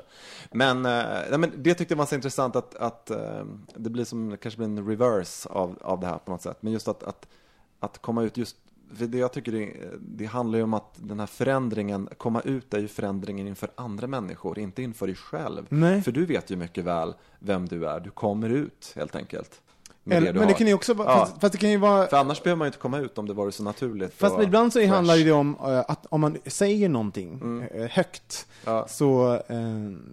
Men, 0.50 0.76
eh, 0.86 1.04
nej, 1.30 1.38
men 1.38 1.52
det 1.56 1.74
tyckte 1.74 1.94
jag 1.94 1.98
var 1.98 2.06
så 2.06 2.14
intressant 2.14 2.56
att, 2.56 2.74
att 2.74 3.10
eh, 3.10 3.44
det 3.76 3.90
blir 3.90 4.04
som, 4.04 4.36
kanske 4.36 4.58
blir 4.58 4.66
en 4.66 4.88
reverse 4.88 5.48
av, 5.48 5.78
av 5.80 6.00
det 6.00 6.06
här 6.06 6.18
på 6.18 6.30
något 6.30 6.42
sätt. 6.42 6.56
Men 6.60 6.72
just 6.72 6.88
att, 6.88 7.02
att, 7.02 7.28
att 7.80 7.98
komma 7.98 8.22
ut 8.22 8.36
just 8.36 8.56
för 8.94 9.06
det 9.06 9.18
jag 9.18 9.32
tycker 9.32 9.52
det, 9.52 9.72
det 10.00 10.24
handlar 10.24 10.58
ju 10.58 10.62
om 10.62 10.74
att 10.74 10.94
den 10.96 11.20
här 11.20 11.26
förändringen, 11.26 12.08
komma 12.16 12.40
ut 12.40 12.74
är 12.74 12.78
ju 12.78 12.88
förändringen 12.88 13.48
inför 13.48 13.70
andra 13.74 14.06
människor, 14.06 14.58
inte 14.58 14.82
inför 14.82 15.06
dig 15.06 15.16
själv. 15.16 15.66
Nej. 15.68 16.02
För 16.02 16.12
du 16.12 16.26
vet 16.26 16.50
ju 16.50 16.56
mycket 16.56 16.84
väl 16.84 17.14
vem 17.38 17.68
du 17.68 17.88
är, 17.88 18.00
du 18.00 18.10
kommer 18.10 18.48
ut 18.50 18.92
helt 18.96 19.16
enkelt. 19.16 19.62
Eller, 20.16 20.32
det 20.32 20.38
men 20.38 20.48
det 20.48 20.54
har. 20.54 20.58
kan 20.58 20.66
ju 20.66 20.74
också 20.74 20.94
vara, 20.94 21.08
Ja. 21.08 21.18
fast, 21.18 21.40
fast 21.40 21.52
det 21.52 21.58
kan 21.58 21.70
ju 21.70 21.76
vara 21.76 22.06
För 22.06 22.16
annars 22.16 22.42
behöver 22.42 22.58
man 22.58 22.66
ju 22.66 22.68
inte 22.68 22.78
komma 22.78 22.98
ut 22.98 23.18
om 23.18 23.26
det 23.26 23.32
vore 23.34 23.52
så 23.52 23.62
naturligt. 23.62 24.14
Fast 24.14 24.36
och 24.36 24.42
ibland 24.42 24.72
så 24.72 24.78
fresh. 24.78 24.92
handlar 24.92 25.14
det 25.14 25.20
ju 25.20 25.32
om 25.32 25.56
eh, 25.60 25.78
att 25.88 26.06
om 26.08 26.20
man 26.20 26.36
säger 26.46 26.88
någonting 26.88 27.62
eh, 27.74 27.86
högt 27.90 28.46
Ja. 28.64 28.86
så 28.88 29.34
eh, 29.34 29.58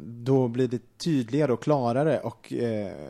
då 0.04 0.48
blir 0.48 0.68
det 0.68 0.98
tydligare 0.98 1.54
och 1.54 1.64
klarare 1.64 2.20
och 2.20 2.54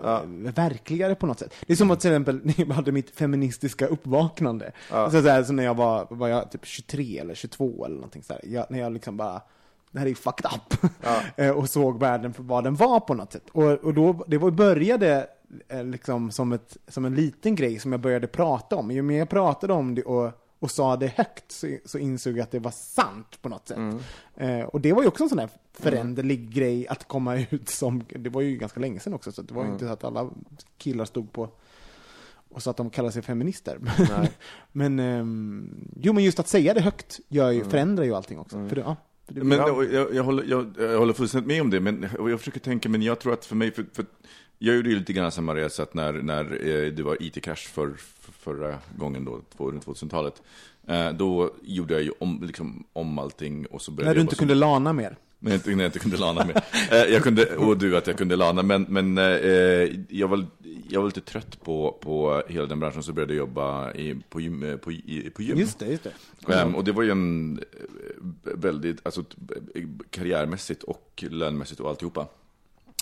Ja. 0.04 0.22
verkligare 0.56 1.16
på 1.16 1.26
något 1.26 1.40
sätt. 1.40 1.54
Det 1.68 1.74
är 1.74 1.78
som 1.78 1.92
att 1.92 2.00
till 2.00 2.12
exempel 2.12 2.40
när 2.44 2.54
jag 2.58 2.68
hade 2.68 2.92
mitt 2.92 3.10
feministiska 3.16 3.88
uppvaknande. 3.88 4.72
Ja. 4.92 5.12
Så, 5.12 5.22
så, 5.22 5.28
här, 5.30 5.44
så 5.44 5.54
när 5.54 5.64
jag 5.64 5.76
var, 5.76 6.08
var 6.10 6.28
jag 6.28 6.52
typ 6.52 6.66
23 6.66 7.20
eller 7.20 7.36
22 7.36 7.86
eller 7.86 7.96
någonting 7.96 8.24
sådär. 8.24 8.42
Jag, 8.46 8.66
när 8.70 8.80
jag 8.80 8.94
liksom 8.94 9.18
bara 9.18 9.42
det 9.92 10.00
här 10.00 10.06
är 10.06 10.10
ju 10.10 10.16
fucked 10.16 10.46
up. 10.56 10.92
Ja. 11.36 11.54
Och 11.54 11.70
såg 11.70 12.00
världen 12.00 12.34
för 12.34 12.44
vad 12.44 12.64
den 12.64 12.76
var 12.76 13.00
på 13.00 13.14
något 13.14 13.32
sätt. 13.32 13.44
Och, 13.52 13.64
och 13.64 13.94
då, 13.94 14.24
det 14.28 14.38
var, 14.38 14.52
började 14.52 15.28
liksom 15.84 16.32
som, 16.32 16.52
ett, 16.52 16.78
som 16.88 17.06
en 17.06 17.16
liten 17.16 17.56
grej 17.56 17.80
som 17.80 17.92
jag 17.92 18.02
började 18.02 18.28
prata 18.28 18.76
om. 18.76 18.92
Ju 18.92 19.02
mer 19.02 19.20
jag 19.20 19.30
pratade 19.30 19.74
om 19.74 19.96
det 19.96 20.04
och, 20.04 20.32
och 20.60 20.72
sa 20.72 20.96
det 20.96 21.08
högt 21.08 21.52
så, 21.52 21.78
så 21.86 21.98
insåg 21.98 22.38
jag 22.38 22.44
att 22.44 22.52
det 22.52 22.60
var 22.60 22.72
sant 22.72 23.42
på 23.42 23.50
något 23.50 23.68
sätt. 23.68 23.78
Eh, 24.36 24.62
och 24.62 24.82
det 24.82 24.94
var 24.94 25.02
ju 25.02 25.08
också 25.08 25.24
en 25.24 25.30
sån 25.30 25.38
där 25.38 25.50
föränderlig 25.74 26.50
grej 26.50 26.88
att 26.88 27.08
komma 27.08 27.40
ut 27.50 27.70
som, 27.70 28.04
det 28.10 28.30
var 28.30 28.42
ju 28.42 28.58
ganska 28.58 28.80
länge 28.80 29.00
sedan 29.00 29.14
också, 29.14 29.32
så 29.32 29.42
det 29.42 29.54
var 29.54 29.66
ju 29.66 29.72
inte 29.72 29.86
så 29.86 29.92
att 29.92 30.04
alla 30.04 30.30
killar 30.78 31.06
stod 31.06 31.32
på 31.32 31.50
och 32.56 32.64
så 32.64 32.70
att 32.70 32.78
de 32.78 32.90
kallar 32.90 33.12
sig 33.12 33.22
feminister. 33.22 33.80
Men, 34.72 35.00
ehm, 35.00 35.90
jo 36.02 36.14
men 36.14 36.24
just 36.24 36.40
att 36.40 36.48
säga 36.48 36.74
det 36.74 36.82
högt 36.82 37.20
gör 37.28 37.52
ju, 37.52 37.64
förändrar 37.64 38.04
ju 38.04 38.16
allting 38.16 38.40
också. 38.40 38.68
För 38.68 38.76
det, 38.76 38.82
ja, 38.82 38.96
för 39.28 39.34
Men 39.34 39.58
ja. 39.58 39.72
och 39.72 39.86
jag, 39.86 40.16
jag, 40.16 40.24
håller, 40.24 40.44
jag, 40.44 40.74
jag 40.78 41.00
håller 41.00 41.14
fullständigt 41.14 41.48
med 41.48 41.62
om 41.62 41.70
det, 41.70 41.80
men 41.80 42.10
jag 42.18 42.40
försöker 42.40 42.60
tänka, 42.60 42.90
men 42.90 43.02
jag 43.02 43.20
tror 43.20 43.34
att 43.34 43.46
för 43.46 43.56
mig, 43.56 43.72
för, 43.72 43.86
för 43.94 44.06
jag 44.60 44.76
gjorde 44.76 44.90
ju 44.90 45.00
lite 45.00 45.14
grann 45.14 45.32
samma 45.32 45.56
resa 45.56 45.84
att 45.84 45.94
när, 45.94 46.14
när 46.14 46.44
eh, 46.68 46.92
det 46.92 47.04
var 47.04 47.16
IT-crash 47.16 47.56
för, 47.70 47.94
för, 47.98 48.32
förra 48.32 48.80
gången 48.98 49.26
då, 49.26 49.42
runt 49.58 49.86
2000-talet, 49.86 50.42
eh, 50.88 51.12
då 51.12 51.52
gjorde 51.64 51.94
jag 51.94 52.04
ju 52.04 52.12
om, 52.20 52.44
liksom, 52.44 52.84
om 52.94 53.20
allting 53.20 53.66
och 53.66 53.82
så 53.82 53.92
började 53.92 54.10
när 54.10 54.16
du 54.16 54.22
inte 54.22 54.36
som- 54.36 54.40
kunde 54.40 54.56
lana 54.56 54.94
mer. 54.94 55.16
när 55.40 55.52
jag 55.52 55.58
inte, 55.58 55.70
när 55.70 55.84
jag 55.84 55.88
inte 55.88 56.00
kunde 56.00 56.18
lana 56.18 56.46
med. 56.46 56.62
Eh, 56.92 57.14
jag 57.14 57.24
kunde, 57.24 57.56
och 57.56 57.78
du 57.78 57.98
att 57.98 58.08
jag 58.08 58.18
kunde 58.18 58.36
lana, 58.36 58.64
men, 58.64 58.86
men 58.90 59.18
jag, 60.10 60.28
var, 60.28 60.46
jag 60.90 61.00
var 61.02 61.06
lite 61.08 61.22
trött 61.22 61.62
på, 61.64 61.98
på 62.02 62.44
hela 62.48 62.66
den 62.66 62.80
branschen, 62.80 63.04
så 63.04 63.14
började 63.14 63.34
jag 63.34 63.38
jobba 63.40 63.94
i, 63.94 64.16
på, 64.30 64.42
gym, 64.42 64.80
på, 64.84 64.92
i, 64.92 65.32
på 65.36 65.42
gym. 65.42 65.58
Just 65.58 65.80
det, 65.80 65.86
just 65.88 66.04
det. 66.48 66.54
Ehm, 66.54 66.76
och 66.76 66.84
det 66.84 66.92
var 66.92 67.04
ju 67.04 67.12
en 67.12 67.60
väldigt, 68.44 69.00
alltså 69.04 69.24
karriärmässigt 70.10 70.84
och 70.84 71.24
lönmässigt 71.30 71.80
och 71.82 71.90
alltihopa. 71.90 72.28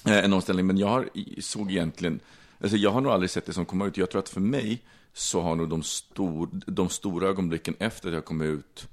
Eh, 0.05 0.25
en 0.25 0.33
omställning, 0.33 0.67
men 0.67 0.77
jag 0.77 0.87
har, 0.87 1.09
såg 1.41 1.71
egentligen, 1.71 2.19
alltså 2.61 2.77
jag 2.77 2.91
har 2.91 3.01
nog 3.01 3.11
aldrig 3.11 3.29
sett 3.29 3.45
det 3.45 3.53
som 3.53 3.65
komma 3.65 3.85
ut. 3.85 3.97
Jag 3.97 4.09
tror 4.09 4.19
att 4.19 4.29
för 4.29 4.41
mig 4.41 4.81
så 5.13 5.41
har 5.41 5.55
nog 5.55 5.69
de, 5.69 5.83
stor, 5.83 6.49
de 6.51 6.89
stora 6.89 7.27
ögonblicken 7.27 7.75
efter 7.79 8.07
att 8.07 8.13
jag 8.13 8.25
kom 8.25 8.41
ut 8.41 8.87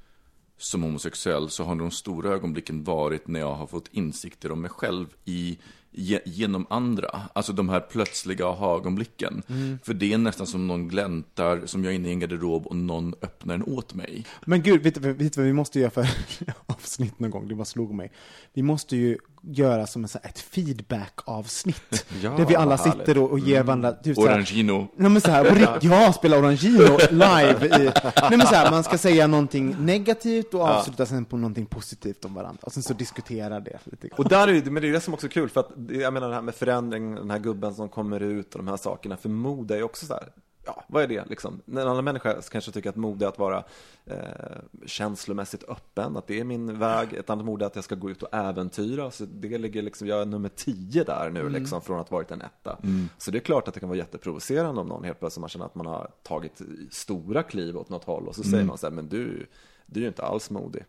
som 0.59 0.83
homosexuell 0.83 1.51
så 1.51 1.64
har 1.64 1.75
de 1.75 1.90
stora 1.90 2.31
ögonblicken 2.31 2.85
varit 2.85 3.29
när 3.29 3.40
jag 3.40 3.55
har 3.55 3.66
fått 3.66 3.88
insikter 3.90 4.53
om 4.53 4.61
mig 4.61 4.70
själv 4.70 5.07
i, 5.25 5.59
ge, 5.92 6.20
genom 6.24 6.66
andra. 6.70 7.20
Alltså 7.33 7.53
de 7.53 7.68
här 7.68 7.81
plötsliga 7.81 8.46
aha-ögonblicken. 8.46 9.42
För 9.83 9.94
det 9.94 10.12
är 10.12 10.18
nästan 10.18 10.46
som 10.46 10.66
någon 10.66 10.88
gläntar, 10.88 11.62
som 11.66 11.85
jag 11.85 11.92
är 11.92 11.96
inne 11.96 12.09
i 12.09 12.12
en 12.12 12.20
garderob 12.20 12.66
och 12.66 12.76
någon 12.76 13.14
öppnar 13.22 13.59
den 13.59 13.74
åt 13.74 13.94
mig. 13.94 14.26
Men 14.44 14.62
gud, 14.62 14.83
vet 14.83 14.94
du 14.94 15.29
vad 15.37 15.46
vi 15.46 15.53
måste 15.53 15.81
göra 15.81 15.90
för 15.90 16.09
avsnitt 16.66 17.18
någon 17.20 17.31
gång? 17.31 17.48
Det 17.48 17.55
bara 17.55 17.64
slog 17.64 17.94
mig. 17.94 18.12
Vi 18.53 18.62
måste 18.62 18.96
ju 18.96 19.18
göra 19.42 19.87
som 19.87 20.03
en, 20.03 20.09
så 20.09 20.18
här, 20.22 20.31
ett 20.31 20.38
feedback-avsnitt. 20.40 22.07
Ja, 22.22 22.31
där 22.31 22.44
vi 22.46 22.57
alla 22.57 22.76
härligt. 22.76 22.98
sitter 22.98 23.18
och, 23.18 23.31
och 23.31 23.38
ger 23.38 23.62
varandra... 23.62 23.92
Typ, 23.92 24.18
Orangino. 24.18 24.88
Nej 24.96 25.11
men 25.11 25.20
så 25.20 25.31
här, 25.31 25.44
på 25.44 25.55
rikt- 25.55 25.79
ja, 25.85 26.12
spela 26.12 26.38
Orangino 26.38 26.98
live 27.11 27.66
i, 27.66 27.90
Nej 28.31 28.38
men 28.38 28.40
så 28.46 28.55
här, 28.55 28.70
man 28.70 28.85
ska 28.85 28.98
säga 28.98 29.26
någonting 29.26 29.76
negativt 29.79 30.55
och 30.55 30.61
avsluta 30.61 31.07
sen 31.07 31.24
på 31.24 31.37
någonting 31.37 31.66
positivt 31.66 32.24
om 32.24 32.35
varandra. 32.35 32.61
Och 32.62 32.72
sen 32.72 32.83
så 32.83 32.94
diskutera 32.94 33.61
det 33.61 33.79
lite 33.85 34.09
grann. 34.09 34.18
Och 34.18 34.29
där 34.29 34.48
är 34.48 34.70
men 34.70 34.83
det 34.83 34.88
är 34.88 34.92
det 34.92 35.00
som 35.00 35.14
också 35.14 35.26
är 35.26 35.31
kul, 35.31 35.48
för 35.48 35.61
att 35.61 35.70
jag 35.88 36.12
menar 36.12 36.29
det 36.29 36.35
här 36.35 36.43
med 36.43 36.55
förändring, 36.55 37.14
den 37.14 37.31
här 37.31 37.38
gubben 37.38 37.75
som 37.75 37.88
kommer 37.88 38.21
ut 38.21 38.55
och 38.55 38.59
de 38.59 38.69
här 38.69 38.77
sakerna, 38.77 39.16
för 39.16 39.29
mode 39.29 39.75
är 39.75 39.79
ju 39.79 39.85
också 39.85 40.07
så 40.07 40.12
här, 40.14 40.33
ja, 40.64 40.85
vad 40.88 41.03
är 41.03 41.09
det 41.09 41.25
liksom? 41.29 41.61
En 41.66 41.79
annan 41.79 42.05
människa 42.05 42.43
kanske 42.51 42.73
tycker 42.73 42.90
att 42.90 42.97
mode 42.97 43.25
är 43.25 43.29
att 43.29 43.38
vara 43.38 43.64
eh, 44.07 44.16
känslomässigt 44.87 45.64
öppen, 45.69 46.16
att 46.16 46.27
det 46.27 46.40
är 46.40 46.45
min 46.45 46.79
väg. 46.79 47.12
Ett 47.12 47.31
annat 47.31 47.45
mode 47.45 47.64
är 47.64 47.66
att 47.66 47.75
jag 47.75 47.85
ska 47.85 47.95
gå 47.95 48.11
ut 48.11 48.23
och 48.23 48.35
äventyra, 48.35 49.11
så 49.11 49.25
det 49.25 49.59
ligger 49.59 49.83
liksom, 49.83 50.09
jag 50.09 50.21
är 50.21 50.27
nummer 50.27 50.49
tio 50.49 51.05
där 51.05 51.31
nu 51.31 51.49
liksom, 51.49 51.81
från 51.81 52.01
att 52.01 52.11
varit 52.11 52.31
en 52.31 52.43
etta. 52.43 52.79
Så 53.19 53.31
det 53.31 53.38
är 53.38 53.40
klart 53.40 53.69
att 53.69 53.75
det 53.75 53.81
kan 53.81 53.88
vara 53.88 53.99
jätteprovocerande 53.99 54.81
om 54.81 54.88
någon 54.88 55.05
helt 55.05 55.19
plötsligt 55.21 55.40
man 55.40 55.49
känner 55.49 55.66
att 55.66 55.75
man 55.75 55.87
har 55.87 56.11
tagit 56.23 56.61
stora 56.90 57.43
kliv 57.43 57.77
åt 57.77 57.88
något 57.88 58.05
håll 58.05 58.29
och 58.29 58.35
så 58.35 58.43
säger 58.43 58.64
man 58.64 58.79
så 58.79 58.87
här, 58.87 58.95
men 58.95 59.09
du, 59.09 59.47
du 59.87 60.01
är 60.01 60.03
ju 60.03 60.09
inte 60.09 60.23
alls 60.23 60.51
modig. 60.51 60.85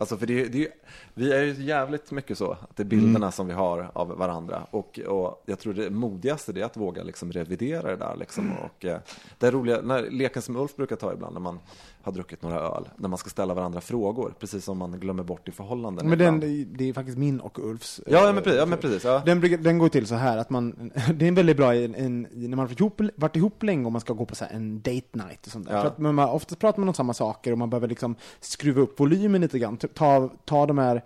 Alltså 0.00 0.16
för 0.16 0.26
det, 0.26 0.44
det, 0.44 0.68
vi 1.14 1.32
är 1.32 1.42
ju 1.42 1.64
jävligt 1.64 2.10
mycket 2.10 2.38
så, 2.38 2.52
att 2.52 2.76
det 2.76 2.82
är 2.82 2.84
bilderna 2.84 3.32
som 3.32 3.46
vi 3.46 3.52
har 3.52 3.90
av 3.92 4.08
varandra. 4.08 4.66
Och, 4.70 4.98
och 4.98 5.42
jag 5.46 5.58
tror 5.58 5.74
det 5.74 5.90
modigaste 5.90 6.60
är 6.60 6.64
att 6.64 6.76
våga 6.76 7.02
liksom 7.02 7.32
revidera 7.32 7.90
det 7.90 7.96
där. 7.96 8.16
Liksom. 8.16 8.52
Och, 8.58 8.84
eh, 8.84 8.98
det 9.38 9.46
är 9.46 9.52
roliga, 9.52 9.80
när, 9.80 10.10
leken 10.10 10.42
som 10.42 10.56
Ulf 10.56 10.76
brukar 10.76 10.96
ta 10.96 11.12
ibland 11.12 11.32
när 11.32 11.40
man 11.40 11.58
har 12.02 12.12
druckit 12.12 12.42
några 12.42 12.58
öl, 12.60 12.88
när 12.96 13.08
man 13.08 13.18
ska 13.18 13.30
ställa 13.30 13.54
varandra 13.54 13.80
frågor, 13.80 14.34
precis 14.38 14.64
som 14.64 14.78
man 14.78 15.00
glömmer 15.00 15.22
bort 15.22 15.48
i 15.48 15.52
förhållanden. 15.52 16.08
Men 16.08 16.18
den, 16.18 16.40
det 16.76 16.88
är 16.88 16.92
faktiskt 16.92 17.18
min 17.18 17.40
och 17.40 17.58
Ulfs. 17.58 18.00
Ja, 18.06 18.12
ja, 18.12 18.28
eh, 18.28 18.34
men 18.34 18.42
precis. 18.42 18.58
Ja, 18.58 18.66
men 18.66 18.78
precis 18.78 19.04
ja. 19.04 19.22
Den, 19.26 19.62
den 19.62 19.78
går 19.78 19.88
till 19.88 20.06
så 20.06 20.14
här 20.14 20.38
att 20.38 20.50
man, 20.50 20.90
det 21.14 21.24
är 21.24 21.28
en 21.28 21.34
väldigt 21.34 21.56
bra 21.56 21.74
en, 21.74 21.94
en, 21.94 22.26
när 22.32 22.48
man 22.48 22.58
har 22.58 22.66
varit 22.66 22.80
ihop, 22.80 23.00
varit 23.16 23.36
ihop 23.36 23.62
länge 23.62 23.86
och 23.86 23.92
man 23.92 24.00
ska 24.00 24.12
gå 24.12 24.26
på 24.26 24.34
så 24.34 24.44
en 24.50 24.80
date 24.80 25.08
night 25.12 25.46
och 25.46 25.52
sånt 25.52 25.68
där. 25.68 25.80
För 25.80 25.88
att 25.88 25.98
man, 25.98 26.18
ofta 26.18 26.56
pratar 26.56 26.78
man 26.78 26.88
om 26.88 26.94
samma 26.94 27.14
saker 27.14 27.52
och 27.52 27.58
man 27.58 27.70
behöver 27.70 27.88
liksom 27.88 28.14
skruva 28.40 28.80
upp 28.80 29.00
volymen 29.00 29.40
lite 29.40 29.58
grann. 29.58 29.76
Ta, 29.76 30.30
ta 30.44 30.66
de 30.66 30.78
här 30.78 31.02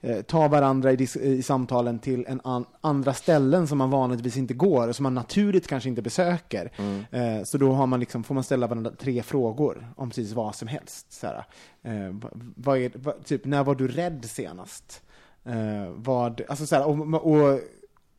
eh, 0.00 0.22
ta 0.22 0.48
varandra 0.48 0.92
i, 0.92 1.08
i 1.22 1.42
samtalen 1.42 1.98
till 1.98 2.24
en 2.28 2.40
an, 2.44 2.64
andra 2.80 3.14
ställen 3.14 3.66
som 3.68 3.78
man 3.78 3.90
vanligtvis 3.90 4.36
inte 4.36 4.54
går 4.54 4.88
och 4.88 4.96
som 4.96 5.02
man 5.02 5.14
naturligt 5.14 5.66
kanske 5.66 5.88
inte 5.88 6.02
besöker. 6.02 6.72
Eh, 7.10 7.44
så 7.44 7.58
då 7.58 7.72
har 7.72 7.86
man 7.86 8.00
liksom, 8.00 8.24
får 8.24 8.34
man 8.34 8.44
ställa 8.44 8.66
varandra 8.66 8.90
tre 8.90 9.22
frågor 9.22 9.92
om 9.96 10.08
precis 10.08 10.32
vad 10.32 10.54
som 10.54 10.68
helst. 10.68 11.12
Så 11.12 11.26
här, 11.26 11.44
eh, 11.82 12.12
vad, 12.12 12.52
vad 12.56 12.78
är, 12.78 12.92
vad, 12.94 13.24
typ, 13.24 13.44
när 13.44 13.64
var 13.64 13.74
du 13.74 13.88
rädd 13.88 14.24
senast? 14.24 15.02
Eh, 15.44 15.92
vad, 15.94 16.42
alltså 16.48 16.66
så 16.66 16.76
här, 16.76 16.86
och, 16.86 17.24
och 17.32 17.60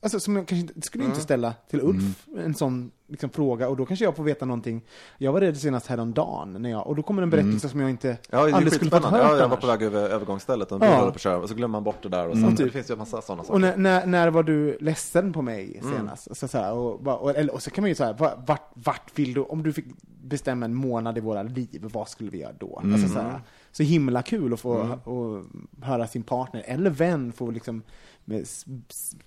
Alltså 0.01 0.19
som 0.19 0.35
jag 0.35 0.47
kanske 0.47 0.61
inte, 0.73 0.81
skulle 0.87 1.03
Mm. 1.03 1.11
inte 1.11 1.23
ställa 1.23 1.53
till 1.69 1.81
Ulf 1.81 2.27
en 2.37 2.53
sån 2.55 2.91
liksom, 3.07 3.29
fråga 3.29 3.69
och 3.69 3.77
då 3.77 3.85
kanske 3.85 4.05
jag 4.05 4.15
får 4.15 4.23
veta 4.23 4.45
någonting. 4.45 4.81
Jag 5.17 5.31
var 5.33 5.41
rädd 5.41 5.57
senast 5.57 5.87
häromdagen 5.87 6.53
när 6.61 6.69
jag, 6.69 6.87
och 6.87 6.95
då 6.95 7.03
kommer 7.03 7.21
en 7.21 7.29
berättelse 7.29 7.69
som 7.69 7.79
jag 7.79 7.89
inte 7.89 8.07
Mm. 8.07 8.19
Ja, 8.29 8.55
aldrig 8.55 8.73
skulle 8.73 8.91
fått 8.91 9.03
hört 9.05 9.21
Ja, 9.23 9.37
jag 9.37 9.49
var 9.49 9.57
på 9.57 9.67
väg 9.67 9.81
över 9.81 10.09
övergångsstället 10.09 10.71
och 10.71 10.83
Ja. 10.85 11.13
på 11.23 11.29
och 11.29 11.49
så 11.49 11.55
glömmer 11.55 11.71
man 11.71 11.83
bort 11.83 12.03
det 12.03 12.09
där. 12.09 12.27
Och 12.27 12.33
sen, 12.33 12.43
Mm. 12.43 12.55
Det 12.55 12.69
finns 12.69 12.89
ju 12.89 12.93
en 12.93 12.99
massa 12.99 13.21
sådana 13.21 13.43
saker. 13.43 13.53
Och 13.53 13.61
när, 13.61 13.77
när, 13.77 14.05
när 14.05 14.27
var 14.31 14.43
du 14.43 14.77
ledsen 14.81 15.33
på 15.33 15.41
mig 15.41 15.79
Mm. 15.83 15.95
senast? 15.97 16.37
Så, 16.37 16.47
så 16.47 16.57
här, 16.57 16.73
och, 16.73 17.07
och, 17.07 17.35
eller, 17.35 17.53
och 17.53 17.63
så 17.63 17.71
kan 17.71 17.81
man 17.81 17.89
ju 17.89 17.95
säga, 17.95 18.13
vart, 18.47 18.71
vart 18.73 19.11
vill 19.19 19.33
du, 19.33 19.41
om 19.41 19.63
du 19.63 19.73
fick 19.73 19.85
bestämma 20.23 20.65
en 20.65 20.73
månad 20.75 21.17
i 21.17 21.21
våra 21.21 21.43
liv, 21.43 21.85
vad 21.93 22.09
skulle 22.09 22.29
vi 22.29 22.39
göra 22.39 22.53
då? 22.59 22.79
Mm. 22.83 22.93
Alltså, 22.93 23.09
så, 23.09 23.19
här, 23.19 23.41
så 23.71 23.83
himla 23.83 24.21
kul 24.21 24.53
att 24.53 24.59
få 24.59 24.97
och 25.03 25.43
höra 25.85 26.07
sin 26.07 26.23
partner, 26.23 26.63
eller 26.67 26.89
vän, 26.89 27.31
få 27.31 27.51
liksom 27.51 27.81
med, 28.29 28.45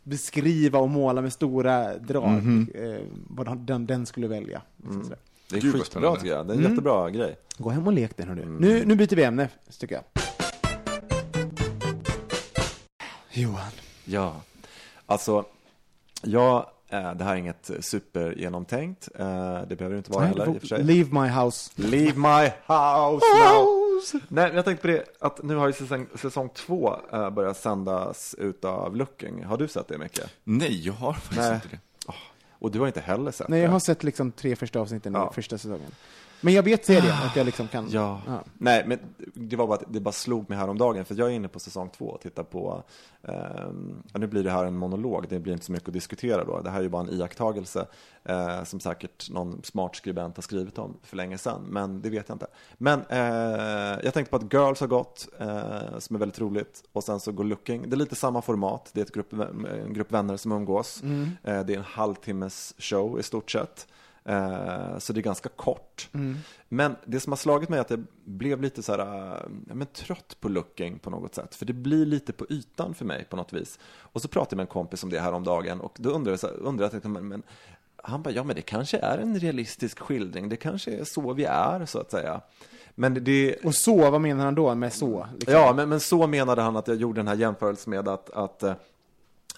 beskriva 0.02 0.78
och 0.78 0.88
måla 0.90 1.22
med 1.22 1.32
stora 1.32 1.98
drag 1.98 2.66
eh, 2.74 3.00
vad 3.28 3.58
den, 3.58 3.86
den 3.86 4.06
skulle 4.06 4.28
välja. 4.28 4.62
Sådär. 5.02 5.18
det 5.50 5.56
är 5.56 5.60
Gud, 5.60 5.74
skitbra 5.74 6.16
tycker 6.16 6.28
jag. 6.28 6.46
Det 6.46 6.52
är 6.52 6.54
en 6.54 6.60
Mm. 6.60 6.70
jättebra 6.72 7.10
grej. 7.10 7.36
Gå 7.58 7.70
hem 7.70 7.86
och 7.86 7.92
lek 7.92 8.16
den 8.16 8.28
hörru. 8.28 8.42
Mm. 8.42 8.56
Nu, 8.56 8.84
nu 8.86 8.94
byter 8.94 9.16
vi 9.16 9.24
ämne, 9.24 9.48
tycker 9.78 9.94
jag. 9.94 10.04
Johan. 13.30 13.70
Ja, 14.04 14.40
alltså, 15.06 15.44
ja, 16.22 16.72
eh, 16.88 17.14
det 17.14 17.24
här 17.24 17.32
är 17.32 17.36
inget 17.36 17.70
supergenomtänkt. 17.80 19.08
Eh, 19.14 19.60
det 19.68 19.76
behöver 19.76 19.90
det 19.90 19.98
inte 19.98 20.12
vara 20.12 20.24
heller 20.24 20.46
i 20.54 20.56
och 20.56 20.60
för 20.60 20.66
sig. 20.66 20.84
Leave 20.84 21.20
my 21.22 21.28
house. 21.28 21.70
Leave 21.76 22.14
my 22.18 22.48
house 22.66 23.26
now. 23.44 23.81
Nej, 24.12 24.20
men 24.46 24.54
jag 24.56 24.64
tänkte 24.64 24.82
på 24.82 24.88
det 24.88 25.04
att 25.18 25.42
nu 25.42 25.54
har 25.54 25.66
ju 25.66 25.72
säsong, 25.72 26.06
säsong 26.14 26.48
två 26.54 26.96
eh, 27.12 27.30
börjat 27.30 27.56
sändas 27.56 28.34
utav 28.38 28.96
Looking. 28.96 29.44
Har 29.44 29.56
du 29.56 29.68
sett 29.68 29.88
det 29.88 29.98
mycket? 29.98 30.30
Nej, 30.44 30.86
jag 30.86 30.92
har 30.92 31.12
faktiskt 31.12 31.40
Nej. 31.40 31.54
inte 31.54 31.68
det. 31.68 31.78
Och 32.58 32.70
du 32.70 32.78
har 32.80 32.86
inte 32.86 33.00
heller 33.00 33.30
sett 33.30 33.48
Nej, 33.48 33.60
jag 33.60 33.68
det? 33.68 33.72
har 33.72 33.80
sett 33.80 34.04
liksom 34.04 34.32
tre 34.32 34.56
första 34.56 34.80
avsnitten 34.80 35.12
Ja. 35.14 35.28
i 35.30 35.34
första 35.34 35.58
säsongen. 35.58 35.90
Men 36.44 36.54
jag 36.54 36.62
vet 36.62 36.84
serien, 36.84 37.14
att 37.26 37.36
jag 37.36 37.46
liksom 37.46 37.68
kan... 37.68 37.90
Ja. 37.90 38.20
Nej, 38.58 38.84
men 38.86 38.98
det 39.34 39.56
var 39.56 39.66
bara 39.66 39.78
att 39.78 39.84
det 39.88 40.00
bara 40.00 40.12
slog 40.12 40.50
mig 40.50 40.58
häromdagen 40.58 41.04
för 41.04 41.14
jag 41.14 41.28
är 41.28 41.32
inne 41.32 41.48
på 41.48 41.60
säsong 41.60 41.90
två 41.96 42.04
och 42.04 42.20
tittar 42.20 42.42
på, 42.42 42.82
ja, 44.12 44.18
nu 44.18 44.26
blir 44.26 44.44
det 44.44 44.50
här 44.50 44.64
en 44.64 44.76
monolog, 44.76 45.26
det 45.28 45.38
blir 45.38 45.52
inte 45.52 45.64
så 45.64 45.72
mycket 45.72 45.88
att 45.88 45.94
diskutera 45.94 46.44
då. 46.44 46.60
Det 46.60 46.70
här 46.70 46.78
är 46.78 46.82
ju 46.82 46.88
bara 46.88 47.02
en 47.02 47.10
iakttagelse 47.10 47.86
eh, 48.24 48.64
som 48.64 48.80
säkert 48.80 49.30
någon 49.30 49.60
smart 49.62 49.96
skribent 49.96 50.36
har 50.36 50.42
skrivit 50.42 50.78
om 50.78 50.96
för 51.02 51.16
länge 51.16 51.38
sedan, 51.38 51.62
men 51.68 52.02
det 52.02 52.10
vet 52.10 52.28
jag 52.28 52.34
inte. 52.34 52.46
Men 52.78 53.02
eh, 53.08 54.04
jag 54.04 54.14
tänkte 54.14 54.30
på 54.30 54.36
att 54.36 54.52
Girls 54.52 54.80
har 54.80 54.86
gått, 54.86 55.28
eh, 55.38 55.98
som 55.98 56.16
är 56.16 56.20
väldigt 56.20 56.40
roligt, 56.40 56.84
och 56.92 57.04
sen 57.04 57.20
så 57.20 57.32
går 57.32 57.44
Looking. 57.44 57.90
Det 57.90 57.94
är 57.94 57.98
lite 57.98 58.14
samma 58.14 58.42
format, 58.42 58.90
det 58.92 59.00
är 59.00 59.04
ett 59.04 59.12
grupp, 59.12 59.32
en 59.32 59.92
grupp 59.92 60.12
vänner 60.12 60.36
som 60.36 60.52
umgås. 60.52 61.02
Eh, 61.42 61.64
det 61.64 61.74
är 61.74 61.78
en 61.78 61.84
halvtimmes 61.84 62.74
show 62.78 63.20
i 63.20 63.22
stort 63.22 63.50
sett. 63.50 63.86
Eh, 64.24 64.98
så 64.98 65.12
det 65.12 65.20
är 65.20 65.22
ganska 65.22 65.48
kort. 65.48 66.08
Mm. 66.12 66.36
Men 66.68 66.96
det 67.04 67.20
som 67.20 67.32
har 67.32 67.36
slagit 67.36 67.68
mig 67.68 67.76
är 67.76 67.80
att 67.80 67.90
jag 67.90 68.04
blev 68.24 68.62
lite 68.62 68.82
så 68.82 68.92
här, 68.92 69.34
eh, 69.36 69.48
men 69.48 69.86
trött 69.86 70.36
på 70.40 70.48
looking 70.48 70.98
på 70.98 71.10
något 71.10 71.34
sätt. 71.34 71.54
För 71.54 71.66
det 71.66 71.72
blir 71.72 72.06
lite 72.06 72.32
på 72.32 72.46
ytan 72.50 72.94
för 72.94 73.04
mig 73.04 73.24
på 73.30 73.36
något 73.36 73.52
vis. 73.52 73.78
Och 73.84 74.22
så 74.22 74.28
pratade 74.28 74.52
jag 74.52 74.56
med 74.56 74.64
en 74.64 74.66
kompis 74.66 75.02
om 75.04 75.10
det 75.10 75.20
här 75.20 75.32
om 75.32 75.44
dagen 75.44 75.80
och 75.80 75.96
då 75.98 76.10
undrade 76.10 76.38
jag, 76.42 76.50
undrade 76.50 77.00
jag 77.02 77.10
men, 77.10 77.28
men 77.28 77.42
han 77.96 78.22
bara, 78.22 78.30
ja 78.30 78.44
men 78.44 78.56
det 78.56 78.62
kanske 78.62 78.98
är 78.98 79.18
en 79.18 79.40
realistisk 79.40 79.98
skildring. 79.98 80.48
Det 80.48 80.56
kanske 80.56 80.90
är 80.90 81.04
så 81.04 81.32
vi 81.32 81.44
är 81.44 81.86
så 81.86 81.98
att 81.98 82.10
säga. 82.10 82.40
Men 82.94 83.24
det... 83.24 83.56
Och 83.64 83.74
så, 83.74 84.10
vad 84.10 84.20
menar 84.20 84.44
han 84.44 84.54
då 84.54 84.74
med 84.74 84.92
så? 84.92 85.26
Liksom? 85.34 85.54
Ja, 85.54 85.72
men, 85.72 85.88
men 85.88 86.00
så 86.00 86.26
menade 86.26 86.62
han 86.62 86.76
att 86.76 86.88
jag 86.88 86.96
gjorde 86.96 87.18
den 87.18 87.28
här 87.28 87.36
jämförelsen 87.36 87.90
med 87.90 88.08
att, 88.08 88.30
att, 88.30 88.62
eh, 88.62 88.74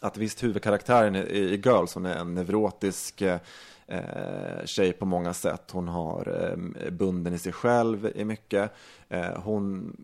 att 0.01 0.16
visst 0.16 0.43
huvudkaraktären 0.43 1.16
i, 1.16 1.20
i 1.20 1.57
Girls, 1.64 1.95
hon 1.95 2.07
är 2.07 2.16
en 2.16 2.34
neurotisk 2.34 3.22
eh, 3.87 4.64
tjej 4.64 4.93
på 4.93 5.07
många 5.07 5.35
sätt. 5.35 5.70
Hon 5.72 5.89
har 5.89 6.51
eh, 6.85 6.91
bunden 6.91 7.35
i 7.35 7.39
sig 7.39 7.53
själv 7.53 8.11
i 8.14 8.24
mycket. 8.24 8.72
Eh, 9.09 9.41
hon, 9.43 9.97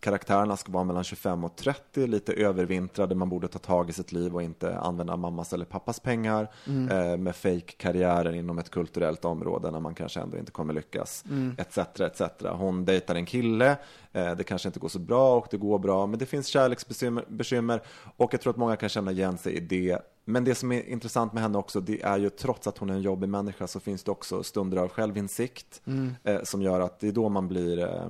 karaktärerna 0.00 0.56
ska 0.56 0.72
vara 0.72 0.84
mellan 0.84 1.04
25 1.04 1.44
och 1.44 1.56
30, 1.56 2.06
lite 2.06 2.32
övervintrade. 2.32 3.14
Man 3.14 3.28
borde 3.28 3.48
ta 3.48 3.58
tag 3.58 3.90
i 3.90 3.92
sitt 3.92 4.12
liv 4.12 4.34
och 4.34 4.42
inte 4.42 4.78
använda 4.78 5.16
mammas 5.16 5.52
eller 5.52 5.64
pappas 5.64 6.00
pengar 6.00 6.48
Mm. 6.66 6.88
eh, 7.12 7.16
med 7.16 7.36
fake-karriärer 7.36 8.32
inom 8.32 8.58
ett 8.58 8.70
kulturellt 8.70 9.24
område 9.24 9.70
när 9.70 9.80
man 9.80 9.94
kanske 9.94 10.20
ändå 10.20 10.38
inte 10.38 10.52
kommer 10.52 10.74
lyckas, 10.74 11.24
Mm. 11.28 11.54
etc. 11.58 11.78
etc. 12.00 12.22
Hon 12.52 12.84
dejtar 12.84 13.14
en 13.14 13.26
kille, 13.26 13.76
det 14.12 14.44
kanske 14.46 14.68
inte 14.68 14.78
går 14.80 14.88
så 14.88 14.98
bra 14.98 15.36
och 15.36 15.46
det 15.50 15.56
går 15.56 15.78
bra, 15.78 16.06
men 16.06 16.18
det 16.18 16.26
finns 16.26 16.46
kärleksbekymmer 16.46 17.24
bekymmer, 17.28 17.82
och 18.16 18.34
jag 18.34 18.40
tror 18.40 18.50
att 18.50 18.56
många 18.56 18.76
kan 18.76 18.88
känna 18.88 19.10
igen 19.12 19.38
sig 19.38 19.52
i 19.52 19.60
det. 19.60 19.98
Men 20.28 20.44
det 20.44 20.54
som 20.54 20.72
är 20.72 20.88
intressant 20.88 21.32
med 21.32 21.42
henne 21.42 21.58
också, 21.58 21.80
det 21.80 22.02
är 22.02 22.18
ju 22.18 22.30
trots 22.30 22.66
att 22.66 22.78
hon 22.78 22.90
är 22.90 22.94
en 22.94 23.02
jobbig 23.02 23.28
människa 23.28 23.66
så 23.66 23.80
finns 23.80 24.02
det 24.04 24.10
också 24.10 24.42
stunder 24.42 24.76
av 24.78 24.88
självinsikt 24.88 25.80
Mm. 25.86 26.14
eh, 26.24 26.42
som 26.42 26.62
gör 26.62 26.80
att 26.80 27.00
det 27.00 27.08
är 27.08 27.12
då 27.12 27.28
man 27.28 27.48
blir 27.48 27.78
eh, 27.78 28.06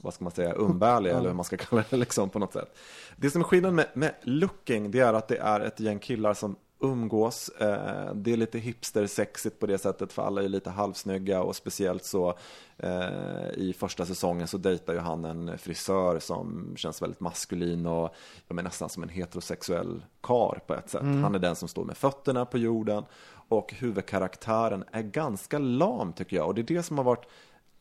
vad 0.00 0.14
ska 0.14 0.24
man 0.24 0.32
säga, 0.32 0.52
umbärlig 0.54 1.10
Ja. 1.10 1.16
eller 1.16 1.28
hur 1.28 1.34
man 1.36 1.44
ska 1.44 1.56
kalla 1.68 1.84
det 1.90 1.96
liksom 1.96 2.30
på 2.30 2.38
något 2.38 2.52
sätt. 2.52 2.76
Det 3.16 3.30
som 3.30 3.40
är 3.40 3.44
skillnaden 3.44 3.76
med, 3.76 3.86
med 3.94 4.14
looking, 4.22 4.90
det 4.90 5.00
är 5.00 5.14
att 5.14 5.28
det 5.28 5.36
är 5.38 5.60
ett 5.60 5.80
gäng 5.80 5.98
killar 5.98 6.34
som 6.34 6.56
umgås. 6.82 7.48
Eh, 7.48 8.14
det 8.14 8.32
är 8.32 8.36
lite 8.36 8.58
hipster-sexigt 8.58 9.58
på 9.58 9.66
det 9.66 9.78
sättet 9.78 10.12
för 10.12 10.22
alla 10.22 10.42
är 10.42 10.48
lite 10.48 10.70
halvsnygga 10.70 11.42
och 11.42 11.56
speciellt 11.56 12.04
så 12.04 12.34
eh, 12.76 13.50
i 13.54 13.74
första 13.78 14.06
säsongen 14.06 14.46
så 14.46 14.58
dejtar 14.58 14.92
ju 14.92 14.98
han 14.98 15.24
en 15.24 15.58
frisör 15.58 16.18
som 16.18 16.74
känns 16.76 17.02
väldigt 17.02 17.20
maskulin 17.20 17.86
och 17.86 18.14
ja, 18.48 18.54
men 18.54 18.64
nästan 18.64 18.88
som 18.88 19.02
en 19.02 19.08
heterosexuell 19.08 20.02
kar 20.20 20.60
på 20.66 20.74
ett 20.74 20.90
sätt. 20.90 21.02
Mm. 21.02 21.22
Han 21.22 21.34
är 21.34 21.38
den 21.38 21.56
som 21.56 21.68
står 21.68 21.84
med 21.84 21.96
fötterna 21.96 22.44
på 22.44 22.58
jorden 22.58 23.04
och 23.48 23.72
huvudkaraktären 23.72 24.84
är 24.92 25.02
ganska 25.02 25.58
lam 25.58 26.12
tycker 26.12 26.36
jag 26.36 26.46
och 26.46 26.54
det 26.54 26.60
är 26.60 26.76
det 26.76 26.82
som 26.82 26.98
har 26.98 27.04
varit 27.04 27.26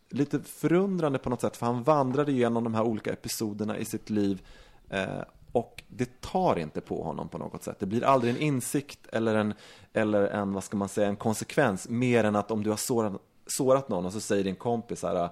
lite 0.09 0.39
förundrande 0.39 1.19
på 1.19 1.29
något 1.29 1.41
sätt 1.41 1.57
för 1.57 1.65
han 1.65 1.83
vandrade 1.83 2.31
igenom 2.31 2.63
de 2.63 2.73
här 2.73 2.83
olika 2.83 3.11
episoderna 3.11 3.77
i 3.77 3.85
sitt 3.85 4.09
liv 4.09 4.41
eh, 4.89 5.21
och 5.51 5.83
det 5.87 6.21
tar 6.21 6.59
inte 6.59 6.81
på 6.81 7.03
honom 7.03 7.29
på 7.29 7.37
något 7.37 7.63
sätt. 7.63 7.79
Det 7.79 7.85
blir 7.85 8.03
aldrig 8.03 8.35
en 8.35 8.41
insikt 8.41 9.07
eller 9.11 9.35
en, 9.35 9.53
eller 9.93 10.27
en, 10.27 10.53
vad 10.53 10.63
ska 10.63 10.77
man 10.77 10.89
säga, 10.89 11.07
en 11.07 11.15
konsekvens 11.15 11.89
mer 11.89 12.23
än 12.23 12.35
att 12.35 12.51
om 12.51 12.63
du 12.63 12.69
har 12.69 12.77
sårat, 12.77 13.13
sårat 13.47 13.89
någon 13.89 14.05
och 14.05 14.13
så 14.13 14.21
säger 14.21 14.43
din 14.43 14.55
kompis 14.55 14.99
så 14.99 15.07
här, 15.07 15.29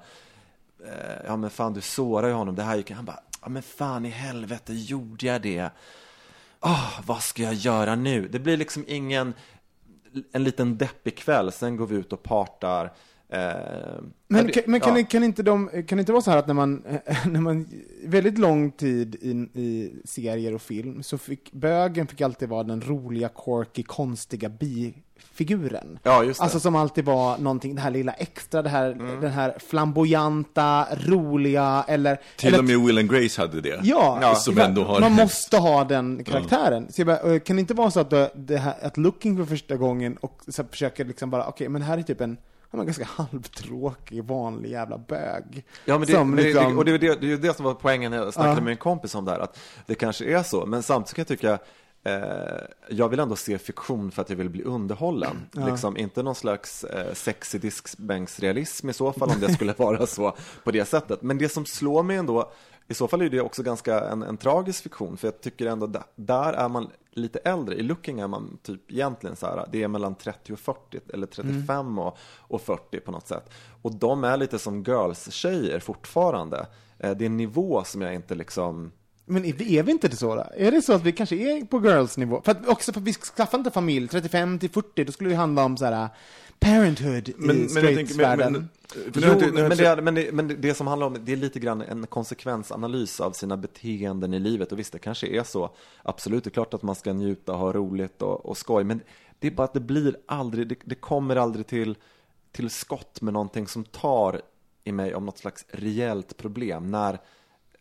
eh, 0.86 1.26
ja 1.26 1.36
men 1.36 1.49
fan 1.49 1.74
du 1.74 1.82
sårar 1.82 2.28
ju 2.28 2.34
honom, 2.34 2.55
det 2.55 2.63
här 2.63 2.78
gick, 2.78 2.91
han 2.91 3.05
bara, 3.05 3.20
ja 3.41 3.49
men 3.49 3.63
fan 3.63 4.05
i 4.05 4.09
helvete 4.09 4.74
gjorde 4.74 5.26
jag 5.26 5.41
det? 5.41 5.70
Ah, 6.59 6.89
vad 7.05 7.22
ska 7.22 7.43
jag 7.43 7.53
göra 7.53 7.95
nu? 7.95 8.28
Det 8.28 8.39
blir 8.39 8.57
liksom 8.57 8.86
ingen, 8.88 9.34
en 10.32 10.43
liten 10.43 10.78
deppig 10.78 11.17
kväll, 11.17 11.51
sen 11.51 11.78
går 11.78 11.88
vi 11.88 11.95
ut 11.95 12.13
och 12.13 12.24
partar. 12.24 12.93
Eh, 13.32 13.39
ja, 13.39 14.01
Men, 14.27 14.45
det- 14.45 14.51
kan, 14.51 14.63
men 14.67 14.80
kan, 14.80 14.89
ja. 14.89 14.95
det- 14.95 15.03
kan, 15.03 15.23
inte 15.23 15.43
de, 15.43 15.69
kan 15.88 15.97
det 15.97 15.99
inte 15.99 16.11
vara 16.11 16.21
så 16.21 16.32
här 16.32 16.38
att 16.38 16.47
när 16.47 16.53
man, 16.53 16.84
när 17.25 17.41
man 17.41 17.67
väldigt 18.05 18.38
lång 18.38 18.71
tid 18.71 19.15
i, 19.21 19.30
i 19.61 19.93
serier 20.05 20.53
och 20.55 20.61
film 20.61 21.03
så 21.03 21.17
fick 21.17 21.51
bögen 21.51 22.07
fick 22.07 22.21
alltid 22.21 22.49
vara 22.49 22.63
den 22.63 22.82
roliga, 22.82 23.30
quirky, 23.30 23.84
konstiga 23.84 24.49
bifiguren. 24.49 25.99
Ja, 26.03 26.23
just 26.23 26.39
det. 26.39 26.43
Alltså 26.43 26.59
som 26.59 26.75
alltid 26.75 27.05
var 27.05 27.38
någonting, 27.38 27.75
det 27.75 27.82
här 27.82 27.91
lilla 27.91 28.11
extra, 28.13 28.61
det 28.61 28.69
här, 28.69 29.19
den 29.21 29.32
här 29.32 29.53
flamboyanta, 29.59 30.88
roliga 31.05 31.86
eller... 31.88 32.19
Till 32.38 32.47
eller, 32.47 32.59
och 32.59 32.65
med 32.65 32.80
Will 32.80 32.97
and 32.97 33.11
Grace 33.11 33.41
hade 33.41 33.61
det. 33.61 33.80
Ja, 33.84 34.36
som 34.36 34.55
man, 34.55 34.65
ändå 34.65 34.84
har... 34.84 34.99
man 34.99 35.11
måste 35.13 35.57
ha 35.57 35.84
den 35.84 36.23
karaktären. 36.23 36.91
Så 36.91 37.01
jag 37.01 37.07
bara, 37.07 37.34
eh, 37.34 37.39
kan 37.39 37.55
det 37.55 37.59
inte 37.59 37.73
vara 37.73 37.91
så 37.91 37.99
att, 37.99 38.09
det 38.36 38.57
här, 38.57 38.73
att 38.82 38.97
Looking 38.97 39.38
för 39.38 39.45
första 39.45 39.75
gången 39.75 40.17
och 40.17 40.41
så 40.47 40.63
försöker 40.63 41.05
liksom 41.05 41.30
bara, 41.30 41.47
okej, 41.47 41.69
men 41.69 41.82
här 41.82 41.97
är 41.97 42.01
typ 42.01 42.21
en 42.21 42.38
ja, 42.72 42.78
men 42.78 42.86
ganska 42.86 43.05
halvtråkig, 43.15 44.24
vanlig 44.24 44.70
jävla 44.72 44.97
bög. 44.97 45.65
Ja, 45.86 45.97
men 45.97 46.07
det, 46.07 46.13
Som 46.13 46.30
men 46.32 46.43
liksom- 46.43 46.72
det, 46.72 46.78
och 46.78 46.86
det, 46.86 46.97
det, 46.97 47.15
det 47.22 47.26
är 47.26 47.30
ju 47.30 47.38
det 47.38 47.55
som 47.55 47.65
var 47.65 47.74
poängen 47.74 48.11
när 48.11 48.17
jag 48.17 48.34
snackade 48.34 48.55
Ja. 48.55 48.61
med 48.61 48.72
en 48.72 48.78
kompis 48.78 49.15
om 49.15 49.26
det 49.26 49.32
här, 49.32 49.39
att 49.39 49.59
det 49.86 49.95
kanske 49.95 50.26
är 50.26 50.43
så, 50.43 50.65
men 50.65 50.84
samtidigt 50.84 51.15
kan 51.15 51.22
jag 51.22 51.28
tycka 51.59 51.59
Eh, 52.03 52.61
jag 52.89 53.09
vill 53.09 53.20
ändå 53.20 53.36
se 53.36 53.57
fiktion 53.57 54.11
för 54.11 54.22
att 54.22 54.30
jag 54.30 54.38
vill 54.38 54.49
bli 54.49 54.63
underhållen. 54.63 55.47
Ja. 55.53 55.67
Liksom, 55.67 55.97
inte 55.97 56.24
någon 56.24 56.36
slags 56.36 56.84
eh, 56.84 57.13
sexig 57.13 57.61
diskbänksrealism 57.61 58.89
i 58.89 58.93
så 58.93 59.13
fall 59.13 59.30
om 59.30 59.39
det 59.39 59.53
skulle 59.53 59.74
vara 59.78 60.07
så 60.07 60.36
på 60.63 60.72
det 60.72 60.86
sättet. 60.86 61.22
Men 61.22 61.38
det 61.38 61.49
som 61.49 61.65
slår 61.65 62.03
mig 62.03 62.17
ändå, 62.17 62.51
i 62.90 62.94
så 62.94 63.08
fall 63.08 63.22
är 63.22 63.30
det 63.30 63.42
också 63.42 63.64
ganska 63.64 64.00
en, 64.00 64.24
en 64.24 64.38
tragisk 64.38 64.84
fiktion. 64.84 65.18
För 65.18 65.28
jag 65.28 65.42
tycker 65.42 65.66
ändå 65.66 65.88
där, 65.88 66.04
där 66.16 66.54
är 66.54 66.70
man 66.70 66.92
lite 67.12 67.40
äldre. 67.40 67.76
I 67.76 67.84
Looking 67.84 68.20
är 68.20 68.28
man 68.28 68.58
typ 68.64 68.92
egentligen 68.92 69.36
så 69.36 69.46
här, 69.46 69.66
det 69.72 69.84
är 69.84 69.88
mellan 69.88 70.16
30 70.16 70.54
och 70.54 70.60
40 70.60 71.00
eller 71.14 71.28
35 71.28 72.00
och, 72.00 72.18
och 72.38 72.62
40 72.62 73.00
på 73.00 73.12
något 73.12 73.28
sätt. 73.28 73.50
Och 73.82 73.96
de 73.96 74.24
är 74.24 74.38
lite 74.38 74.60
som 74.60 74.84
girls-tjejer 74.84 75.80
fortfarande. 75.80 76.68
Eh, 77.00 77.12
det 77.12 77.24
är 77.24 77.26
en 77.26 77.38
nivå 77.38 77.84
som 77.84 78.02
jag 78.02 78.16
inte 78.16 78.36
liksom 78.36 78.92
Men 79.26 79.46
är 79.46 79.54
vi, 79.54 79.78
är 79.78 79.84
vi 79.84 79.92
inte 79.92 80.08
det 80.08 80.16
så 80.16 80.36
då? 80.36 80.46
Är 80.56 80.72
det 80.72 80.82
så 80.82 80.94
att 80.94 81.04
vi 81.04 81.12
kanske 81.12 81.36
är 81.36 81.66
på 81.66 81.80
girls-nivå? 81.80 82.42
För 82.46 82.52
att, 82.52 82.68
också 82.68 82.94
för 82.94 83.00
att 83.00 83.08
vi 83.08 83.14
skaffar 83.14 83.58
inte 83.58 83.72
familj, 83.72 84.08
35 84.08 84.60
till 84.60 84.70
40, 84.70 85.04
då 85.04 85.12
skulle 85.12 85.30
det 85.30 85.36
handla 85.36 85.66
om 85.66 85.78
så 85.78 85.86
här 85.86 86.10
parenthood 86.60 87.34
Men- 87.38 87.55
i 87.55 87.68
tänker- 87.95 88.16
men- 90.32 90.62
det, 90.62 90.74
som 90.74 90.88
handlar 90.88 91.07
om, 91.07 91.18
det 91.26 91.32
är 91.32 91.38
lite 91.38 91.60
grann 91.60 91.82
en 91.82 92.07
konsekvensanalys 92.07 93.20
av 93.20 93.32
sina 93.32 93.57
beteenden 93.57 94.34
i 94.34 94.39
livet. 94.39 94.72
Och 94.72 94.80
visst, 94.80 94.93
det 94.93 94.99
kanske 94.99 95.28
är 95.28 95.43
så. 95.43 95.70
Absolut, 96.03 96.43
det 96.43 96.47
är 96.47 96.51
klart 96.51 96.74
att 96.74 96.84
man 96.84 96.95
ska 96.95 97.14
njuta, 97.14 97.53
ha 97.53 97.74
roligt 97.74 98.22
och, 98.22 98.45
och 98.45 98.57
skoj. 98.57 98.84
Men 98.84 99.01
det 99.39 99.47
är 99.47 99.51
bara 99.51 99.64
att 99.64 99.74
det 99.74 99.80
blir 99.80 100.18
aldrig, 100.26 100.68
det, 100.68 100.76
det 100.86 100.95
kommer 100.95 101.36
aldrig 101.36 101.68
till, 101.68 101.95
till 102.51 102.70
skott 102.70 103.22
med 103.22 103.34
någonting 103.34 103.68
som 103.68 103.84
tar 103.84 104.41
i 104.84 104.91
mig 104.91 105.16
om 105.16 105.26
något 105.26 105.38
slags 105.38 105.66
rejält 105.70 106.38
problem. 106.38 106.91
När 106.91 107.20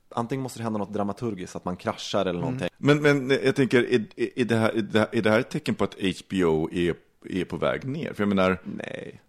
antingen 0.08 0.42
måste 0.42 0.58
det 0.58 0.62
hända 0.62 0.78
något 0.78 0.92
dramaturgiskt, 0.92 1.56
att 1.56 1.64
man 1.64 1.76
kraschar 1.76 2.26
eller 2.26 2.40
någonting. 2.40 2.68
Men, 2.78 3.02
men 3.02 3.30
jag 3.30 3.56
tänker, 3.56 3.82
är, 3.94 4.04
är, 4.16 4.44
det 4.44 4.56
här, 4.56 4.70
är, 4.70 4.82
det 4.82 4.98
här, 4.98 5.08
är 5.12 5.22
det 5.22 5.30
här 5.30 5.40
ett 5.40 5.50
tecken 5.50 5.74
på 5.74 5.84
att 5.84 5.94
HBO 5.94 6.70
är, 6.72 6.94
är 7.24 7.44
på 7.44 7.56
väg 7.56 7.84
ner? 7.84 8.12
För 8.12 8.22
jag 8.22 8.28
menar, 8.28 8.58
Nej. 8.64 9.20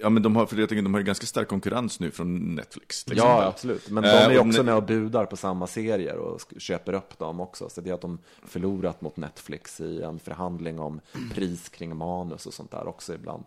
ja 0.00 0.10
men 0.10 0.22
de 0.22 0.36
har, 0.36 0.46
för 0.46 0.56
jag 0.56 0.68
tänker, 0.68 0.82
de 0.82 0.94
har 0.94 1.00
ju 1.00 1.06
ganska 1.06 1.26
stark 1.26 1.48
konkurrens 1.48 2.00
nu 2.00 2.10
från 2.10 2.54
Netflix. 2.54 3.04
till 3.04 3.16
Ja, 3.16 3.44
absolut. 3.44 3.90
Men 3.90 4.02
de 4.02 4.08
Eh, 4.08 4.24
är 4.24 4.30
ju 4.30 4.38
också 4.38 4.62
med 4.62 4.74
och 4.74 4.82
budar 4.84 5.26
på 5.26 5.36
samma 5.36 5.66
serier 5.66 6.16
och 6.16 6.40
köper 6.58 6.92
upp 6.92 7.18
dem 7.18 7.40
också. 7.40 7.68
Så 7.68 7.80
det 7.80 7.90
är 7.90 7.94
att 7.94 8.00
de 8.00 8.18
förlorat 8.46 9.00
mot 9.00 9.16
Netflix 9.16 9.80
i 9.80 10.02
en 10.02 10.18
förhandling 10.18 10.78
om 10.78 11.00
pris 11.34 11.68
kring 11.68 11.96
manus 11.96 12.46
och 12.46 12.54
sånt 12.54 12.70
där 12.70 12.86
också 12.88 13.14
ibland. 13.14 13.44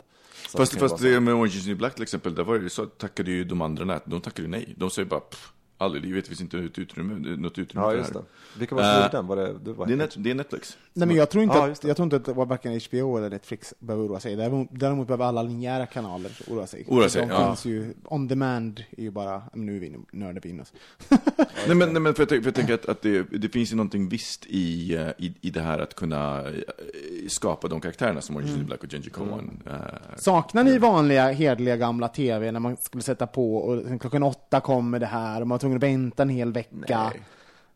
Så 0.48 0.58
Fast, 0.58 0.72
det 0.72 0.78
fast 0.78 1.02
det 1.02 1.20
med 1.20 1.34
Orange 1.34 1.56
is 1.56 1.66
New 1.66 1.76
Black 1.76 1.94
till 1.94 2.02
exempel, 2.02 2.34
där 2.34 2.44
var 2.44 2.58
det 2.58 2.70
så 2.70 2.86
tackade 2.86 3.30
ju 3.30 3.44
de 3.44 3.60
andra 3.62 3.84
nät, 3.84 4.02
de 4.06 4.20
tackade 4.20 4.42
ju 4.42 4.48
nej. 4.48 4.74
De 4.76 4.90
säger 4.90 5.08
bara, 5.08 5.20
pff, 5.20 5.52
aldrig 5.78 6.04
i 6.04 6.06
livet 6.06 6.28
finns 6.28 6.40
inte 6.40 6.58
ett 6.58 6.78
utrymme, 6.78 7.36
något 7.36 7.58
utrymme 7.58 7.84
Ja, 7.86 7.90
för 7.90 7.96
just 7.98 8.12
det 8.12 8.18
det. 8.18 8.18
här. 8.18 8.58
Vilka 8.58 8.74
var 8.74 8.82
det 8.82 8.88
som 8.88 8.96
Eh, 8.98 9.04
gjorde 9.04 9.16
den? 9.16 9.26
Var 9.26 9.36
det, 9.36 9.58
det, 9.64 9.72
var 9.72 9.86
Det 9.86 9.92
är, 9.92 9.96
net, 9.96 10.14
det 10.18 10.30
är 10.30 10.34
Netflix. 10.34 10.78
Nej, 10.92 11.08
men 11.08 11.16
jag 11.16 11.30
tror, 11.30 11.44
inte 11.44 11.56
Ja, 11.56 11.70
att, 11.70 11.80
det. 11.80 11.88
jag 11.88 11.96
tror 11.96 12.04
inte 12.04 12.16
att 12.16 12.24
det 12.24 12.32
var 12.32 12.46
varken 12.46 12.80
HBO 12.90 13.16
eller 13.16 13.30
Netflix 13.30 13.74
behöver 13.78 14.06
oroa 14.06 14.20
sig. 14.20 14.36
Däremot, 14.36 14.68
däremot 14.70 15.06
behöver 15.06 15.24
alla 15.24 15.42
linjära 15.42 15.86
kanaler 15.86 16.30
oroa 16.50 16.66
sig. 16.66 16.84
Oroa 16.88 17.08
sig, 17.08 17.22
De 17.22 17.28
ja. 17.30 17.46
finns 17.46 17.64
ju, 17.64 17.94
on 18.04 18.28
demand 18.28 18.84
är 18.96 19.02
ju 19.02 19.10
bara, 19.10 19.42
nu 19.54 19.76
är 19.76 19.80
vi 19.80 19.96
nördar 20.12 20.40
vi 20.40 20.48
in 20.48 20.60
oss. 20.60 20.72
Nej 21.66 21.76
men, 21.76 21.92
nej, 21.92 22.02
men 22.02 22.14
för 22.14 22.22
jag, 22.22 22.28
tänker- 22.28 22.42
för 22.42 22.48
jag 22.48 22.54
tänker 22.54 22.74
att, 22.74 22.86
att 22.86 23.02
det, 23.02 23.22
det 23.22 23.48
finns 23.48 23.72
ju 23.72 23.76
någonting 23.76 24.08
visst 24.08 24.46
i, 24.46 24.94
eh, 24.94 25.08
i, 25.18 25.34
i 25.40 25.50
det 25.50 25.60
här 25.60 25.78
att 25.78 25.94
kunna 25.94 26.40
eh, 26.48 26.52
skapa 27.28 27.68
de 27.68 27.80
karaktärerna 27.80 28.20
som 28.20 28.36
Orange 28.36 28.48
is 28.48 28.54
the 28.54 28.58
New 28.58 28.66
Black 28.66 28.82
och 28.84 28.90
Genji 28.90 29.10
Cohen. 29.10 29.62
eh, 29.66 29.72
Saknar 30.16 30.64
ni 30.64 30.78
vanliga, 30.78 31.30
hederliga 31.32 31.76
gamla 31.76 32.08
TV 32.08 32.52
när 32.52 32.60
man 32.60 32.76
skulle 32.76 33.02
sätta 33.02 33.26
på 33.26 33.56
och 33.56 34.00
klockan 34.00 34.22
åtta 34.22 34.60
kommer 34.60 34.98
det 34.98 35.06
här 35.06 35.40
och 35.40 35.46
man 35.46 35.54
var 35.54 35.58
tvungen 35.64 35.76
att 35.76 35.82
vänta 35.82 36.22
en 36.22 36.28
hel 36.28 36.52
vecka? 36.52 37.12
Nej. 37.12 37.22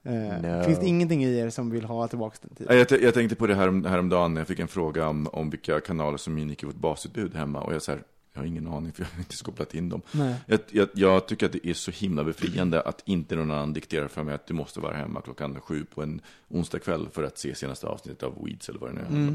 Eh, 0.04 0.42
No. 0.42 0.64
Finns 0.64 0.78
det 0.80 0.86
ingenting 0.86 1.24
i 1.24 1.38
er 1.38 1.50
som 1.50 1.70
vill 1.70 1.84
ha 1.84 2.08
tillbaka 2.08 2.36
den 2.42 2.54
tiden? 2.54 2.78
Jag, 2.78 2.88
t- 2.88 2.98
jag 3.02 3.14
tänkte 3.14 3.36
på 3.36 3.46
det 3.46 3.54
här 3.54 3.88
häromdagen 3.88 4.34
när 4.34 4.40
jag 4.40 4.48
fick 4.48 4.58
en 4.58 4.68
fråga 4.68 5.08
om, 5.08 5.26
om 5.32 5.50
vilka 5.50 5.80
kanaler 5.80 6.16
som 6.18 6.38
ingick 6.38 6.62
i 6.62 6.66
vårt 6.66 6.74
basutbud 6.76 7.34
hemma. 7.34 7.60
Och 7.60 7.74
jag 7.74 7.82
så 7.82 7.92
här, 7.92 8.02
jag 8.32 8.40
har 8.40 8.46
ingen 8.46 8.66
aning 8.66 8.92
för 8.92 9.02
jag 9.02 9.08
har 9.10 9.18
inte 9.18 9.44
kopplat 9.44 9.74
in 9.74 9.88
dem. 9.88 10.02
Nej. 10.12 10.34
Jag, 10.46 10.60
jag, 10.70 10.88
jag 10.94 11.26
tycker 11.28 11.46
att 11.46 11.52
det 11.52 11.66
är 11.66 11.74
så 11.74 11.90
himla 11.90 12.24
befriande 12.24 12.80
att 12.80 13.02
inte 13.04 13.36
någon 13.36 13.50
annan 13.50 13.72
dikterar 13.72 14.08
för 14.08 14.22
mig 14.22 14.34
att 14.34 14.46
du 14.46 14.54
måste 14.54 14.80
vara 14.80 14.96
hemma 14.96 15.20
klockan 15.20 15.60
sju 15.60 15.84
på 15.94 16.02
en 16.02 16.20
onsdag 16.48 16.78
kväll 16.78 17.08
för 17.12 17.22
att 17.22 17.38
se 17.38 17.54
senaste 17.54 17.86
avsnittet 17.86 18.22
av 18.22 18.44
Weeds 18.44 18.68
eller 18.68 18.78
vad 18.80 18.90
det 18.90 18.94
nu 18.94 19.00
är. 19.00 19.28
Eh, 19.28 19.34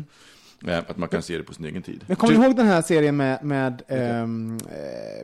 Att 0.68 0.98
man 0.98 1.10
kan 1.10 1.22
se 1.22 1.38
det 1.38 1.44
på 1.44 1.54
sin 1.54 1.66
egen 1.66 1.82
tid. 1.82 2.04
Men 2.08 2.16
kommer 2.16 2.38
ni 2.40 2.46
ihåg 2.46 2.56
den 2.56 2.68
här 2.68 2.82
serien 2.82 3.18
med, 3.18 3.44
med 3.44 3.82
eh, 3.88 4.28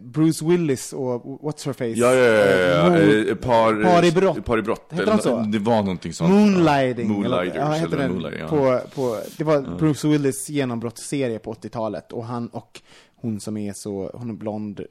Bruce 0.01 0.45
Willis 0.45 0.93
och 0.93 1.23
What's 1.41 1.65
Her 1.65 1.73
Face? 1.73 1.85
Ja, 1.85 2.13
ja, 2.13 2.25
ja, 2.25 2.45
ja. 2.45 2.89
Mo- 2.89 3.29
Eh, 3.29 3.35
Par, 3.35 3.83
Par 3.83 4.05
i 4.05 4.11
brott. 4.11 4.45
Par 4.45 4.57
i 4.57 4.61
brott. 4.61 4.85
Heter 4.89 5.03
Eller 5.03 5.11
han 5.11 5.21
så? 5.21 5.39
Det 5.39 5.59
var 5.59 5.75
någonting 5.81 6.13
sånt. 6.13 6.29
Moonlighting. 6.33 7.07
Ja, 7.07 7.13
Moonlighters. 7.13 7.55
eller, 7.55 7.65
ja, 7.65 7.71
heter 7.71 7.87
eller 7.87 7.97
den, 7.97 8.11
Moonlight, 8.11 8.39
ja. 8.39 8.47
på, 8.47 8.79
på, 8.95 9.19
det 9.37 9.43
var 9.43 9.77
Bruce 9.77 10.07
Willis 10.07 10.49
genombrottsserie 10.49 11.39
på 11.39 11.53
80-talet 11.53 12.11
och 12.13 12.25
han 12.25 12.47
och 12.47 12.81
hon 13.15 13.39
som 13.39 13.57
är 13.57 13.73
så, 13.73 14.11
hon 14.13 14.29
är 14.29 14.33
blond, 14.33 14.79
eh, 14.79 14.85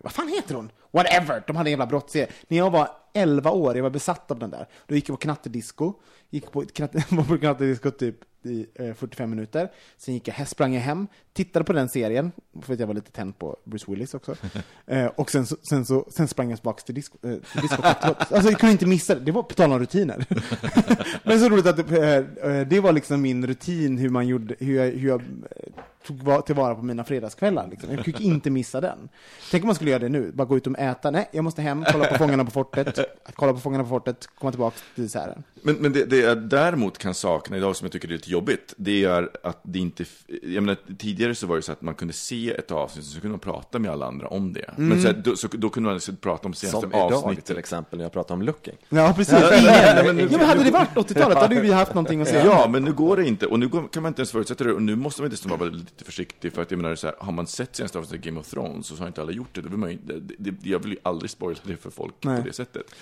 vad 0.00 0.12
fan 0.12 0.28
heter 0.28 0.54
hon? 0.54 0.70
Whatever, 0.92 1.42
de 1.46 1.56
hade 1.56 1.68
en 1.68 1.72
jävla 1.72 1.86
brottsserie. 1.86 2.28
När 2.48 2.58
jag 2.58 2.70
var 2.70 2.88
11 3.14 3.50
år, 3.50 3.76
jag 3.76 3.82
var 3.82 3.90
besatt 3.90 4.30
av 4.30 4.38
den 4.38 4.50
där, 4.50 4.66
då 4.86 4.94
gick 4.94 5.08
jag 5.08 5.14
på 5.18 5.20
knattedisco, 5.22 5.92
gick 6.30 6.52
på 6.52 6.64
knattedisco 7.40 7.90
typ 7.90 8.16
i 8.42 8.66
eh, 8.74 8.94
45 8.94 9.30
minuter, 9.30 9.68
sen 9.96 10.14
gick 10.14 10.28
jag, 10.28 10.34
här 10.34 10.44
sprang 10.44 10.74
jag 10.74 10.80
hem, 10.80 11.06
tittade 11.32 11.64
på 11.64 11.72
den 11.72 11.88
serien, 11.88 12.32
för 12.62 12.72
att 12.74 12.80
jag 12.80 12.86
var 12.86 12.94
lite 12.94 13.10
tänd 13.10 13.38
på 13.38 13.56
Bruce 13.64 13.90
Willis 13.90 14.14
också, 14.14 14.34
eh, 14.86 15.06
och 15.06 15.30
sen 15.30 15.46
sen 15.46 15.86
så, 15.86 16.06
sen 16.10 16.28
sprang 16.28 16.50
jag 16.50 16.58
tillbaka 16.58 16.82
till 16.82 16.94
disco, 16.94 17.18
eh, 17.22 17.34
till 17.52 17.60
disco. 17.60 17.82
Alltså 17.82 18.50
jag 18.50 18.58
kunde 18.60 18.72
inte 18.72 18.86
missa 18.86 19.14
det, 19.14 19.20
det 19.20 19.32
var 19.32 19.42
på 19.42 19.54
tal 19.54 19.72
om 19.72 19.78
rutiner. 19.78 20.24
Men 21.24 21.40
så 21.40 21.48
roligt 21.48 21.66
att 21.66 21.90
eh, 21.90 22.14
eh, 22.16 22.66
det 22.68 22.80
var 22.80 22.92
liksom 22.92 23.22
min 23.22 23.46
rutin, 23.46 23.98
hur 23.98 24.08
man 24.08 24.26
gjorde, 24.26 24.54
hur 24.58 24.76
jag, 24.76 24.90
hur 24.92 25.08
jag 25.08 25.20
eh, 25.20 25.72
tog 26.06 26.22
va- 26.22 26.42
tillvara 26.42 26.74
på 26.74 26.82
mina 26.82 27.04
fredagskvällar. 27.04 27.68
Liksom. 27.70 27.90
Jag 27.94 28.04
kunde 28.04 28.22
inte 28.22 28.50
missa 28.50 28.80
den. 28.80 29.08
Tänk 29.50 29.64
om 29.64 29.66
man 29.66 29.74
skulle 29.74 29.90
göra 29.90 30.02
det 30.02 30.08
nu, 30.08 30.32
bara 30.32 30.44
gå 30.44 30.56
ut 30.56 30.66
och 30.66 30.78
äta. 30.78 31.10
Nej, 31.10 31.28
jag 31.32 31.44
måste 31.44 31.62
hem, 31.62 31.84
kolla 31.92 32.04
på 32.04 32.14
Fångarna 32.18 32.44
på 32.44 32.50
fortet, 32.50 32.98
kolla 33.34 33.52
på 33.52 33.58
Fångarna 33.60 33.84
på 33.84 33.90
fortet, 33.90 34.26
komma 34.38 34.52
tillbaka 34.52 34.76
till 34.94 35.04
desserten. 35.04 35.42
Men, 35.62 35.74
men 35.74 35.92
det, 35.92 36.04
det 36.04 36.16
jag 36.16 36.38
däremot 36.48 36.98
kan 36.98 37.14
sakna 37.14 37.56
idag, 37.56 37.76
som 37.76 37.84
jag 37.84 37.92
tycker 37.92 38.08
är 38.08 38.12
lite 38.12 38.27
jobbigt, 38.28 38.74
det 38.76 39.04
är 39.04 39.30
att 39.42 39.60
det 39.62 39.78
inte... 39.78 40.04
Jag 40.42 40.62
menar, 40.62 40.76
tidigare 40.98 41.34
så 41.34 41.46
var 41.46 41.56
det 41.56 41.62
så 41.62 41.72
att 41.72 41.82
man 41.82 41.94
kunde 41.94 42.14
se 42.14 42.50
ett 42.50 42.70
avsnitt, 42.70 43.04
så 43.04 43.20
kunde 43.20 43.30
man 43.32 43.40
prata 43.40 43.78
med 43.78 43.90
alla 43.90 44.06
andra 44.06 44.28
om 44.28 44.52
det. 44.52 44.74
Men 44.76 45.02
så, 45.02 45.06
här, 45.08 45.14
då, 45.24 45.36
så, 45.36 45.48
då 45.52 45.68
kunde 45.70 45.86
man 45.86 45.94
alltså 45.94 46.12
prata 46.20 46.48
om 46.48 46.54
senaste 46.54 46.80
Som 46.80 46.90
idag 46.90 47.12
avsnittet. 47.12 47.44
till 47.44 47.58
exempel 47.58 47.96
när 47.98 48.04
jag 48.04 48.12
pratar 48.12 48.34
om 48.34 48.42
looking. 48.42 48.74
Ja, 48.88 49.12
precis. 49.16 49.34
Ja, 49.34 50.02
men 50.04 50.16
nu- 50.16 50.28
ja, 50.30 50.38
men 50.38 50.46
hade 50.48 50.64
det 50.64 50.70
varit 50.70 50.88
80-talet, 50.94 51.36
då 51.36 51.40
hade 51.42 51.60
vi 51.60 51.72
haft 51.72 51.94
någonting 51.94 52.20
att 52.20 52.28
säga. 52.28 52.44
Ja, 52.44 52.68
men 52.68 52.84
nu 52.84 52.92
går 52.92 53.16
det 53.16 53.26
inte. 53.26 53.46
Och 53.46 53.58
nu 53.58 53.68
går, 53.68 53.88
kan 53.88 54.02
man 54.02 54.10
inte 54.10 54.20
ens 54.20 54.30
förutsätta 54.32 54.64
det. 54.64 54.72
Och 54.72 54.82
nu 54.82 54.96
måste 54.96 55.22
man 55.22 55.30
dessutom 55.30 55.58
vara 55.58 55.70
lite 55.70 56.04
försiktig. 56.04 56.52
För 56.52 56.62
att 56.62 56.70
jag 56.70 56.80
menar, 56.80 56.94
så 56.94 57.06
här, 57.06 57.16
har 57.18 57.32
man 57.32 57.46
sett 57.46 57.76
senaste 57.76 57.98
avsnittet 57.98 58.20
av 58.20 58.26
Game 58.26 58.40
of 58.40 58.46
Thrones 58.50 58.86
så 58.86 58.96
har 58.96 59.06
inte 59.06 59.20
alla 59.22 59.32
gjort 59.32 59.48
det. 59.52 59.60
Då 59.60 59.68
vill 59.68 59.78
man 59.78 59.98
det, 60.04 60.20
det, 60.38 60.54
jag 60.70 60.78
vill 60.78 60.92
ju 60.92 60.98
aldrig 61.02 61.30
spoila 61.30 61.58
det 61.62 61.76
för 61.76 61.90
folk 61.90 62.14
Nej. 62.20 62.40
på 62.40 62.46
det 62.46 62.52
sättet. 62.52 62.94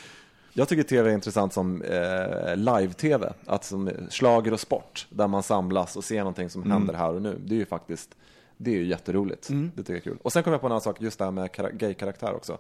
Jag 0.59 0.69
tycker 0.69 0.83
tv 0.83 1.11
är 1.11 1.15
intressant 1.15 1.53
som 1.53 1.83
eh, 1.83 2.57
live-tv, 2.57 3.33
att 3.47 3.65
som 3.65 3.91
slager 4.11 4.53
och 4.53 4.61
sport, 4.61 5.07
där 5.11 5.29
man 5.29 5.43
samlas 5.43 5.97
och 5.97 6.05
ser 6.05 6.19
någonting 6.19 6.51
som 6.51 6.71
händer 6.71 6.95
här 6.95 7.15
och 7.15 7.23
nu. 7.23 7.41
Det 7.45 7.55
är 7.55 7.59
ju 7.59 7.67
faktiskt, 7.67 8.17
det 8.57 8.71
är 8.71 8.75
ju 8.75 8.87
jätteroligt. 8.87 9.49
Det 9.75 9.83
tycker 9.83 9.93
jag 9.93 9.99
är 9.99 10.03
kul. 10.03 10.19
Och 10.23 10.33
sen 10.33 10.43
kom 10.43 10.53
jag 10.53 10.61
på 10.61 10.67
en 10.67 10.73
annan 10.73 10.81
sak, 10.81 11.01
just 11.01 11.19
det 11.19 11.25
här 11.25 11.33
med 11.33 11.53
kara- 11.53 11.71
gay-karaktär 11.71 12.35
också. 12.35 12.59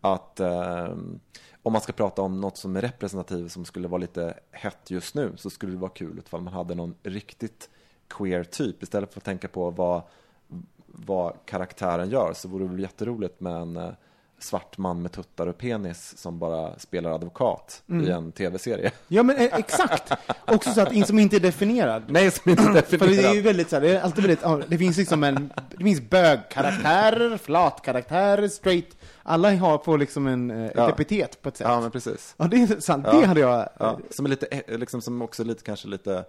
Att 0.00 0.40
eh, 0.40 0.88
om 1.62 1.72
man 1.72 1.80
ska 1.80 1.92
prata 1.92 2.22
om 2.22 2.40
något 2.40 2.56
som 2.56 2.76
är 2.76 2.80
representativt, 2.80 3.52
som 3.52 3.64
skulle 3.64 3.88
vara 3.88 3.98
lite 4.00 4.34
hett 4.50 4.90
just 4.90 5.14
nu, 5.14 5.32
så 5.36 5.50
skulle 5.50 5.72
det 5.72 5.78
vara 5.78 5.90
kul 5.90 6.18
ifall 6.26 6.40
man 6.40 6.52
hade 6.52 6.74
någon 6.74 6.94
riktigt 7.02 7.70
queer 8.08 8.44
typ, 8.44 8.82
istället 8.82 9.12
för 9.12 9.20
att 9.20 9.24
tänka 9.24 9.48
på 9.48 9.70
vad, 9.70 10.02
vad 10.86 11.34
karaktären 11.44 12.10
gör, 12.10 12.32
så 12.34 12.48
vore 12.48 12.64
det 12.64 12.70
väl 12.70 12.80
jätteroligt 12.80 13.40
med 13.40 13.54
en 13.56 13.76
eh, 13.76 13.90
svart 14.38 14.78
man 14.78 15.02
med 15.02 15.12
tuttar 15.12 15.46
och 15.46 15.58
penis 15.58 16.14
som 16.18 16.38
bara 16.38 16.78
spelar 16.78 17.10
advokat 17.10 17.82
i 18.06 18.10
en 18.10 18.32
tv-serie. 18.32 18.90
Ja, 19.08 19.22
men 19.22 19.36
eh, 19.36 19.42
exakt. 19.58 20.12
Också 20.46 20.70
så 20.70 20.80
att 20.80 20.92
in, 20.92 21.06
som 21.06 21.18
inte 21.18 21.36
är 21.36 21.40
definierad. 21.40 22.02
Nej, 22.08 22.30
som 22.30 22.50
inte 22.50 22.62
är 22.62 22.82
För 22.82 22.98
det 22.98 23.04
är 23.04 23.08
ju 23.08 23.16
definierad. 23.16 23.44
väldigt 23.44 23.70
så 23.70 23.76
här, 23.76 23.80
det 23.80 23.96
är 23.96 24.00
alltid 24.00 24.24
väldigt, 24.26 24.70
det 24.70 24.78
finns 24.78 24.96
liksom 24.96 25.24
en, 25.24 25.52
det 25.76 25.84
finns 25.84 26.00
bögkaraktärer, 26.00 27.36
flatkaraktärer, 27.36 28.48
straight, 28.48 28.96
alla 29.22 29.54
har 29.56 29.78
på 29.78 29.96
liksom 29.96 30.26
en, 30.26 30.50
eh, 30.50 30.64
ett 30.66 30.72
Ja. 30.76 30.90
epitet 30.90 31.42
på 31.42 31.48
ett 31.48 31.56
sätt. 31.56 31.66
Ja, 31.68 31.80
men 31.80 31.90
precis. 31.90 32.34
Ja, 32.36 32.44
det 32.44 32.56
är 32.56 32.80
sant. 32.80 33.06
Ja. 33.08 33.20
Det 33.20 33.26
hade 33.26 33.40
jag... 33.40 33.68
Ja, 33.78 33.98
som 34.10 34.24
är 34.24 34.30
lite, 34.30 34.46
eh, 34.46 34.78
liksom, 34.78 35.00
som 35.00 35.22
också 35.22 35.44
lite, 35.44 35.62
kanske 35.64 35.88
lite 35.88 36.24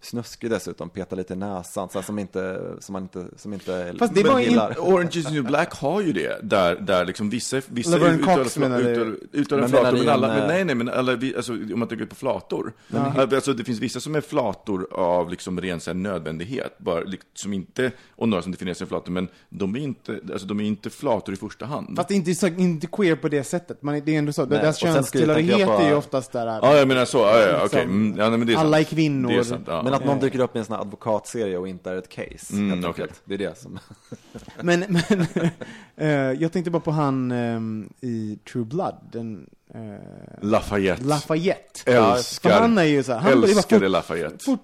snuskig 0.00 0.50
dessutom, 0.50 0.90
petar 0.90 1.16
lite 1.16 1.32
i 1.32 1.36
näsan, 1.36 1.88
så 1.88 1.98
här, 1.98 2.02
som 2.06 2.18
inte, 2.18 2.60
som 2.80 2.92
man 2.92 3.02
inte, 3.02 3.24
som 3.36 3.52
inte 3.52 3.94
Fast 3.98 4.14
det 4.14 4.22
var 4.22 4.40
in-. 4.40 4.58
Orange 4.78 5.10
is 5.18 5.24
the 5.26 5.32
new 5.32 5.44
black 5.44 5.74
har 5.74 6.00
ju 6.00 6.12
det, 6.12 6.38
där, 6.42 6.74
där 6.80 7.04
liksom 7.04 7.30
vissa, 7.30 7.60
vissa 7.66 7.90
Laverne 7.90 8.18
uttalar 8.18 8.36
Cox 8.44 8.56
fla- 8.56 8.60
menar 8.60 8.78
du? 8.82 8.84
uttalar- 8.94 9.16
uttalar 9.32 9.60
Men 9.62 9.70
flator, 9.70 9.98
men 9.98 10.08
alla, 10.08 10.26
en, 10.28 10.32
men 10.38 10.42
eh, 10.42 10.48
nej, 10.48 10.64
nej, 10.64 10.74
men 10.74 10.88
alla, 10.88 11.12
alltså, 11.36 11.52
om 11.52 11.78
man 11.78 11.88
tänker 11.88 12.06
på 12.06 12.14
flator. 12.14 12.72
Alltså, 13.16 13.52
det 13.52 13.64
finns 13.64 13.80
vissa 13.80 14.00
som 14.00 14.14
är 14.14 14.20
flator 14.20 14.86
av 14.92 15.30
liksom 15.30 15.60
ren 15.60 15.80
så 15.80 15.90
här, 15.90 15.94
nödvändighet, 15.98 16.78
bara, 16.78 17.00
liksom 17.00 17.52
inte, 17.52 17.92
och 18.16 18.28
några 18.28 18.42
som 18.42 18.52
definierar 18.52 18.74
sig 18.74 18.78
som 18.78 18.86
flator, 18.88 19.12
men 19.12 19.28
de 19.48 19.76
är 19.76 19.80
inte, 19.80 20.20
alltså, 20.32 20.46
de 20.46 20.60
är 20.60 20.64
inte 20.64 20.90
flator 20.90 21.34
i 21.34 21.36
första 21.36 21.66
hand. 21.66 21.96
Fast 21.96 22.10
inte, 22.10 22.34
så, 22.34 22.46
inte 22.46 22.86
queer 22.86 23.16
på 23.16 23.28
det 23.28 23.44
sättet. 23.44 23.82
Man, 23.82 24.00
det 24.04 24.14
är 24.14 24.18
ändå 24.18 24.32
så, 24.32 24.46
Nej, 24.46 24.58
deras 24.58 24.76
könstillhörighet 24.78 25.66
på- 25.66 25.72
är 25.72 25.88
ju 25.88 25.94
oftast 25.94 26.32
där... 26.32 26.46
Ja, 26.46 26.76
jag 26.76 26.88
menar 26.88 27.04
så, 27.04 27.18
ja, 27.18 27.38
ja, 27.40 27.46
okej, 27.56 27.60
Liksom, 27.62 27.80
mm, 27.80 28.18
ja, 28.18 28.28
nej, 28.28 28.38
men 28.38 28.46
det 28.46 28.52
är 28.52 28.56
alla 28.58 28.76
sant. 28.76 28.86
är 28.86 28.94
kvinnor. 28.94 29.28
Det 29.28 29.36
är 29.36 29.42
sant, 29.42 29.64
ja. 29.66 29.82
Att 29.96 30.04
någon 30.06 30.20
dyker 30.20 30.40
upp 30.40 30.56
i 30.56 30.58
en 30.58 30.64
sån 30.64 30.74
här 30.74 30.82
advokatserie 30.82 31.58
och 31.58 31.68
inte 31.68 31.90
är 31.90 31.96
ett 31.96 32.08
case. 32.08 32.54
Mm, 32.54 32.84
enkelt. 32.84 33.22
Det 33.24 33.34
är 33.34 33.38
det 33.38 33.58
som... 33.58 33.78
Men, 34.60 34.80
men 34.88 35.26
eh, 35.96 36.08
jag 36.42 36.52
tänkte 36.52 36.70
bara 36.70 36.80
på 36.80 36.90
han 36.90 37.30
ehm, 37.32 37.92
i 38.00 38.38
True 38.52 38.64
Blood, 38.64 38.94
den... 39.12 39.50
eh, 39.74 39.80
Lafayette. 40.42 41.04
Lafayette. 41.04 41.92
Älskar, 41.92 42.50
För 42.50 42.60
han 42.60 42.78
är 42.78 42.82
ju 42.82 43.02
så 43.02 43.12
här, 43.12 43.18
han 43.20 43.32
älskade 43.42 43.80
fort, 43.84 43.90
Lafayette. 43.90 44.44
fort, 44.44 44.60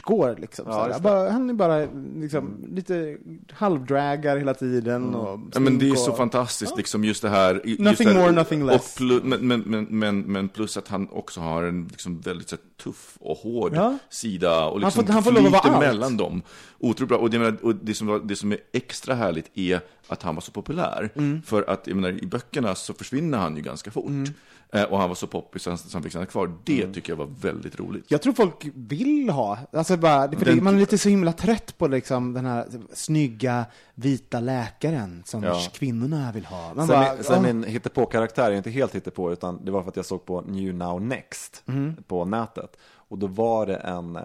fortgår 0.00 0.36
liksom. 0.40 0.64
Ja, 0.68 0.88
just 0.88 1.00
bara, 1.00 1.30
han 1.30 1.50
är 1.50 1.54
bara 1.54 1.86
liksom, 2.16 2.64
lite 2.74 3.16
halvdragar 3.52 4.36
hela 4.36 4.54
tiden. 4.54 5.14
Och 5.14 5.34
Mm. 5.34 5.50
Ja, 5.54 5.60
men 5.60 5.78
det 5.78 5.84
är 5.84 5.88
smink 5.88 5.98
så 5.98 6.10
och- 6.10 6.16
fantastiskt, 6.16 6.76
liksom 6.76 7.04
just 7.04 7.22
det 7.22 7.28
här. 7.28 7.60
just 7.64 7.80
Nothing 7.80 8.08
det 8.08 8.14
här, 8.14 8.20
more, 8.20 8.32
nothing 8.32 8.66
less. 8.66 8.92
Och 8.92 8.96
plus, 8.98 9.22
men, 9.24 9.48
men, 9.48 9.60
men, 9.60 9.86
men, 9.90 10.20
men 10.20 10.48
plus 10.48 10.76
att 10.76 10.88
han 10.88 11.08
också 11.10 11.40
har 11.40 11.62
en 11.62 11.88
liksom 11.90 12.20
väldigt 12.20 12.48
så 12.48 12.56
här, 12.56 12.84
tuff 12.84 13.16
och 13.20 13.36
hård 13.36 13.72
Ja. 13.74 13.98
sida 14.10 14.66
och 14.66 14.80
liksom 14.80 15.06
får- 15.06 15.12
han 15.12 15.22
får 15.22 15.30
att 15.30 15.36
vara 15.42 15.50
flyter 15.62 15.68
allt. 15.76 15.78
mellan 15.86 16.16
dem. 16.16 16.42
Otroligt 16.78 17.08
bra. 17.08 17.18
Och 17.18 17.30
det, 17.30 17.38
menar, 17.38 17.56
och 17.62 17.74
det, 17.74 17.94
som, 17.94 18.06
var- 18.06 18.18
det 18.24 18.36
som 18.36 18.52
är 18.52 18.58
extra 18.72 19.14
härligt 19.14 19.50
är 19.54 19.80
att 20.08 20.22
han 20.22 20.34
var 20.34 20.42
så 20.42 20.52
populär. 20.52 21.10
Mm. 21.14 21.42
För 21.42 21.70
att 21.70 21.86
jag 21.86 21.96
menar, 21.96 22.22
i 22.24 22.26
böckerna 22.26 22.74
så 22.74 22.94
försvinner 22.94 23.38
han 23.38 23.56
ju 23.56 23.62
ganska 23.62 23.90
fort. 23.90 24.06
Mm. 24.06 24.30
Eh, 24.72 24.82
och 24.82 24.98
han 24.98 25.08
var 25.08 25.14
så 25.16 25.26
poppis 25.26 25.62
så 25.62 25.70
han, 25.70 25.78
så 25.78 25.88
han 25.92 26.02
fick 26.02 26.12
stanna 26.12 26.26
kvar. 26.26 26.52
Det 26.64 26.92
tycker 26.92 27.12
jag 27.12 27.16
var 27.16 27.28
väldigt 27.40 27.80
roligt. 27.80 28.04
Jag 28.08 28.22
tror 28.22 28.32
folk 28.32 28.68
vill 28.74 29.28
ha, 29.30 29.58
alltså 29.72 29.89
bara, 29.96 30.28
för 30.32 30.44
Den- 30.44 30.64
man 30.64 30.74
är 30.74 30.78
lite 30.78 30.98
så 30.98 31.08
himla 31.08 31.32
trött 31.32 31.78
på 31.78 31.86
liksom 31.88 32.32
den 32.32 32.46
här 32.46 32.66
snygga 32.92 33.66
vita 33.94 34.40
läkaren 34.40 35.22
som 35.26 35.42
Ja. 35.42 35.60
kvinnorna 35.72 36.32
vill 36.32 36.44
ha. 36.46 36.74
Man 36.74 36.86
Sen, 36.86 36.96
bara, 37.00 37.14
min, 37.14 37.24
sen 37.24 37.36
"Åh." 37.36 37.42
min 37.42 37.64
hittepå-karaktär 37.64 38.50
är 38.50 38.54
inte 38.56 38.70
helt 38.70 38.94
hittepå, 38.94 39.32
utan 39.32 39.64
det 39.64 39.70
var 39.70 39.82
för 39.82 39.88
att 39.88 39.96
jag 39.96 40.06
såg 40.06 40.24
på 40.24 40.40
New 40.40 40.74
Now 40.74 41.02
Next 41.02 41.64
på 42.06 42.24
nätet. 42.24 42.76
Och 42.92 43.18
då 43.18 43.26
var 43.26 43.66
det 43.66 43.76
en, 43.76 44.16
eh, 44.16 44.22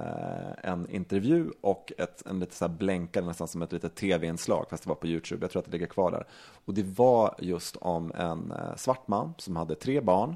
en 0.64 0.90
intervju 0.90 1.50
och 1.62 1.92
ett, 1.98 2.24
en 2.26 2.40
lite 2.40 2.56
så 2.56 2.68
här 2.68 2.74
blänkare, 2.74 3.26
nästan 3.26 3.48
som 3.48 3.62
ett 3.62 3.72
litet 3.72 3.96
tv-inslag, 3.96 4.66
fast 4.70 4.84
det 4.84 4.90
var 4.90 4.96
på 4.96 5.08
YouTube. 5.08 5.44
Jag 5.44 5.52
tror 5.52 5.60
att 5.60 5.66
det 5.66 5.72
ligger 5.72 5.88
kvar 5.88 6.12
där. 6.12 6.24
Och 6.66 6.74
det 6.74 6.84
var 6.84 7.36
just 7.40 7.76
om 7.76 8.12
en 8.16 8.52
eh, 8.52 8.76
svart 8.76 9.08
man 9.08 9.34
som 9.38 9.56
hade 9.56 9.76
tre 9.76 10.02
barn, 10.02 10.36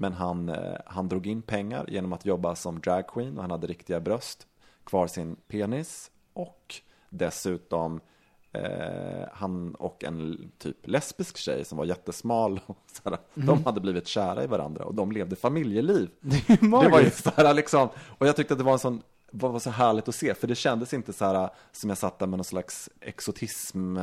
men 0.00 0.12
han, 0.12 0.48
eh, 0.48 0.56
han 0.86 1.08
drog 1.08 1.26
in 1.26 1.42
pengar 1.42 1.84
genom 1.88 2.12
att 2.12 2.26
jobba 2.26 2.54
som 2.54 2.80
dragqueen 2.80 3.36
och 3.36 3.42
han 3.42 3.50
hade 3.50 3.66
riktiga 3.66 4.00
bröst, 4.00 4.46
kvar 4.86 5.06
sin 5.06 5.36
penis 5.36 6.10
och 6.32 6.74
dessutom 7.10 8.00
Eh, 8.56 9.28
han 9.32 9.74
och 9.74 10.04
en 10.04 10.50
typ 10.58 10.86
lesbisk 10.86 11.36
tjej 11.36 11.64
som 11.64 11.78
var 11.78 11.84
jättesmal. 11.84 12.60
Och 12.66 12.78
så 12.92 13.10
här, 13.10 13.18
De 13.34 13.64
hade 13.64 13.80
blivit 13.80 14.06
kära 14.06 14.44
i 14.44 14.46
varandra 14.46 14.84
och 14.84 14.94
de 14.94 15.12
levde 15.12 15.36
familjeliv. 15.36 16.10
Det 16.60 16.88
var 16.88 17.00
ju 17.00 17.10
så 17.10 17.30
här 17.36 17.54
liksom, 17.54 17.88
och 18.18 18.26
jag 18.26 18.36
tyckte 18.36 18.54
att 18.54 18.58
det 18.58 18.64
var 18.64 18.72
en 18.72 18.78
sån 18.78 19.02
var 19.30 19.48
var 19.48 19.58
så 19.58 19.70
härligt 19.70 20.08
att 20.08 20.14
se, 20.14 20.34
för 20.34 20.46
det 20.46 20.54
kändes 20.54 20.94
inte 20.94 21.12
så 21.12 21.24
här 21.24 21.50
som 21.72 21.90
jag 21.90 21.98
satt 21.98 22.18
där 22.18 22.26
med 22.26 22.38
någon 22.38 22.44
slags 22.44 22.90
exotism 23.00 23.98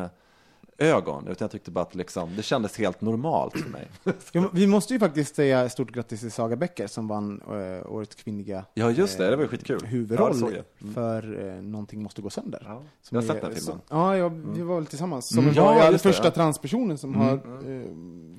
ögon, 0.77 1.27
utan 1.27 1.45
jag 1.45 1.51
tyckte 1.51 1.71
bara 1.71 1.81
att 1.81 1.95
liksom, 1.95 2.29
det 2.35 2.43
kändes 2.43 2.77
helt 2.77 3.01
normalt 3.01 3.53
för 3.59 3.69
mig. 3.69 3.87
Ja, 4.31 4.49
vi 4.53 4.67
måste 4.67 4.93
ju 4.93 4.99
faktiskt 4.99 5.35
säga 5.35 5.69
stort 5.69 5.91
grattis 5.91 6.19
till 6.19 6.31
Saga 6.31 6.55
Becker 6.55 6.87
som 6.87 7.07
vann 7.07 7.41
eh, 7.41 7.91
årets 7.91 8.15
kvinniga 8.15 8.65
Ja, 8.73 8.91
just 8.91 9.17
det, 9.17 9.29
det 9.29 9.35
var 9.35 9.43
ju 9.43 9.49
skitkul. 9.49 9.79
Ja, 9.81 9.87
huvudroll 9.87 10.35
jag. 10.41 10.63
Mm. 10.81 10.93
för 10.93 11.47
eh, 11.47 11.61
Någonting 11.61 12.03
måste 12.03 12.21
gå 12.21 12.29
sönder. 12.29 12.61
Ja, 12.65 12.81
jag 13.09 13.17
har 13.17 13.23
är- 13.23 13.27
sett 13.27 13.41
den 13.41 13.51
filmen. 13.51 13.61
som- 13.61 13.81
Ja, 13.89 14.17
ja, 14.17 14.27
vi 14.55 14.61
var 14.61 14.75
väl 14.75 14.85
tillsammans. 14.85 15.27
Som 15.27 15.39
Mm. 15.43 15.55
var 15.55 15.63
Ja, 15.63 15.83
ja, 15.85 15.89
den 15.89 15.99
första 15.99 16.23
ja. 16.27 16.31
transpersonen 16.31 16.97
som 16.97 17.15
har 17.15 17.33
eh, 17.33 17.87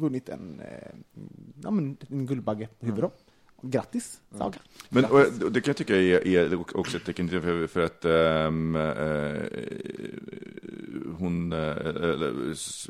vunnit 0.00 0.28
en, 0.28 0.60
eh, 0.60 0.66
ja, 1.62 1.70
men 1.70 1.96
en 2.08 2.26
Guldbagge-huvudroll. 2.26 3.10
Grattis, 3.62 4.20
Saga. 4.38 4.58
Men 4.88 5.04
och, 5.04 5.20
och 5.20 5.52
det 5.52 5.60
kan 5.60 5.70
jag 5.70 5.76
tycka 5.76 5.96
är, 5.96 6.26
är 6.26 6.76
också 6.76 6.96
ett 6.96 7.04
tecken 7.04 7.28
för, 7.28 7.66
för 7.66 7.80
att 7.80 8.04
ehm, 8.04 8.76
eh, 8.76 9.42
hon, 11.18 11.50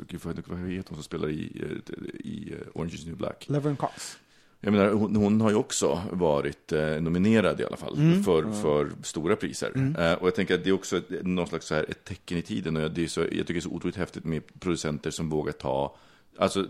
gud, 0.07 0.21
vad 0.23 0.59
heter 0.69 0.89
hon 0.89 0.95
som 0.95 1.03
spelar 1.03 1.29
i, 1.29 1.61
eh, 1.61 2.05
i 2.05 2.53
Orange 2.73 2.93
is 2.93 3.05
new 3.05 3.17
black? 3.17 3.45
Laverne 3.49 3.75
Cox. 3.75 4.17
Jag 4.59 4.71
menar, 4.73 4.89
hon, 4.89 5.15
hon 5.15 5.41
har 5.41 5.49
ju 5.49 5.55
också 5.55 6.01
varit 6.11 6.71
eh, 6.71 7.01
nominerad 7.01 7.61
i 7.61 7.65
alla 7.65 7.77
fall 7.77 7.97
Mm. 7.97 8.23
för, 8.23 8.51
för 8.61 8.91
stora 9.03 9.35
priser. 9.35 9.95
Eh, 9.99 10.13
och 10.13 10.27
jag 10.27 10.35
tänker 10.35 10.55
att 10.55 10.63
det 10.63 10.69
är 10.69 10.73
också 10.73 10.97
ett, 10.97 11.09
någon 11.25 11.47
slags 11.47 11.67
så 11.67 11.75
här, 11.75 11.85
ett 11.89 12.03
tecken 12.03 12.37
i 12.37 12.41
tiden. 12.41 12.77
Och 12.77 12.91
det 12.91 13.03
är 13.03 13.07
så, 13.07 13.21
jag 13.21 13.29
tycker 13.29 13.53
det 13.53 13.59
är 13.59 13.61
så 13.61 13.69
otroligt 13.69 13.95
häftigt 13.95 14.23
med 14.23 14.59
producenter 14.59 15.11
som 15.11 15.29
vågar 15.29 15.51
ta 15.53 15.97
Alltså, 16.37 16.61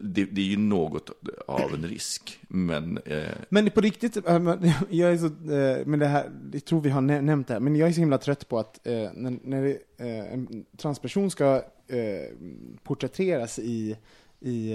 det, 0.00 0.24
det 0.24 0.40
är 0.40 0.44
ju 0.44 0.56
något 0.56 1.10
av 1.46 1.74
en 1.74 1.82
risk, 1.86 2.38
men... 2.48 2.98
Eh, 2.98 3.28
Men 3.48 3.70
på 3.70 3.80
riktigt, 3.80 4.24
men 4.26 4.72
jag 4.90 5.12
är 5.12 5.16
så, 5.18 5.26
eh, 5.26 5.86
men 5.86 5.98
det 5.98 6.06
här, 6.06 6.30
jag 6.52 6.64
tror 6.64 6.80
vi 6.80 6.90
har 6.90 7.00
nä- 7.00 7.20
nämnt 7.20 7.48
det 7.48 7.54
här, 7.54 7.60
men 7.60 7.76
jag 7.76 7.88
är 7.88 7.92
så 7.92 8.00
himla 8.00 8.18
trött 8.18 8.48
på 8.48 8.58
att 8.58 8.86
eh, 8.86 9.10
när, 9.14 9.38
när 9.48 9.66
eh, 9.98 10.32
en 10.32 10.64
transperson 10.76 11.30
ska 11.30 11.54
eh, 11.86 12.34
porträtteras 12.82 13.58
i, 13.58 13.96
i 14.40 14.74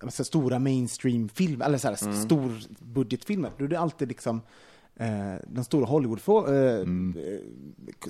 alltså 0.00 0.24
stora 0.24 0.58
mainstream-filmer, 0.58 1.64
eller 1.66 1.78
så 1.78 1.88
här, 1.88 2.02
Mm. 2.02 2.16
storbudgetfilmer, 2.16 3.50
då 3.58 3.64
är 3.64 3.68
det 3.68 3.78
alltid 3.78 4.08
liksom 4.08 4.36
eh, 4.36 4.42
de 5.46 5.64
stora 5.64 5.86
Hollywood 5.86 6.18
eh, 6.28 6.86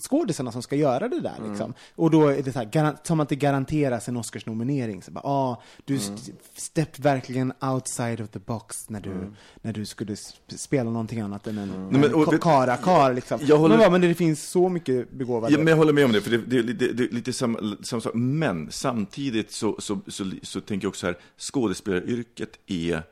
skådisarna 0.00 0.52
som 0.52 0.62
ska 0.62 0.76
göra 0.76 1.08
det 1.08 1.20
där. 1.20 1.48
Liksom. 1.48 1.74
Och 1.94 2.10
då 2.10 2.28
är 2.28 2.42
det 2.42 2.52
så 2.52 2.58
här, 2.58 3.06
som 3.06 3.20
att 3.20 3.28
det 3.28 3.36
garanteras 3.36 4.08
en 4.08 4.16
Oscarsnominering. 4.16 5.02
Så 5.02 5.10
bara, 5.10 5.24
ah, 5.24 5.62
du 5.84 5.94
Mm. 5.96 6.14
st- 6.14 6.32
stepp 6.54 6.98
verkligen 6.98 7.52
outside 7.60 8.20
of 8.20 8.28
the 8.30 8.38
box 8.38 8.90
när 8.90 9.00
du, 9.00 9.32
när 9.62 9.72
du 9.72 9.86
skulle 9.86 10.14
sp- 10.14 10.56
spela 10.56 10.90
någonting 10.90 11.20
annat 11.20 11.46
än 11.46 11.58
en, 11.58 11.88
men, 11.88 12.04
en 12.04 12.38
kara-kar. 12.38 13.14
Liksom. 13.14 13.40
Jag 13.42 13.56
håller- 13.58 13.78
Men, 13.78 13.92
men 13.92 14.00
det 14.00 14.14
finns 14.14 14.48
så 14.50 14.68
mycket 14.68 15.10
begåvade... 15.10 15.52
Ja, 15.52 15.58
men 15.58 15.66
jag 15.66 15.76
håller 15.76 15.92
med 15.92 16.04
om 16.04 16.12
det, 16.12 16.20
för 16.20 16.30
det, 16.30 16.38
det, 16.38 16.58
är 16.58 16.62
lite- 16.62 16.92
det 16.92 17.04
är 17.04 17.08
lite 17.14 17.32
samma, 17.32 17.76
samma 17.82 18.00
sak. 18.00 18.14
Men 18.14 18.70
samtidigt 18.70 19.52
så, 19.52 19.76
så, 19.78 19.98
så, 20.06 20.30
så, 20.42 20.60
tänker 20.60 20.84
jag 20.84 20.88
också 20.90 21.06
här, 21.06 21.18
skådespelaryrket 21.38 22.50
är 22.66 23.02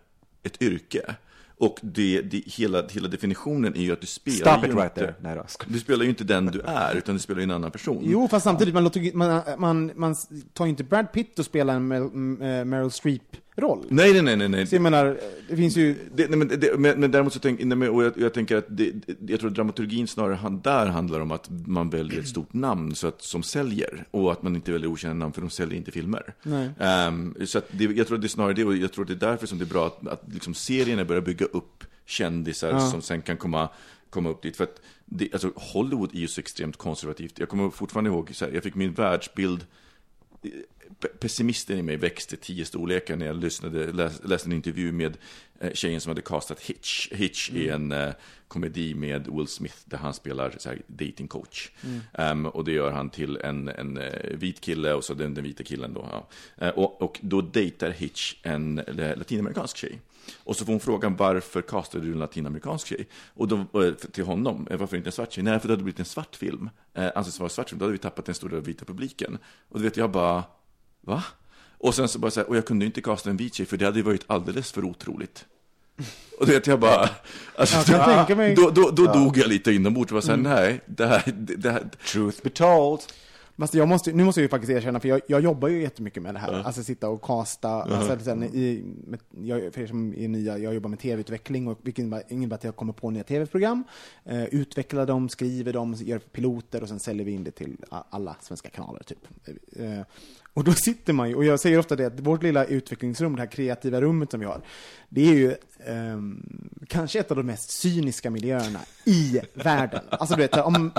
ett 0.43 0.63
yrke. 0.63 1.15
Och 1.61 1.79
det, 1.83 2.21
det, 2.23 2.43
hela, 2.47 2.87
hela 2.87 3.09
definitionen 3.09 3.75
är 3.77 3.81
ju 3.81 3.93
att 3.93 4.01
du 4.01 4.07
spelar 4.07 4.37
Stop 4.59 4.67
ju 4.67 4.73
it 4.73 4.77
right 4.79 4.91
inte, 4.99 5.01
there. 5.01 5.15
Nej 5.21 5.35
då. 5.37 5.45
Du 5.67 5.79
spelar 5.79 6.03
ju 6.05 6.09
inte 6.11 6.25
den 6.25 6.47
du 6.47 6.61
är, 6.61 6.95
utan 6.97 7.15
du 7.15 7.21
spelar 7.21 7.41
ju 7.41 7.45
en 7.45 7.51
annan 7.51 7.71
person. 7.71 8.03
Jo, 8.07 8.29
fast 8.29 8.45
samtidigt, 8.45 8.75
man, 8.75 8.91
man, 9.15 9.43
man, 9.59 9.91
man 9.97 10.15
tar 10.53 10.65
ju 10.65 10.71
inte 10.71 10.85
Brad 10.85 11.13
Pitt 11.13 11.39
och 11.39 11.45
spelar 11.45 11.75
en 11.77 11.89
Mel, 11.89 12.03
m- 12.03 12.43
eh, 12.43 12.65
Streep-roll. 13.59 13.87
Nej, 13.89 14.13
nej, 14.13 14.23
nej, 14.23 14.37
nej. 14.37 14.49
nej. 14.49 14.67
Så 14.67 14.75
jag 14.75 14.83
menar, 14.83 15.19
det 15.49 15.57
finns 15.57 15.77
ju... 15.77 15.95
Det, 16.15 16.29
nej, 16.29 16.39
men, 16.39 16.49
det, 16.49 16.79
men, 16.79 17.01
men 17.01 17.11
däremot 17.11 17.33
så 17.33 17.39
tänker 17.39 17.67
nej, 17.67 17.89
och 17.89 18.05
jag, 18.05 18.13
jag 18.17 18.35
tänker 18.35 18.57
att 18.57 18.65
det, 18.69 18.93
jag 19.27 19.41
tror 19.41 19.51
att 19.51 19.57
dramaturgin 19.57 20.09
snarare 20.09 20.61
där 20.63 20.87
handlar 20.87 21.21
om 21.21 21.31
att 21.31 21.51
man 21.67 21.91
väljer 21.91 22.21
ett 22.21 22.29
stort 22.29 22.53
namn 22.53 22.95
så 22.95 23.07
att, 23.07 23.23
som 23.23 23.43
säljer 23.43 24.05
och 24.11 24.33
att 24.33 24.43
man 24.43 24.55
inte 24.55 24.73
väljer 24.73 24.91
okända 24.91 25.15
namn 25.15 25.33
för 25.33 25.41
de 25.41 25.51
säljer 25.51 25.77
inte 25.77 25.91
filmer. 25.91 26.35
Nej. 26.43 26.71
Ehm, 26.79 27.35
så 27.47 27.61
det, 27.71 27.85
jag 27.85 28.07
tror 28.07 28.17
att 28.17 28.23
det 28.23 28.27
är 28.27 28.29
snarare 28.29 28.55
det 28.55 28.65
och 28.65 28.77
jag 28.77 28.93
tror 28.93 29.05
att 29.05 29.09
det 29.09 29.27
är 29.27 29.31
därför 29.31 29.47
som 29.47 29.59
det 29.59 29.65
är 29.65 29.67
bra 29.67 29.87
att, 29.87 30.09
att 30.09 30.23
liksom 30.33 30.55
serierna 30.55 31.05
börjar 31.05 31.23
bygga 31.23 31.47
upp 31.47 31.85
kändisar 32.07 32.69
Ja. 32.71 32.91
som 32.91 33.03
sen 33.03 33.23
kan 33.23 33.37
komma, 33.37 33.69
komma 34.11 34.31
upp 34.31 34.43
dit. 34.43 34.57
För 34.57 34.65
att 34.65 34.81
det, 35.05 35.29
alltså, 35.33 35.53
Hollywood 35.57 36.15
är 36.15 36.19
ju 36.19 36.29
så 36.29 36.41
extremt 36.41 36.77
konservativt. 36.77 37.39
Jag 37.39 37.49
kommer 37.49 37.71
fortfarande 37.71 38.11
ihåg, 38.11 38.31
så 38.35 38.45
här, 38.45 38.53
jag 38.53 38.63
fick 38.63 38.75
min 38.75 38.93
världsbild 38.93 39.67
pessimisten 41.21 41.79
i 41.79 41.83
mig 41.83 41.97
växte 41.97 42.37
tio 42.37 42.65
storlekar 42.65 43.17
när 43.17 43.27
jag 43.27 43.37
lyssnade, 43.37 43.93
läs, 43.93 44.25
läste 44.25 44.49
en 44.49 44.53
intervju 44.53 44.93
med 44.93 45.17
eh, 45.61 45.73
tjejen 45.73 46.01
som 46.01 46.11
hade 46.11 46.23
castat 46.23 46.61
Hitch. 46.61 47.13
Hitch 47.13 47.51
är 47.51 47.73
en 47.73 47.93
eh, 47.93 48.13
komedi 48.49 48.95
med 48.95 49.29
Will 49.29 49.47
Smith 49.47 49.77
där 49.85 49.99
han 49.99 50.15
spelar 50.15 50.55
så 50.59 50.69
här, 50.69 50.83
dating 50.87 51.29
coach. 51.29 51.71
Ehm, 52.13 52.47
och 52.47 52.65
det 52.65 52.73
gör 52.73 52.91
han 52.91 53.11
till 53.11 53.37
en, 53.37 53.69
en 53.69 53.99
eh, 53.99 54.37
vit 54.37 54.61
kille 54.61 54.95
och 54.95 55.05
så 55.05 55.15
den, 55.15 55.35
den 55.35 55.45
vita 55.45 55.65
killen 55.65 55.95
då. 55.95 56.09
Ja. 56.11 56.29
Eh, 56.67 56.73
och, 56.73 57.03
och 57.03 57.19
då 57.23 57.41
dejtar 57.41 57.91
Hitch 57.91 58.35
en 58.43 58.83
latinamerikansk 59.17 59.77
tjej. 59.77 59.99
Och 60.45 60.57
så 60.57 60.65
får 60.65 60.73
hon 60.73 60.81
frågan 60.81 61.17
varför 61.17 61.63
castade 61.63 62.05
du 62.05 62.13
en 62.13 62.19
latinamerikansk 62.19 62.87
tjej? 62.87 63.09
Och 63.35 63.49
då, 63.49 63.57
eh, 63.85 63.93
till 63.95 64.25
honom, 64.25 64.67
eh, 64.71 64.77
varför 64.79 64.97
inte 64.97 65.09
en 65.09 65.13
svart 65.13 65.33
tjej? 65.33 65.45
Nej, 65.45 65.61
för 65.61 65.69
det 65.69 65.73
hade 65.73 65.83
blivit 65.83 65.99
en 65.99 66.05
svart 66.05 66.37
film. 66.37 66.71
Eh, 66.95 67.09
anses 67.15 67.39
vara 67.39 67.47
en 67.47 67.51
svart 67.51 67.69
film, 67.69 67.79
då 67.79 67.85
hade 67.85 67.93
vi 67.93 67.99
tappat 67.99 68.25
den 68.25 68.35
stora 68.35 68.61
vita 68.61 68.85
publiken. 68.85 69.39
Och 69.69 69.79
du 69.79 69.85
vet, 69.85 69.97
jag 69.97 70.11
bara, 70.11 70.45
va? 71.01 71.25
Och 71.79 71.95
sen 71.95 72.09
så 72.09 72.19
bara 72.19 72.31
så 72.31 72.41
här, 72.41 72.49
och 72.49 72.57
jag 72.57 72.67
kunde 72.67 72.85
ju 72.85 72.87
inte 72.87 73.01
casta 73.01 73.31
en 73.31 73.37
vit 73.37 73.55
tjej 73.55 73.67
för 73.67 73.77
det 73.77 73.85
hade 73.85 73.99
ju 73.99 74.03
varit 74.05 74.25
alldeles 74.27 74.73
för 74.73 74.85
otroligt. 74.85 75.45
Och 76.39 76.47
du 76.47 76.53
vet, 76.53 76.67
jag 76.67 76.81
bara, 76.81 77.09
alltså, 77.57 77.77
Jag 77.77 77.87
kan 77.87 78.17
tänka 78.17 78.37
mig- 78.37 78.55
då, 78.55 78.71
då, 78.71 78.91
då 78.91 79.05
dog 79.13 79.37
jag 79.39 79.49
lite 79.49 79.73
inombords 79.73 80.11
och 80.13 80.15
var 80.15 80.21
så 80.23 80.31
här, 80.31 80.37
nej, 80.39 80.81
det 80.87 81.07
här, 81.07 81.23
det, 81.27 81.55
det 81.57 81.71
här, 81.71 81.89
Truth 82.13 82.39
be 82.43 82.51
told. 82.51 83.01
Fast 83.59 83.75
jag 83.75 83.89
måste, 83.89 84.13
nu 84.13 84.25
måste 84.25 84.41
jag 84.41 84.45
ju 84.45 84.49
faktiskt 84.49 84.71
erkänna, 84.71 85.01
för 85.01 85.09
jag, 85.09 85.21
jag 85.27 85.41
jobbar 85.41 85.69
ju 85.69 85.83
jättemycket 85.83 86.23
med 86.23 86.35
det 86.35 86.39
här. 86.39 86.53
Alltså 86.63 86.83
sitta 86.83 87.09
och 87.09 87.23
casta, 87.23 87.69
alltså, 87.69 88.25
sen 88.25 88.43
i, 88.45 88.83
med, 89.07 89.21
jag, 89.43 89.75
för 89.75 89.81
er 89.81 89.87
som 89.87 90.15
är 90.15 90.29
nya, 90.29 90.59
jag 90.59 90.75
jobbar 90.75 90.91
med 90.91 90.99
tv-utveckling, 90.99 91.69
och 91.69 91.79
vilket 91.83 92.03
innebär- 92.29 92.55
att 92.55 92.65
jag 92.65 92.77
kommer 92.77 92.93
på 92.93 93.11
nya 93.11 93.25
tv-program, 93.25 93.85
eh, 94.25 94.45
utvecklar 94.45 95.07
dem, 95.07 95.29
skriver 95.29 95.73
dem, 95.73 95.95
gör 95.99 96.19
piloter 96.19 96.83
och 96.83 96.89
sen 96.89 96.99
säljer 96.99 97.27
vi 97.27 97.33
in 97.33 97.45
det 97.45 97.51
till 97.51 97.77
alla 97.89 98.37
svenska 98.41 98.69
kanaler. 98.69 99.03
Typ. 99.03 99.29
Eh, 99.77 100.01
och 100.59 100.65
då 100.65 100.73
sitter 100.73 101.13
man 101.13 101.29
ju, 101.29 101.35
och 101.35 101.45
jag 101.45 101.61
säger 101.61 101.79
ofta 101.79 101.97
det, 101.97 102.07
att 102.07 102.21
vårt 102.21 102.43
lilla 102.43 102.65
utvecklingsrum, 102.65 103.37
det 103.37 103.43
här 103.43 103.51
kreativa 103.51 104.01
rummet 104.01 104.31
som 104.31 104.41
vi 104.41 104.47
har, 104.47 104.61
det 105.09 105.21
är 105.21 105.35
ju 105.35 105.51
eh, 105.87 106.19
kanske 106.89 107.21
ett 107.21 107.31
av 107.31 107.37
de 107.37 107.47
mest 107.47 107.71
cyniska 107.71 108.31
miljöerna 108.31 108.79
i 109.05 109.41
världen. 109.55 110.01
Alltså 110.11 110.35
du 110.37 110.43
vet, 110.43 110.57
om, 110.57 110.93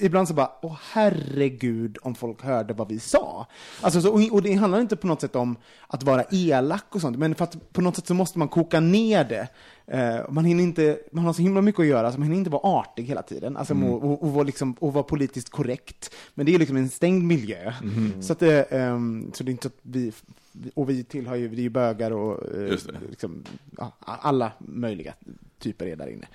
ibland 0.00 0.28
så 0.28 0.34
bara, 0.34 0.50
åh 0.62 0.76
herregud 0.92 1.98
om 2.02 2.14
folk 2.14 2.42
hörde 2.42 2.74
vad 2.74 2.88
vi 2.88 3.00
sa. 3.00 3.46
Alltså, 3.80 4.00
så, 4.00 4.12
och, 4.12 4.32
och 4.32 4.42
det 4.42 4.54
handlar 4.54 4.80
inte 4.80 4.96
på 4.96 5.06
något 5.06 5.20
sätt 5.20 5.36
om 5.36 5.56
att 5.86 6.02
vara 6.02 6.24
elak 6.30 6.84
och 6.88 7.00
sånt, 7.00 7.18
men 7.18 7.34
för 7.34 7.44
att 7.44 7.72
på 7.72 7.80
något 7.80 7.96
sätt 7.96 8.06
så 8.06 8.14
måste 8.14 8.38
man 8.38 8.48
koka 8.48 8.80
ner 8.80 9.24
det. 9.24 9.48
Eh, 9.86 10.16
man, 10.28 10.44
hinner 10.44 10.62
inte, 10.62 10.98
man 11.12 11.24
har 11.24 11.32
så 11.32 11.42
himla 11.42 11.60
mycket 11.60 11.80
att 11.80 11.86
göra, 11.86 12.12
så 12.12 12.18
man 12.18 12.28
hinner 12.28 12.38
inte 12.38 12.50
vara 12.50 12.62
artig 12.62 13.04
hela 13.04 13.22
tiden. 13.22 13.56
Alltså, 13.56 13.74
och, 13.74 14.04
och, 14.04 14.22
och, 14.22 14.32
vara 14.32 14.44
liksom, 14.44 14.76
och 14.78 14.92
vara 14.92 15.04
politiskt 15.04 15.50
korrekt. 15.50 16.14
Men 16.34 16.46
det 16.46 16.54
är 16.54 16.58
liksom 16.58 16.76
en 16.76 16.88
stängd 16.90 17.24
miljö. 17.24 17.72
Så, 18.20 18.32
att, 18.32 18.38
det, 18.38 18.62
ehm, 18.62 19.30
så 19.34 19.44
det 19.44 19.50
är 19.50 19.52
inte 19.52 19.68
att 19.68 19.78
vi, 19.82 20.12
och 20.74 20.90
vi 20.90 21.04
tillhör 21.04 21.36
ju, 21.36 21.48
vi 21.48 21.56
är 21.56 21.62
ju 21.62 21.70
bögar 21.70 22.10
och 22.10 22.54
eh, 22.54 22.78
liksom, 23.10 23.44
ja, 23.78 23.92
alla 24.00 24.52
möjliga 24.58 25.14
typer 25.58 25.86
är 25.86 25.96
där 25.96 26.08
inne. 26.08 26.26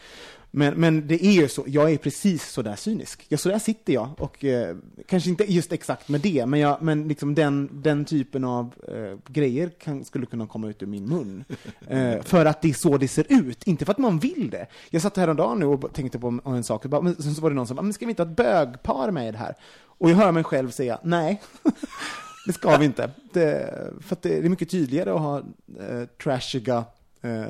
Men, 0.52 0.74
men 0.74 1.08
det 1.08 1.26
är 1.26 1.32
ju 1.32 1.48
så, 1.48 1.64
jag 1.68 1.92
är 1.92 1.98
precis 1.98 2.52
så 2.52 2.62
där 2.62 2.76
cynisk. 2.76 3.26
Ja, 3.30 3.38
så 3.38 3.50
där 3.50 3.60
sitter 3.60 3.94
jag 3.94 4.10
och 4.18 4.46
eh, 4.46 4.76
kanske 5.08 5.30
inte 5.30 5.54
just 5.54 5.72
exakt 5.72 6.10
med 6.10 6.22
det, 6.22 6.46
men, 6.46 6.60
jag, 6.60 6.82
men 6.82 7.08
liksom 7.08 7.36
den, 7.36 7.70
den 7.72 8.06
typen 8.06 8.44
av 8.44 8.74
eh, 8.88 9.34
grejer 9.34 9.70
kan, 9.70 10.06
skulle 10.06 10.26
kunna 10.26 10.48
komma 10.48 10.70
ut 10.70 10.84
ur 10.84 10.88
min 10.88 11.06
mun. 11.06 11.44
Eh, 11.88 12.22
för 12.22 12.46
att 12.46 12.62
det 12.62 12.70
är 12.70 12.74
så 12.74 12.98
det 12.98 13.08
ser 13.08 13.26
ut, 13.30 13.64
inte 13.64 13.86
för 13.86 13.92
att 13.92 13.98
man 13.98 14.20
vill 14.20 14.50
det. 14.50 14.68
Jag 14.90 15.02
satt 15.02 15.18
häromdagen 15.18 15.60
nu 15.60 15.66
och 15.66 15.94
tänkte 15.94 16.20
på 16.20 16.28
en, 16.28 16.42
en 16.46 16.64
sak, 16.64 16.84
och 16.84 16.90
bara, 16.90 17.02
men 17.02 17.16
sen 17.16 17.36
så 17.36 17.42
var 17.42 17.50
det 17.50 17.56
någon 17.56 17.68
som 17.68 17.76
bara, 17.76 17.82
men 17.82 17.94
ska 17.94 18.06
vi 18.06 18.10
inte 18.10 18.24
ha 18.24 18.30
ett 18.30 18.36
bögpar 18.36 19.12
med 19.12 19.28
i 19.28 19.32
det 19.32 19.38
här? 19.38 19.56
Och 19.82 20.10
jag 20.10 20.16
hör 20.16 20.32
mig 20.32 20.44
själv 20.44 20.70
säga, 20.70 21.00
nej. 21.04 21.42
Det 22.50 22.54
ska 22.54 22.78
vi 22.78 22.86
inte. 22.86 23.12
Det, 23.34 23.74
för 24.00 24.18
det 24.22 24.38
är 24.38 24.50
mycket 24.50 24.70
tydligare 24.70 25.12
att 25.12 25.20
ha 25.20 25.38
eh, 25.80 26.06
trashiga, 26.24 26.86
eh, 27.22 27.44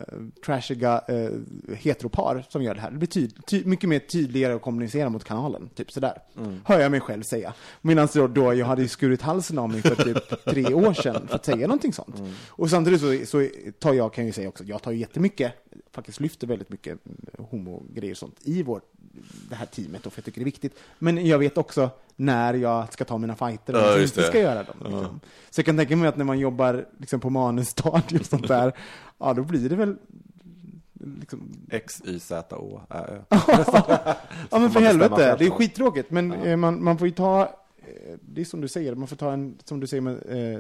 trashiga 0.46 1.02
eh, 1.08 1.30
heteropar 1.76 2.46
som 2.50 2.64
gör 2.64 2.76
det 2.76 2.82
här. 2.82 2.92
Det 2.92 2.98
blir 2.98 3.08
tyd, 3.08 3.46
ty, 3.46 3.66
mycket 3.66 3.90
mer 3.90 4.00
tydligare 4.00 4.54
att 4.54 4.62
kommunicera 4.62 5.10
mot 5.10 5.24
kanalen, 5.24 5.70
typ 5.76 5.92
sådär. 5.92 6.22
Hör 6.66 6.80
jag 6.80 6.92
mig 6.92 7.00
själv 7.00 7.24
säga. 7.24 7.54
Medan 7.82 8.08
då, 8.14 8.28
då 8.28 8.54
jag 8.54 8.66
hade 8.66 8.88
skurit 8.88 9.22
halsen 9.22 9.58
av 9.58 9.70
mig 9.70 9.82
för 9.82 9.96
typ 9.96 10.46
tre 10.46 10.74
år 10.74 10.94
sedan 10.94 11.28
för 11.28 11.36
att 11.36 11.46
säga 11.46 11.68
någonting 11.68 11.94
sånt. 11.94 12.16
Och 12.50 12.70
samtidigt 12.70 13.02
så, 13.02 13.26
så 13.26 13.48
tar 13.80 13.94
jag, 13.94 14.14
kan 14.14 14.24
jag 14.24 14.28
ju 14.28 14.34
säga 14.34 14.50
också, 14.50 14.64
jag 14.64 14.82
tar 14.82 14.92
ju 14.92 14.98
jättemycket, 14.98 15.54
faktiskt 15.92 16.20
lyfter 16.20 16.48
väldigt 16.48 16.70
mycket 16.70 16.98
homogrejer 17.38 18.12
och 18.12 18.18
sånt 18.18 18.36
i 18.42 18.64
vårt 18.64 18.84
det 19.50 19.56
här 19.56 19.66
teamet 19.66 20.04
då, 20.04 20.10
för 20.10 20.20
jag 20.20 20.26
tycker 20.26 20.40
det 20.40 20.44
är 20.44 20.46
viktigt. 20.46 20.76
Men 21.00 21.26
jag 21.28 21.40
vet 21.40 21.58
också 21.58 21.90
när 22.16 22.54
jag 22.54 22.94
ska 22.94 23.06
ta 23.06 23.18
mina 23.18 23.36
fighter 23.36 23.74
och 23.76 23.80
Ja, 23.82 23.92
jag 23.92 24.04
inte 24.04 24.22
det. 24.22 24.28
ska 24.28 24.40
göra 24.40 24.64
dem. 24.64 24.76
Liksom. 24.80 25.20
Så 25.50 25.60
jag 25.60 25.66
kan 25.66 25.78
tänka 25.78 25.96
mig 25.96 26.08
att 26.10 26.18
när 26.18 26.26
man 26.26 26.40
jobbar 26.40 26.86
liksom, 26.98 27.20
på 27.20 27.30
manusstadiet 27.30 28.22
och 28.22 28.28
sånt 28.28 28.48
där, 28.48 28.74
ja 29.18 29.34
då 29.34 29.44
blir 29.44 29.70
det 29.70 29.76
väl 29.76 29.96
liksom, 31.20 31.52
X, 31.72 32.02
Y, 32.06 32.20
Z, 32.20 32.56
Å, 32.58 32.82
Ä, 32.90 32.96
Ö. 32.98 33.20
Ja 34.52 34.60
men 34.60 34.72
för 34.72 34.80
helvete, 34.80 35.36
det 35.40 35.46
är 35.46 35.50
skittråkigt. 35.50 36.12
Men 36.12 36.32
eh, 36.34 36.58
man, 36.58 36.84
man 36.84 36.98
får 36.98 37.08
ju 37.08 37.14
ta, 37.14 37.42
eh, 37.42 38.18
det 38.22 38.42
är 38.42 38.46
som 38.46 38.62
du 38.62 38.68
säger, 38.68 38.96
man 38.96 39.08
får 39.08 39.16
ta 39.16 39.32
en, 39.34 39.58
som 39.64 39.80
du 39.80 39.88
säger 39.88 40.02
med 40.02 40.54
eh, 40.56 40.60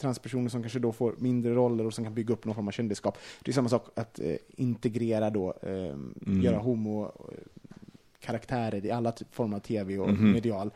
transpersoner 0.00 0.48
som 0.48 0.62
kanske 0.62 0.78
då 0.78 0.92
får 0.92 1.14
mindre 1.18 1.54
roller 1.54 1.86
och 1.86 1.94
som 1.94 2.04
kan 2.04 2.14
bygga 2.14 2.34
upp 2.34 2.44
någon 2.44 2.54
form 2.54 2.68
av 2.68 2.72
kändisskap. 2.72 3.18
Det 3.42 3.50
är 3.50 3.52
samma 3.52 3.68
sak 3.68 3.88
att 3.94 4.18
eh, 4.20 4.34
integrera 4.56 5.30
då, 5.30 5.54
eh, 5.62 5.94
göra 6.42 6.58
homo 6.58 7.04
eh, 7.04 7.10
karaktärer 8.20 8.86
i 8.86 8.90
alla 8.90 9.12
typ, 9.12 9.34
former 9.34 9.56
av 9.56 9.60
tv 9.60 9.98
och 9.98 10.08
medial. 10.12 10.70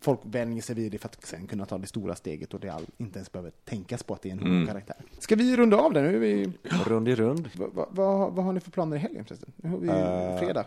Folk 0.00 0.20
vänjer 0.22 0.62
sig 0.62 0.74
vid 0.74 0.92
det 0.92 0.98
för 0.98 1.08
att 1.08 1.24
sen 1.26 1.46
kunna 1.46 1.66
ta 1.66 1.78
det 1.78 1.86
stora 1.86 2.14
steget 2.14 2.54
och 2.54 2.60
det 2.60 2.68
all, 2.68 2.86
inte 2.96 3.18
ens 3.18 3.32
behöver 3.32 3.50
tänkas 3.64 4.02
på 4.02 4.14
att 4.14 4.22
det 4.22 4.28
är 4.28 4.32
en 4.32 4.38
homokaraktär. 4.38 4.96
Ska 5.18 5.36
vi 5.36 5.56
runda 5.56 5.76
av 5.76 5.92
det? 5.92 6.00
Nu 6.02 6.14
är 6.14 6.18
vi... 6.20 6.52
Rund 6.86 7.08
i 7.08 7.14
rund. 7.14 7.48
Vad 7.56 7.72
va, 7.74 7.86
va, 7.90 8.28
vad 8.28 8.44
har 8.44 8.52
ni 8.52 8.60
för 8.60 8.70
planer 8.70 8.96
i 8.96 8.98
helgen 9.00 9.24
förresten? 9.24 9.52
Nu 9.56 9.68
har 9.70 9.78
vi 9.78 9.88
Eh, 9.88 10.38
fredag. 10.38 10.64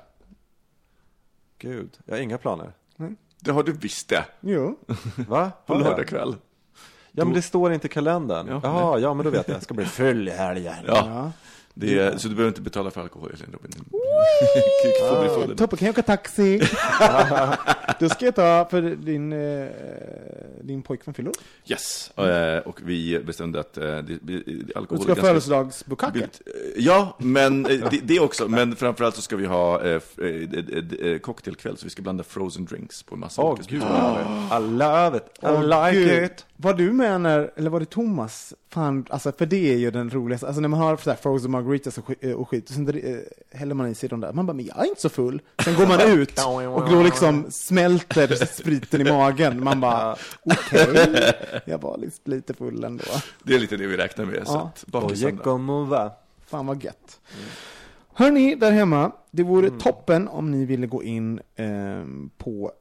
Gud, 1.57 1.97
jag 2.05 2.15
har 2.15 2.21
inga 2.21 2.37
planer. 2.37 2.73
det 3.39 3.51
har 3.51 3.63
du 3.63 3.71
visst 3.71 4.09
det, 4.09 4.25
Jo. 4.41 4.77
Va? 5.27 5.51
på 5.65 5.73
lördag 5.75 6.07
kväll. 6.07 6.35
Ja, 7.11 7.25
men 7.25 7.33
det 7.33 7.41
står 7.41 7.73
inte 7.73 7.87
i 7.87 7.89
kalendern. 7.89 8.47
Ja, 8.47 8.59
Jaha, 8.63 8.99
ja, 8.99 9.13
men 9.13 9.23
då 9.25 9.29
vet 9.31 9.47
jag. 9.47 9.55
Jag 9.55 9.63
ska 9.63 9.73
bli 9.73 9.85
full 9.85 10.27
i 10.27 10.31
helgen. 10.31 10.73
Ja. 10.87 10.93
Ja. 11.07 11.31
Det 11.73 11.99
är, 11.99 12.17
så 12.17 12.27
du 12.27 12.35
behöver 12.35 12.51
inte 12.51 12.61
betala 12.61 12.91
för 12.91 13.01
alkohol 13.01 13.29
egentligen 13.29 13.53
Robin. 13.53 13.71
Toppen, 15.55 15.77
kan 15.77 15.85
jag 15.85 15.93
åka 15.93 16.01
taxi? 16.01 16.61
Då 17.99 18.09
ska 18.09 18.25
jag 18.25 18.35
ta, 18.35 18.67
för 18.69 18.81
din, 18.81 19.33
eh, 19.33 19.67
din 20.61 20.81
pojkvän 20.81 21.13
fyller. 21.13 21.33
Yes, 21.65 22.11
eh, 22.17 22.57
och 22.57 22.79
vi 22.83 23.19
bestämde 23.19 23.59
att 23.59 23.77
eh, 23.77 23.83
det, 23.83 24.01
det, 24.01 24.17
Du 24.21 24.65
alkohol 24.75 25.03
ska 25.03 25.11
ha 25.11 25.21
födelsedagsbukake. 25.21 26.27
Ja, 26.75 27.17
men 27.17 27.63
det, 27.63 27.99
det 28.03 28.19
också. 28.19 28.47
Men 28.47 28.75
framförallt 28.75 29.15
så 29.15 29.21
ska 29.21 29.35
vi 29.35 29.45
ha 29.45 29.81
cocktailkväll, 31.21 31.77
så 31.77 31.83
vi 31.83 31.89
ska 31.89 32.01
blanda 32.01 32.23
frozen 32.23 32.65
drinks 32.65 33.03
på 33.03 33.15
en 33.15 33.19
massa 33.19 33.41
Åh 33.41 33.51
olika 33.51 33.63
gud. 33.69 33.83
I 33.83 34.77
love 34.77 35.17
it, 35.17 35.23
I 35.43 35.63
like 35.63 36.15
gud. 36.15 36.23
it. 36.23 36.45
Var 36.57 36.73
du 36.73 36.91
med 36.91 37.21
när, 37.21 37.51
eller 37.55 37.69
var 37.69 37.79
det 37.79 37.85
Thomas? 37.85 38.53
Fan, 38.69 39.05
alltså 39.09 39.31
för 39.31 39.45
det 39.45 39.73
är 39.73 39.77
ju 39.77 39.91
den 39.91 40.09
roligaste, 40.09 40.47
alltså 40.47 40.61
när 40.61 40.69
man 40.69 40.79
har 40.79 40.97
så 40.97 41.09
här 41.09 41.17
frozen 41.17 41.51
margaritas 41.63 41.97
och, 41.97 42.05
skit- 42.07 42.35
och 42.35 42.49
skit, 42.49 42.69
och 42.69 42.75
sen 42.75 42.87
eh, 42.89 43.17
häller 43.59 43.75
man 43.75 43.87
i 43.87 43.95
sig 43.95 44.09
de 44.09 44.19
där, 44.19 44.33
man 44.33 44.45
bara, 44.45 44.53
men 44.53 44.65
jag 44.65 44.79
är 44.79 44.85
inte 44.89 45.01
så 45.01 45.09
full. 45.09 45.41
Sen 45.63 45.75
går 45.75 45.87
man 45.87 46.01
ut 46.19 46.39
och 46.67 46.89
då 46.89 47.03
liksom 47.03 47.45
smälter 47.51 48.45
spriten 48.45 49.01
i 49.01 49.11
magen, 49.11 49.63
man 49.63 49.81
bara, 49.81 50.15
okej, 50.43 51.33
jag 51.65 51.81
var 51.81 51.97
lite, 51.97 52.29
lite 52.29 52.53
full 52.53 52.83
ändå. 52.83 53.03
Det 53.43 53.55
är 53.55 53.59
lite 53.59 53.77
det 53.77 53.87
vi 53.87 53.97
räknar 53.97 54.25
med. 54.25 54.47
Så 54.47 54.53
Ja. 54.53 54.71
como 55.43 55.83
va? 55.83 56.11
Fan 56.47 56.65
vad 56.65 56.83
gött. 56.83 57.19
Hörni, 58.13 58.55
där 58.55 58.71
hemma, 58.71 59.11
det 59.31 59.43
vore 59.43 59.67
Mm. 59.67 59.79
toppen 59.79 60.27
om 60.27 60.51
ni 60.51 60.65
ville 60.65 60.87
gå 60.87 61.03
in 61.03 61.39
ehm, 61.55 62.29
på 62.37 62.71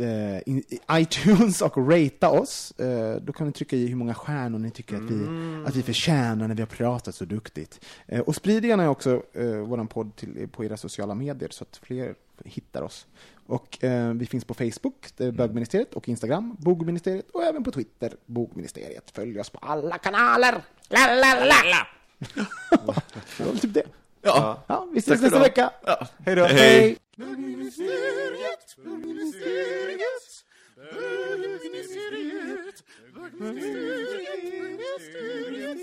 eh, 0.00 1.00
iTunes 1.00 1.62
och 1.62 1.76
ratea 1.92 2.30
oss. 2.30 2.72
Eh, 2.78 3.16
då 3.22 3.32
kan 3.32 3.46
ni 3.46 3.52
trycka 3.52 3.76
i 3.76 3.86
hur 3.86 3.96
många 3.96 4.14
stjärnor 4.14 4.58
ni 4.58 4.70
tycker 4.70 4.96
att, 4.96 5.02
vi, 5.02 5.14
Mm. 5.14 5.66
att 5.66 5.76
vi 5.76 5.82
förtjänar 5.82 6.48
när 6.48 6.54
vi 6.54 6.62
har 6.62 6.66
pratat 6.66 7.14
så 7.14 7.24
duktigt. 7.24 7.80
Eh, 8.06 8.20
och 8.20 8.34
sprid 8.36 8.64
gärna 8.64 8.90
också 8.90 9.22
eh, 9.32 9.46
vår 9.46 9.84
podd 9.84 10.16
till, 10.16 10.48
på 10.52 10.64
era 10.64 10.76
sociala 10.76 11.14
medier 11.14 11.48
så 11.52 11.64
att 11.64 11.76
fler 11.82 12.14
hittar 12.44 12.82
oss. 12.82 13.06
Och 13.46 13.78
vi 14.14 14.26
finns 14.26 14.44
på 14.44 14.54
Facebook, 14.54 15.06
är 15.18 15.30
bögministeriet, 15.30 15.94
och 15.94 16.08
Instagram, 16.08 16.56
bogministeriet, 16.58 17.30
och 17.30 17.42
även 17.42 17.64
på 17.64 17.70
Twitter, 17.70 18.12
bogministeriet. 18.26 19.10
Följ 19.14 19.40
oss 19.40 19.50
på 19.50 19.58
alla 19.62 19.98
kanaler! 19.98 20.62
La, 20.88 21.14
la, 21.14 21.44
la. 21.44 21.86
det 23.38 23.44
var 23.44 23.50
väl 23.52 23.58
typ 23.58 23.74
det. 23.74 23.82
Ja. 24.22 24.62
Ja, 24.66 24.86
vi 24.92 24.98
ses 24.98 25.22
nästa 25.22 25.38
vecka. 25.38 25.70
Ja. 25.86 26.06
Hej 26.26 26.34
då. 26.36 26.44
Hej. 26.44 26.50
Bögministeriet, 26.56 26.98
bögministeriet, 27.20 28.76
bögministeriet, 28.84 30.44
bögministeriet, 30.76 32.84
bögministeriet, 33.14 35.78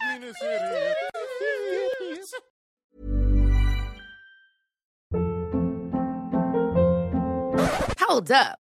bögministeriet. 0.00 2.30
Hold 8.08 8.30
up. 8.30 8.65